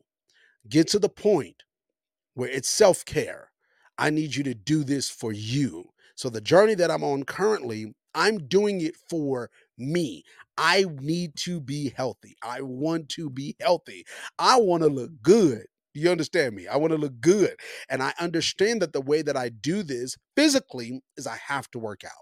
get 0.68 0.88
to 0.88 0.98
the 0.98 1.08
point 1.08 1.64
where 2.34 2.48
it's 2.50 2.68
self 2.68 3.04
care. 3.04 3.50
I 3.98 4.10
need 4.10 4.34
you 4.34 4.44
to 4.44 4.54
do 4.54 4.84
this 4.84 5.10
for 5.10 5.32
you. 5.32 5.84
So, 6.16 6.28
the 6.28 6.40
journey 6.40 6.74
that 6.76 6.90
I'm 6.90 7.04
on 7.04 7.24
currently, 7.24 7.94
I'm 8.14 8.46
doing 8.48 8.80
it 8.80 8.96
for 9.10 9.50
me. 9.78 10.24
I 10.58 10.86
need 11.00 11.36
to 11.38 11.60
be 11.60 11.90
healthy. 11.96 12.36
I 12.42 12.62
want 12.62 13.08
to 13.10 13.30
be 13.30 13.56
healthy. 13.60 14.04
I 14.38 14.60
want 14.60 14.82
to 14.84 14.88
look 14.88 15.10
good. 15.22 15.66
You 15.94 16.10
understand 16.10 16.54
me? 16.56 16.66
I 16.68 16.76
want 16.76 16.92
to 16.92 16.98
look 16.98 17.20
good. 17.20 17.56
And 17.88 18.02
I 18.02 18.12
understand 18.20 18.82
that 18.82 18.92
the 18.92 19.00
way 19.00 19.22
that 19.22 19.36
I 19.36 19.48
do 19.48 19.82
this 19.82 20.16
physically 20.36 21.02
is 21.16 21.26
I 21.26 21.36
have 21.48 21.70
to 21.72 21.78
work 21.78 22.04
out. 22.04 22.12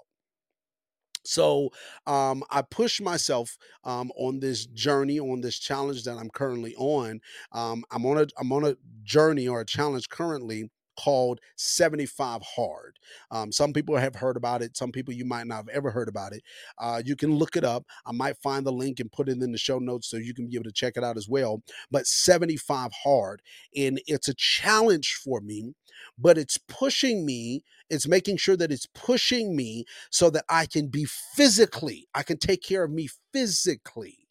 So 1.25 1.71
um, 2.07 2.43
I 2.51 2.63
push 2.63 3.01
myself 3.01 3.57
um, 3.85 4.11
on 4.17 4.41
this 4.41 4.67
journey, 4.67 5.19
on 5.19 5.41
this 5.41 5.59
challenge 5.59 6.05
that 6.05 6.17
I'm 6.17 6.31
currently 6.31 6.75
on. 6.77 7.21
Um, 7.53 7.85
I'm 7.91 8.05
on 8.07 8.19
a 8.19 8.27
I'm 8.39 8.53
on 8.53 8.65
a 8.65 8.77
journey 9.05 9.49
or 9.49 9.61
a 9.61 9.67
challenge 9.67 10.09
currently 10.09 10.71
called 10.99 11.41
75 11.57 12.43
Hard. 12.43 12.99
Um, 13.31 13.53
some 13.53 13.73
people 13.73 13.97
have 13.97 14.17
heard 14.17 14.37
about 14.37 14.63
it. 14.63 14.77
Some 14.77 14.93
people 14.93 15.15
you 15.15 15.25
might 15.25 15.47
not 15.47 15.57
have 15.57 15.69
ever 15.69 15.91
heard 15.91 16.09
about 16.09 16.33
it. 16.33 16.43
Uh, 16.79 17.03
you 17.05 17.17
can 17.17 17.35
look 17.35 17.57
it 17.57 17.65
up. 17.65 17.85
I 18.07 18.13
might 18.13 18.37
find 18.39 18.67
the 18.67 18.73
link 18.73 19.01
and 19.01 19.11
put 19.11 19.29
it 19.29 19.43
in 19.43 19.53
the 19.53 19.59
show 19.59 19.79
notes 19.79 20.09
so 20.09 20.17
you 20.17 20.35
can 20.35 20.49
be 20.49 20.55
able 20.57 20.65
to 20.65 20.73
check 20.73 20.95
it 20.97 21.05
out 21.05 21.17
as 21.17 21.29
well. 21.29 21.63
But 21.91 22.07
75 22.07 22.91
Hard, 23.05 23.43
and 23.77 24.01
it's 24.07 24.29
a 24.29 24.35
challenge 24.35 25.21
for 25.25 25.41
me, 25.41 25.75
but 26.19 26.39
it's 26.39 26.59
pushing 26.59 27.25
me 27.25 27.65
it's 27.93 28.09
making 28.09 28.39
sure 28.39 28.57
that 28.57 28.73
it's 28.73 28.87
pushing 28.87 29.55
me 29.55 29.85
so 30.11 30.31
that 30.31 30.45
I 30.49 30.67
can 30.67 30.89
be 30.89 31.05
physically, 31.05 32.09
I 32.15 32.23
can 32.23 32.39
take 32.39 32.63
care 32.63 32.83
of 32.85 32.91
me 32.91 33.09
physically. 33.33 34.27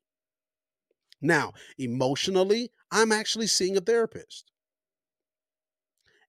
Now, 1.21 1.53
emotionally, 1.77 2.71
I'm 2.91 3.11
actually 3.11 3.47
seeing 3.47 3.77
a 3.77 3.81
therapist. 3.81 4.51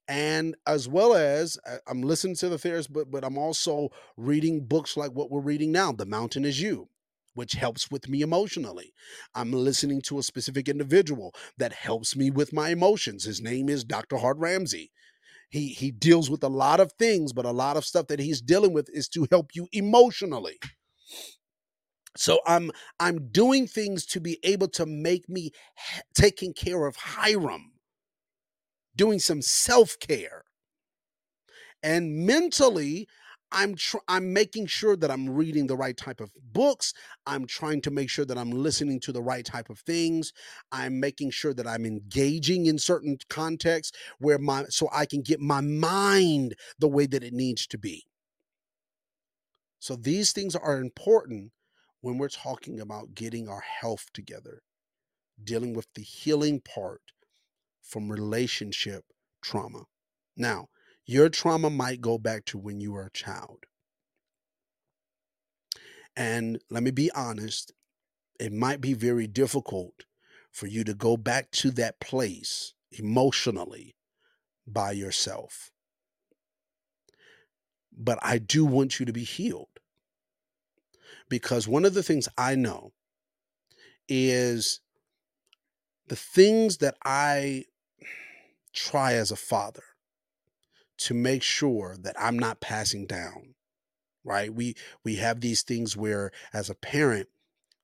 And 0.06 0.56
as 0.66 0.88
well 0.88 1.14
as 1.14 1.58
uh, 1.66 1.78
I'm 1.86 2.02
listening 2.02 2.36
to 2.36 2.50
the 2.50 2.58
therapist, 2.58 2.92
but, 2.92 3.10
but 3.10 3.24
I'm 3.24 3.38
also 3.38 3.88
reading 4.18 4.66
books 4.66 4.96
like 4.96 5.12
what 5.12 5.30
we're 5.30 5.40
reading 5.40 5.72
now, 5.72 5.92
The 5.92 6.06
Mountain 6.06 6.44
is 6.44 6.60
You 6.60 6.88
which 7.34 7.54
helps 7.54 7.90
with 7.90 8.10
me 8.10 8.20
emotionally. 8.20 8.92
I'm 9.34 9.52
listening 9.52 10.02
to 10.02 10.18
a 10.18 10.22
specific 10.22 10.68
individual 10.68 11.34
that 11.56 11.72
helps 11.72 12.14
me 12.14 12.30
with 12.30 12.52
my 12.52 12.68
emotions. 12.68 13.24
His 13.24 13.40
name 13.40 13.70
is 13.70 13.84
Dr. 13.84 14.18
Hart 14.18 14.36
Ramsey 14.36 14.90
he 15.52 15.68
he 15.70 15.92
deals 15.92 16.30
with 16.30 16.44
a 16.44 16.48
lot 16.50 16.80
of 16.80 16.92
things 16.94 17.32
but 17.34 17.46
a 17.46 17.52
lot 17.52 17.78
of 17.78 17.86
stuff 17.86 18.08
that 18.08 18.20
he's 18.20 18.42
dealing 18.42 18.74
with 18.74 18.88
is 18.94 19.08
to 19.08 19.28
help 19.32 19.52
you 19.56 19.68
emotionally 19.72 20.58
So 22.16 22.40
I'm 22.46 22.70
I'm 23.00 23.30
doing 23.30 23.66
things 23.66 24.04
to 24.06 24.20
be 24.20 24.38
able 24.44 24.68
to 24.68 24.86
make 24.86 25.28
me 25.28 25.52
h- 25.94 26.02
taking 26.14 26.52
care 26.52 26.86
of 26.86 26.96
Hiram, 26.96 27.72
doing 28.96 29.18
some 29.18 29.42
self-care. 29.42 30.44
And 31.82 32.26
mentally, 32.26 33.08
I'm 33.52 33.74
tr- 33.76 33.98
I'm 34.08 34.32
making 34.32 34.66
sure 34.66 34.96
that 34.96 35.10
I'm 35.10 35.28
reading 35.30 35.66
the 35.66 35.76
right 35.76 35.96
type 35.96 36.20
of 36.20 36.30
books. 36.52 36.94
I'm 37.26 37.46
trying 37.46 37.82
to 37.82 37.90
make 37.90 38.08
sure 38.10 38.24
that 38.24 38.38
I'm 38.38 38.50
listening 38.50 39.00
to 39.00 39.12
the 39.12 39.22
right 39.22 39.44
type 39.44 39.70
of 39.70 39.80
things. 39.80 40.32
I'm 40.72 40.98
making 41.00 41.30
sure 41.30 41.54
that 41.54 41.66
I'm 41.66 41.84
engaging 41.84 42.66
in 42.66 42.78
certain 42.78 43.18
contexts 43.28 43.96
where 44.18 44.38
my 44.38 44.64
so 44.70 44.88
I 44.92 45.06
can 45.06 45.22
get 45.22 45.40
my 45.40 45.60
mind 45.60 46.54
the 46.78 46.88
way 46.88 47.06
that 47.06 47.22
it 47.22 47.34
needs 47.34 47.66
to 47.68 47.78
be. 47.78 48.06
So 49.78 49.96
these 49.96 50.32
things 50.32 50.56
are 50.56 50.78
important 50.78 51.52
when 52.00 52.18
we're 52.18 52.28
talking 52.28 52.80
about 52.80 53.14
getting 53.14 53.48
our 53.48 53.60
health 53.62 54.06
together, 54.14 54.62
dealing 55.42 55.74
with 55.74 55.86
the 55.94 56.02
healing 56.02 56.60
part 56.60 57.02
from 57.82 58.10
relationship 58.10 59.04
trauma. 59.42 59.84
Now, 60.36 60.68
your 61.04 61.28
trauma 61.28 61.70
might 61.70 62.00
go 62.00 62.18
back 62.18 62.44
to 62.46 62.58
when 62.58 62.80
you 62.80 62.92
were 62.92 63.06
a 63.06 63.10
child. 63.10 63.64
And 66.16 66.60
let 66.70 66.82
me 66.82 66.90
be 66.90 67.10
honest, 67.12 67.72
it 68.38 68.52
might 68.52 68.80
be 68.80 68.94
very 68.94 69.26
difficult 69.26 70.04
for 70.50 70.66
you 70.66 70.84
to 70.84 70.94
go 70.94 71.16
back 71.16 71.50
to 71.52 71.70
that 71.72 72.00
place 72.00 72.74
emotionally 72.90 73.96
by 74.66 74.92
yourself. 74.92 75.70
But 77.96 78.18
I 78.22 78.38
do 78.38 78.64
want 78.64 79.00
you 79.00 79.06
to 79.06 79.12
be 79.12 79.24
healed. 79.24 79.68
Because 81.28 81.66
one 81.66 81.84
of 81.84 81.94
the 81.94 82.02
things 82.02 82.28
I 82.36 82.54
know 82.54 82.92
is 84.08 84.80
the 86.08 86.16
things 86.16 86.78
that 86.78 86.96
I 87.04 87.64
try 88.74 89.14
as 89.14 89.30
a 89.30 89.36
father 89.36 89.82
to 90.98 91.14
make 91.14 91.42
sure 91.42 91.96
that 92.00 92.16
I'm 92.18 92.38
not 92.38 92.60
passing 92.60 93.06
down. 93.06 93.54
Right? 94.24 94.54
We 94.54 94.74
we 95.04 95.16
have 95.16 95.40
these 95.40 95.62
things 95.62 95.96
where 95.96 96.30
as 96.52 96.70
a 96.70 96.74
parent 96.74 97.28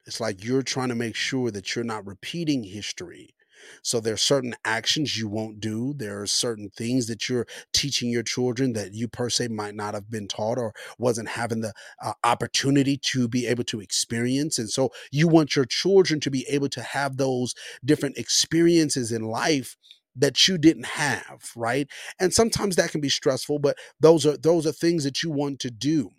it's 0.06 0.20
like 0.20 0.42
you're 0.42 0.62
trying 0.62 0.88
to 0.88 0.94
make 0.94 1.14
sure 1.14 1.50
that 1.50 1.74
you're 1.74 1.84
not 1.84 2.06
repeating 2.06 2.64
history. 2.64 3.34
So 3.82 4.00
there 4.00 4.14
are 4.14 4.18
certain 4.18 4.54
actions 4.64 5.18
you 5.18 5.28
won't 5.28 5.60
do. 5.60 5.94
There 5.96 6.22
are 6.22 6.26
certain 6.26 6.70
things 6.70 7.06
that 7.08 7.28
you're 7.28 7.46
teaching 7.74 8.10
your 8.10 8.22
children 8.22 8.72
that 8.72 8.94
you 8.94 9.08
per 9.08 9.28
se 9.28 9.48
might 9.48 9.74
not 9.74 9.94
have 9.94 10.10
been 10.10 10.28
taught 10.28 10.58
or 10.58 10.72
wasn't 10.98 11.28
having 11.28 11.60
the 11.60 11.72
uh, 12.02 12.12
opportunity 12.24 12.96
to 12.96 13.28
be 13.28 13.46
able 13.46 13.64
to 13.64 13.80
experience. 13.80 14.58
And 14.58 14.70
so 14.70 14.90
you 15.10 15.28
want 15.28 15.56
your 15.56 15.64
children 15.66 16.20
to 16.20 16.30
be 16.30 16.46
able 16.48 16.68
to 16.70 16.82
have 16.82 17.16
those 17.16 17.54
different 17.84 18.16
experiences 18.16 19.12
in 19.12 19.22
life 19.22 19.76
that 20.18 20.48
you 20.48 20.58
didn't 20.58 20.86
have, 20.86 21.50
right? 21.56 21.88
And 22.20 22.32
sometimes 22.32 22.76
that 22.76 22.90
can 22.90 23.00
be 23.00 23.08
stressful, 23.08 23.60
but 23.60 23.76
those 24.00 24.26
are 24.26 24.36
those 24.36 24.66
are 24.66 24.72
things 24.72 25.04
that 25.04 25.22
you 25.22 25.30
want 25.30 25.60
to 25.60 25.70
do. 25.70 26.10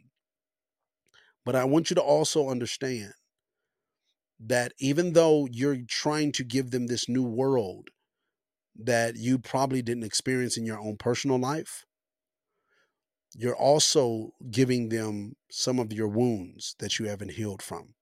But 1.45 1.55
I 1.55 1.65
want 1.65 1.89
you 1.89 1.95
to 1.95 2.01
also 2.01 2.49
understand 2.49 3.13
that 4.39 4.73
even 4.79 5.13
though 5.13 5.47
you're 5.51 5.79
trying 5.87 6.31
to 6.33 6.43
give 6.43 6.71
them 6.71 6.87
this 6.87 7.09
new 7.09 7.23
world 7.23 7.89
that 8.81 9.15
you 9.15 9.37
probably 9.37 9.81
didn't 9.81 10.03
experience 10.03 10.55
in 10.57 10.65
your 10.65 10.79
own 10.79 10.95
personal 10.95 11.37
life, 11.37 11.85
you're 13.35 13.55
also 13.55 14.31
giving 14.49 14.89
them 14.89 15.35
some 15.51 15.79
of 15.79 15.93
your 15.93 16.07
wounds 16.07 16.75
that 16.79 16.99
you 16.99 17.05
haven't 17.07 17.31
healed 17.31 17.61
from. 17.61 17.93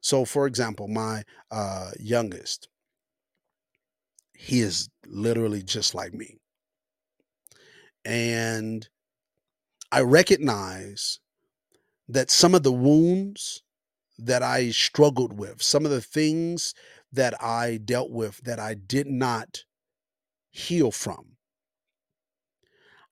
So, 0.00 0.24
for 0.24 0.46
example, 0.46 0.88
my 0.88 1.24
uh, 1.50 1.90
youngest, 1.98 2.68
he 4.38 4.60
is 4.60 4.88
literally 5.04 5.62
just 5.62 5.94
like 5.96 6.14
me. 6.14 6.38
And 8.04 8.88
I 9.90 10.02
recognize 10.02 11.18
that 12.08 12.30
some 12.30 12.54
of 12.54 12.62
the 12.62 12.72
wounds 12.72 13.62
that 14.16 14.42
I 14.42 14.70
struggled 14.70 15.36
with, 15.36 15.60
some 15.60 15.84
of 15.84 15.90
the 15.90 16.00
things 16.00 16.72
that 17.12 17.34
I 17.42 17.78
dealt 17.84 18.12
with 18.12 18.38
that 18.44 18.60
I 18.60 18.74
did 18.74 19.08
not 19.08 19.64
heal 20.50 20.92
from, 20.92 21.36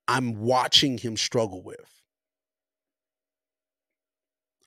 I'm 0.07 0.39
watching 0.39 0.97
him 0.99 1.17
struggle 1.17 1.61
with. 1.61 2.03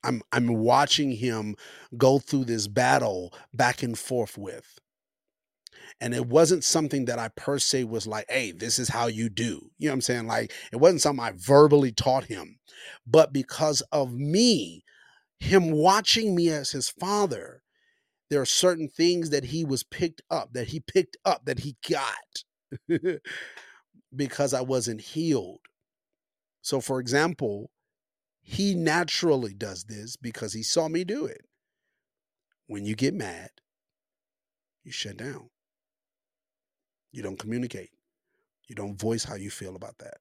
I'm 0.03 0.21
I'm 0.33 0.47
watching 0.47 1.11
him 1.11 1.55
go 1.97 2.19
through 2.19 2.45
this 2.45 2.67
battle 2.67 3.33
back 3.53 3.81
and 3.81 3.97
forth 3.97 4.37
with. 4.37 4.79
And 6.01 6.13
it 6.13 6.27
wasn't 6.27 6.63
something 6.63 7.05
that 7.05 7.19
I 7.19 7.27
per 7.29 7.59
se 7.59 7.83
was 7.83 8.07
like, 8.07 8.25
hey, 8.29 8.51
this 8.51 8.79
is 8.79 8.89
how 8.89 9.07
you 9.07 9.29
do. 9.29 9.69
You 9.77 9.87
know 9.87 9.91
what 9.91 9.95
I'm 9.95 10.01
saying? 10.01 10.27
Like 10.27 10.53
it 10.71 10.77
wasn't 10.77 11.01
something 11.01 11.23
I 11.23 11.33
verbally 11.35 11.91
taught 11.91 12.25
him. 12.25 12.59
But 13.05 13.33
because 13.33 13.81
of 13.91 14.13
me 14.13 14.83
him 15.39 15.71
watching 15.71 16.35
me 16.35 16.49
as 16.49 16.71
his 16.71 16.89
father, 16.89 17.61
there 18.29 18.41
are 18.41 18.45
certain 18.45 18.89
things 18.89 19.29
that 19.31 19.45
he 19.45 19.65
was 19.65 19.83
picked 19.83 20.21
up, 20.29 20.53
that 20.53 20.67
he 20.67 20.79
picked 20.79 21.17
up, 21.25 21.45
that 21.45 21.59
he 21.59 21.75
got 21.89 22.43
because 24.15 24.53
I 24.53 24.61
wasn't 24.61 25.01
healed. 25.01 25.61
So, 26.61 26.81
for 26.81 26.99
example, 26.99 27.71
he 28.41 28.75
naturally 28.75 29.53
does 29.53 29.85
this 29.85 30.15
because 30.15 30.53
he 30.53 30.63
saw 30.63 30.87
me 30.87 31.03
do 31.03 31.25
it. 31.25 31.41
When 32.67 32.85
you 32.85 32.95
get 32.95 33.13
mad, 33.13 33.49
you 34.83 34.91
shut 34.91 35.17
down. 35.17 35.49
You 37.11 37.23
don't 37.23 37.39
communicate. 37.39 37.91
You 38.67 38.75
don't 38.75 38.99
voice 38.99 39.23
how 39.23 39.35
you 39.35 39.49
feel 39.49 39.75
about 39.75 39.97
that. 39.99 40.17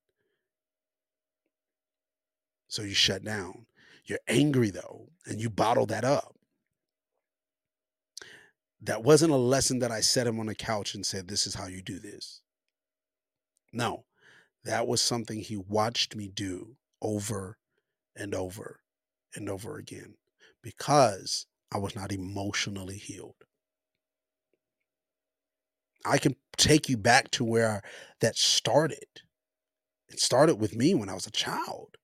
So 2.68 2.82
you 2.82 2.94
shut 2.94 3.24
down. 3.24 3.66
You're 4.04 4.20
angry 4.26 4.70
though, 4.70 5.08
and 5.26 5.40
you 5.40 5.50
bottle 5.50 5.86
that 5.86 6.04
up. 6.04 6.34
That 8.80 9.02
wasn't 9.02 9.32
a 9.32 9.36
lesson 9.36 9.80
that 9.80 9.90
I 9.90 10.00
set 10.00 10.26
him 10.26 10.38
on 10.38 10.46
the 10.46 10.54
couch 10.54 10.94
and 10.94 11.04
said, 11.04 11.28
This 11.28 11.46
is 11.46 11.54
how 11.54 11.66
you 11.66 11.82
do 11.82 11.98
this. 11.98 12.40
No, 13.72 14.04
that 14.64 14.86
was 14.86 15.02
something 15.02 15.40
he 15.40 15.56
watched 15.56 16.16
me 16.16 16.28
do 16.28 16.76
over 17.02 17.58
and 18.16 18.34
over 18.34 18.80
and 19.34 19.48
over 19.48 19.76
again 19.76 20.14
because 20.62 21.46
I 21.72 21.78
was 21.78 21.94
not 21.94 22.12
emotionally 22.12 22.96
healed. 22.96 23.44
I 26.04 26.18
can 26.18 26.36
take 26.56 26.88
you 26.88 26.96
back 26.96 27.30
to 27.32 27.44
where 27.44 27.82
that 28.20 28.36
started. 28.36 29.22
It 30.08 30.20
started 30.20 30.56
with 30.56 30.74
me 30.74 30.94
when 30.94 31.08
I 31.08 31.14
was 31.14 31.26
a 31.26 31.32
child. 31.32 31.96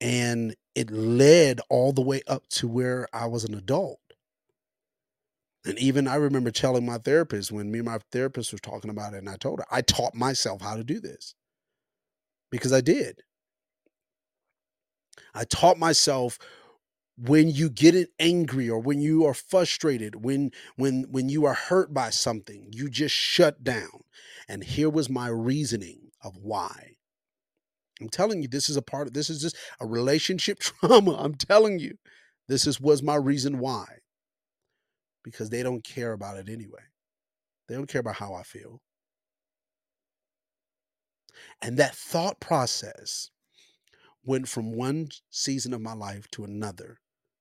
And 0.00 0.54
it 0.74 0.90
led 0.90 1.60
all 1.68 1.92
the 1.92 2.02
way 2.02 2.22
up 2.28 2.48
to 2.50 2.68
where 2.68 3.08
I 3.12 3.26
was 3.26 3.44
an 3.44 3.54
adult. 3.54 3.98
And 5.66 5.78
even 5.78 6.06
I 6.06 6.14
remember 6.14 6.50
telling 6.50 6.86
my 6.86 6.98
therapist 6.98 7.50
when 7.50 7.70
me 7.70 7.80
and 7.80 7.86
my 7.86 7.98
therapist 8.12 8.52
was 8.52 8.60
talking 8.60 8.90
about 8.90 9.14
it, 9.14 9.18
and 9.18 9.28
I 9.28 9.36
told 9.36 9.58
her, 9.58 9.66
I 9.70 9.82
taught 9.82 10.14
myself 10.14 10.62
how 10.62 10.76
to 10.76 10.84
do 10.84 11.00
this 11.00 11.34
because 12.50 12.72
I 12.72 12.80
did. 12.80 13.22
I 15.34 15.44
taught 15.44 15.78
myself 15.78 16.38
when 17.20 17.50
you 17.50 17.68
get 17.68 18.10
angry 18.20 18.70
or 18.70 18.78
when 18.78 19.00
you 19.00 19.26
are 19.26 19.34
frustrated 19.34 20.24
when 20.24 20.50
when 20.76 21.04
when 21.10 21.28
you 21.28 21.44
are 21.44 21.54
hurt 21.54 21.92
by 21.92 22.10
something 22.10 22.68
you 22.70 22.88
just 22.88 23.14
shut 23.14 23.64
down 23.64 24.04
and 24.48 24.62
here 24.62 24.88
was 24.88 25.10
my 25.10 25.26
reasoning 25.28 26.10
of 26.22 26.36
why 26.36 26.92
I'm 28.00 28.08
telling 28.08 28.42
you, 28.42 28.48
this 28.48 28.68
is 28.68 28.76
a 28.76 28.82
part 28.82 29.08
of 29.08 29.14
this 29.14 29.30
is 29.30 29.40
just 29.40 29.56
a 29.80 29.86
relationship 29.86 30.58
trauma. 30.60 31.16
I'm 31.16 31.34
telling 31.34 31.78
you, 31.78 31.98
this 32.46 32.66
is 32.66 32.80
was 32.80 33.02
my 33.02 33.16
reason 33.16 33.58
why. 33.58 33.86
Because 35.24 35.50
they 35.50 35.62
don't 35.62 35.84
care 35.84 36.12
about 36.12 36.38
it 36.38 36.48
anyway. 36.48 36.82
They 37.68 37.74
don't 37.74 37.88
care 37.88 38.00
about 38.00 38.16
how 38.16 38.34
I 38.34 38.42
feel. 38.42 38.80
And 41.60 41.76
that 41.76 41.94
thought 41.94 42.40
process 42.40 43.30
went 44.24 44.48
from 44.48 44.74
one 44.74 45.08
season 45.30 45.74
of 45.74 45.80
my 45.80 45.92
life 45.92 46.30
to 46.32 46.44
another, 46.44 46.98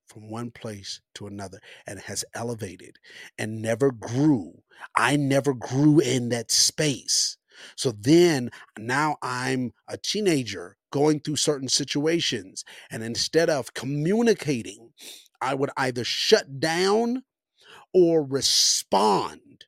from 0.07 0.29
one 0.29 0.51
place 0.51 1.01
to 1.15 1.27
another, 1.27 1.59
and 1.85 1.99
has 2.01 2.25
elevated 2.33 2.97
and 3.37 3.61
never 3.61 3.91
grew. 3.91 4.63
I 4.95 5.15
never 5.15 5.53
grew 5.53 5.99
in 5.99 6.29
that 6.29 6.51
space. 6.51 7.37
So 7.75 7.91
then 7.91 8.51
now 8.77 9.17
I'm 9.21 9.73
a 9.87 9.97
teenager 9.97 10.77
going 10.91 11.19
through 11.19 11.37
certain 11.37 11.69
situations. 11.69 12.63
And 12.91 13.03
instead 13.03 13.49
of 13.49 13.73
communicating, 13.73 14.91
I 15.41 15.55
would 15.55 15.71
either 15.77 16.03
shut 16.03 16.59
down 16.59 17.23
or 17.93 18.23
respond 18.23 19.65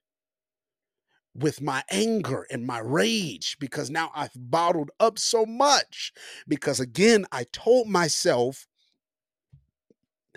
with 1.34 1.62
my 1.62 1.84
anger 1.90 2.46
and 2.52 2.66
my 2.66 2.80
rage 2.80 3.58
because 3.60 3.90
now 3.90 4.12
I've 4.14 4.32
bottled 4.36 4.92
up 5.00 5.18
so 5.18 5.46
much. 5.46 6.12
Because 6.48 6.80
again, 6.80 7.26
I 7.32 7.46
told 7.52 7.88
myself 7.88 8.68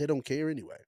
they 0.03 0.07
don't 0.07 0.25
care 0.25 0.51
anyway. 0.51 0.79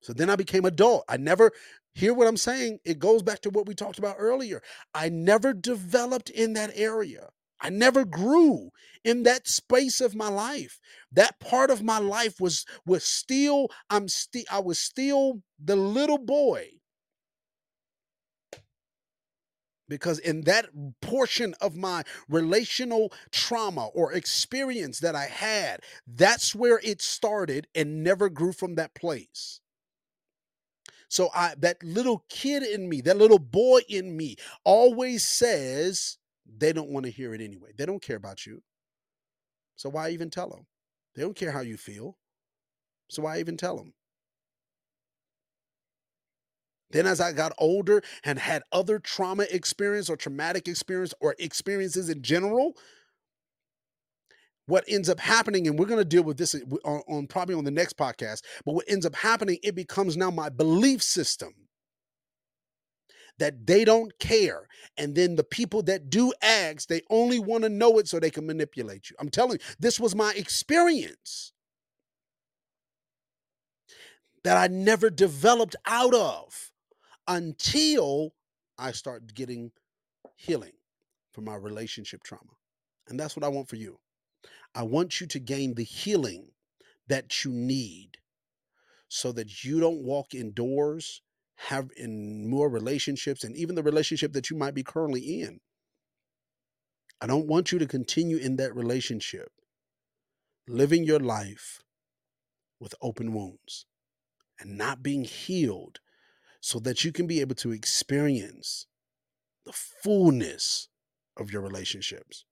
So 0.00 0.12
then 0.12 0.30
I 0.30 0.36
became 0.36 0.64
adult. 0.64 1.04
I 1.08 1.16
never 1.16 1.50
hear 1.94 2.14
what 2.14 2.28
I'm 2.28 2.36
saying. 2.36 2.78
It 2.84 3.00
goes 3.00 3.22
back 3.22 3.40
to 3.40 3.50
what 3.50 3.66
we 3.66 3.74
talked 3.74 3.98
about 3.98 4.16
earlier. 4.18 4.62
I 4.94 5.08
never 5.08 5.52
developed 5.52 6.30
in 6.30 6.52
that 6.52 6.70
area. 6.74 7.30
I 7.60 7.70
never 7.70 8.04
grew 8.04 8.70
in 9.04 9.24
that 9.24 9.48
space 9.48 10.00
of 10.00 10.14
my 10.14 10.28
life. 10.28 10.78
That 11.10 11.40
part 11.40 11.70
of 11.70 11.82
my 11.82 11.98
life 11.98 12.34
was 12.38 12.64
was 12.86 13.02
still 13.04 13.68
I'm 13.90 14.08
still 14.08 14.44
I 14.50 14.60
was 14.60 14.78
still 14.78 15.40
the 15.62 15.76
little 15.76 16.18
boy. 16.18 16.68
Because 19.88 20.18
in 20.18 20.42
that 20.42 20.66
portion 21.02 21.54
of 21.60 21.76
my 21.76 22.04
relational 22.28 23.12
trauma 23.30 23.88
or 23.88 24.12
experience 24.12 25.00
that 25.00 25.14
I 25.14 25.26
had, 25.26 25.80
that's 26.06 26.54
where 26.54 26.80
it 26.82 27.02
started 27.02 27.66
and 27.74 28.02
never 28.02 28.30
grew 28.30 28.52
from 28.52 28.76
that 28.76 28.94
place. 28.94 29.60
So 31.08 31.28
I 31.34 31.54
that 31.58 31.82
little 31.82 32.24
kid 32.28 32.62
in 32.62 32.88
me, 32.88 33.00
that 33.02 33.18
little 33.18 33.38
boy 33.38 33.82
in 33.88 34.16
me 34.16 34.36
always 34.64 35.26
says 35.26 36.18
they 36.44 36.72
don't 36.72 36.90
want 36.90 37.06
to 37.06 37.12
hear 37.12 37.34
it 37.34 37.40
anyway. 37.40 37.70
They 37.76 37.86
don't 37.86 38.02
care 38.02 38.16
about 38.16 38.46
you. 38.46 38.62
So 39.76 39.88
why 39.90 40.10
even 40.10 40.30
tell 40.30 40.48
them? 40.48 40.66
They 41.14 41.22
don't 41.22 41.36
care 41.36 41.52
how 41.52 41.60
you 41.60 41.76
feel. 41.76 42.16
So 43.08 43.22
why 43.22 43.38
even 43.38 43.56
tell 43.56 43.76
them? 43.76 43.92
Then, 46.94 47.08
as 47.08 47.20
I 47.20 47.32
got 47.32 47.52
older 47.58 48.04
and 48.22 48.38
had 48.38 48.62
other 48.70 49.00
trauma 49.00 49.46
experience 49.50 50.08
or 50.08 50.16
traumatic 50.16 50.68
experience 50.68 51.12
or 51.20 51.34
experiences 51.40 52.08
in 52.08 52.22
general, 52.22 52.76
what 54.66 54.84
ends 54.86 55.08
up 55.08 55.18
happening, 55.18 55.66
and 55.66 55.76
we're 55.76 55.86
going 55.86 55.98
to 55.98 56.04
deal 56.04 56.22
with 56.22 56.38
this 56.38 56.54
uh, 56.54 56.58
on, 56.84 57.02
on, 57.08 57.26
probably 57.26 57.56
on 57.56 57.64
the 57.64 57.72
next 57.72 57.96
podcast, 57.98 58.42
but 58.64 58.76
what 58.76 58.84
ends 58.86 59.04
up 59.04 59.16
happening, 59.16 59.58
it 59.64 59.74
becomes 59.74 60.16
now 60.16 60.30
my 60.30 60.48
belief 60.48 61.02
system 61.02 61.52
that 63.40 63.66
they 63.66 63.84
don't 63.84 64.16
care. 64.20 64.68
And 64.96 65.16
then 65.16 65.34
the 65.34 65.42
people 65.42 65.82
that 65.82 66.08
do 66.10 66.32
ask, 66.40 66.86
they 66.86 67.02
only 67.10 67.40
want 67.40 67.64
to 67.64 67.68
know 67.68 67.98
it 67.98 68.06
so 68.06 68.20
they 68.20 68.30
can 68.30 68.46
manipulate 68.46 69.10
you. 69.10 69.16
I'm 69.18 69.30
telling 69.30 69.54
you, 69.54 69.66
this 69.80 69.98
was 69.98 70.14
my 70.14 70.32
experience 70.36 71.52
that 74.44 74.56
I 74.56 74.72
never 74.72 75.10
developed 75.10 75.74
out 75.86 76.14
of 76.14 76.70
until 77.26 78.34
I 78.78 78.92
start 78.92 79.34
getting 79.34 79.72
healing 80.36 80.72
from 81.32 81.44
my 81.44 81.56
relationship 81.56 82.22
trauma. 82.22 82.52
And 83.08 83.18
that's 83.18 83.36
what 83.36 83.44
I 83.44 83.48
want 83.48 83.68
for 83.68 83.76
you. 83.76 83.98
I 84.74 84.82
want 84.82 85.20
you 85.20 85.26
to 85.28 85.38
gain 85.38 85.74
the 85.74 85.84
healing 85.84 86.48
that 87.08 87.44
you 87.44 87.52
need 87.52 88.18
so 89.08 89.32
that 89.32 89.64
you 89.64 89.80
don't 89.80 90.02
walk 90.02 90.34
indoors, 90.34 91.22
have 91.56 91.90
in 91.96 92.48
more 92.48 92.68
relationships, 92.68 93.44
and 93.44 93.56
even 93.56 93.74
the 93.74 93.82
relationship 93.82 94.32
that 94.32 94.50
you 94.50 94.56
might 94.56 94.74
be 94.74 94.82
currently 94.82 95.42
in. 95.42 95.60
I 97.20 97.26
don't 97.26 97.46
want 97.46 97.70
you 97.70 97.78
to 97.78 97.86
continue 97.86 98.36
in 98.36 98.56
that 98.56 98.74
relationship, 98.74 99.52
living 100.66 101.04
your 101.04 101.20
life 101.20 101.82
with 102.80 102.94
open 103.00 103.32
wounds 103.32 103.86
and 104.58 104.76
not 104.76 105.02
being 105.02 105.24
healed 105.24 106.00
so 106.64 106.78
that 106.78 107.04
you 107.04 107.12
can 107.12 107.26
be 107.26 107.42
able 107.42 107.54
to 107.54 107.72
experience 107.72 108.86
the 109.66 109.72
fullness 110.02 110.88
of 111.36 111.52
your 111.52 111.60
relationships. 111.60 112.46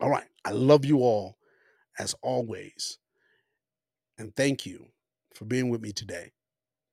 All 0.00 0.08
right. 0.08 0.28
I 0.46 0.52
love 0.52 0.86
you 0.86 1.00
all 1.00 1.36
as 1.98 2.14
always. 2.22 2.96
And 4.16 4.34
thank 4.34 4.64
you 4.64 4.86
for 5.34 5.44
being 5.44 5.68
with 5.68 5.82
me 5.82 5.92
today, 5.92 6.32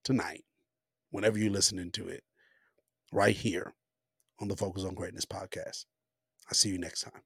tonight, 0.03 0.43
whenever 1.11 1.37
you're 1.37 1.53
listening 1.53 1.89
to 1.91 2.09
it, 2.09 2.25
right 3.13 3.33
here 3.33 3.73
on 4.41 4.49
the 4.49 4.57
Focus 4.57 4.83
on 4.83 4.95
Greatness 4.95 5.25
podcast. 5.25 5.85
I'll 6.49 6.53
see 6.53 6.67
you 6.67 6.79
next 6.79 7.03
time. 7.03 7.21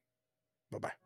Bye 0.70 0.78
bye. 0.78 1.03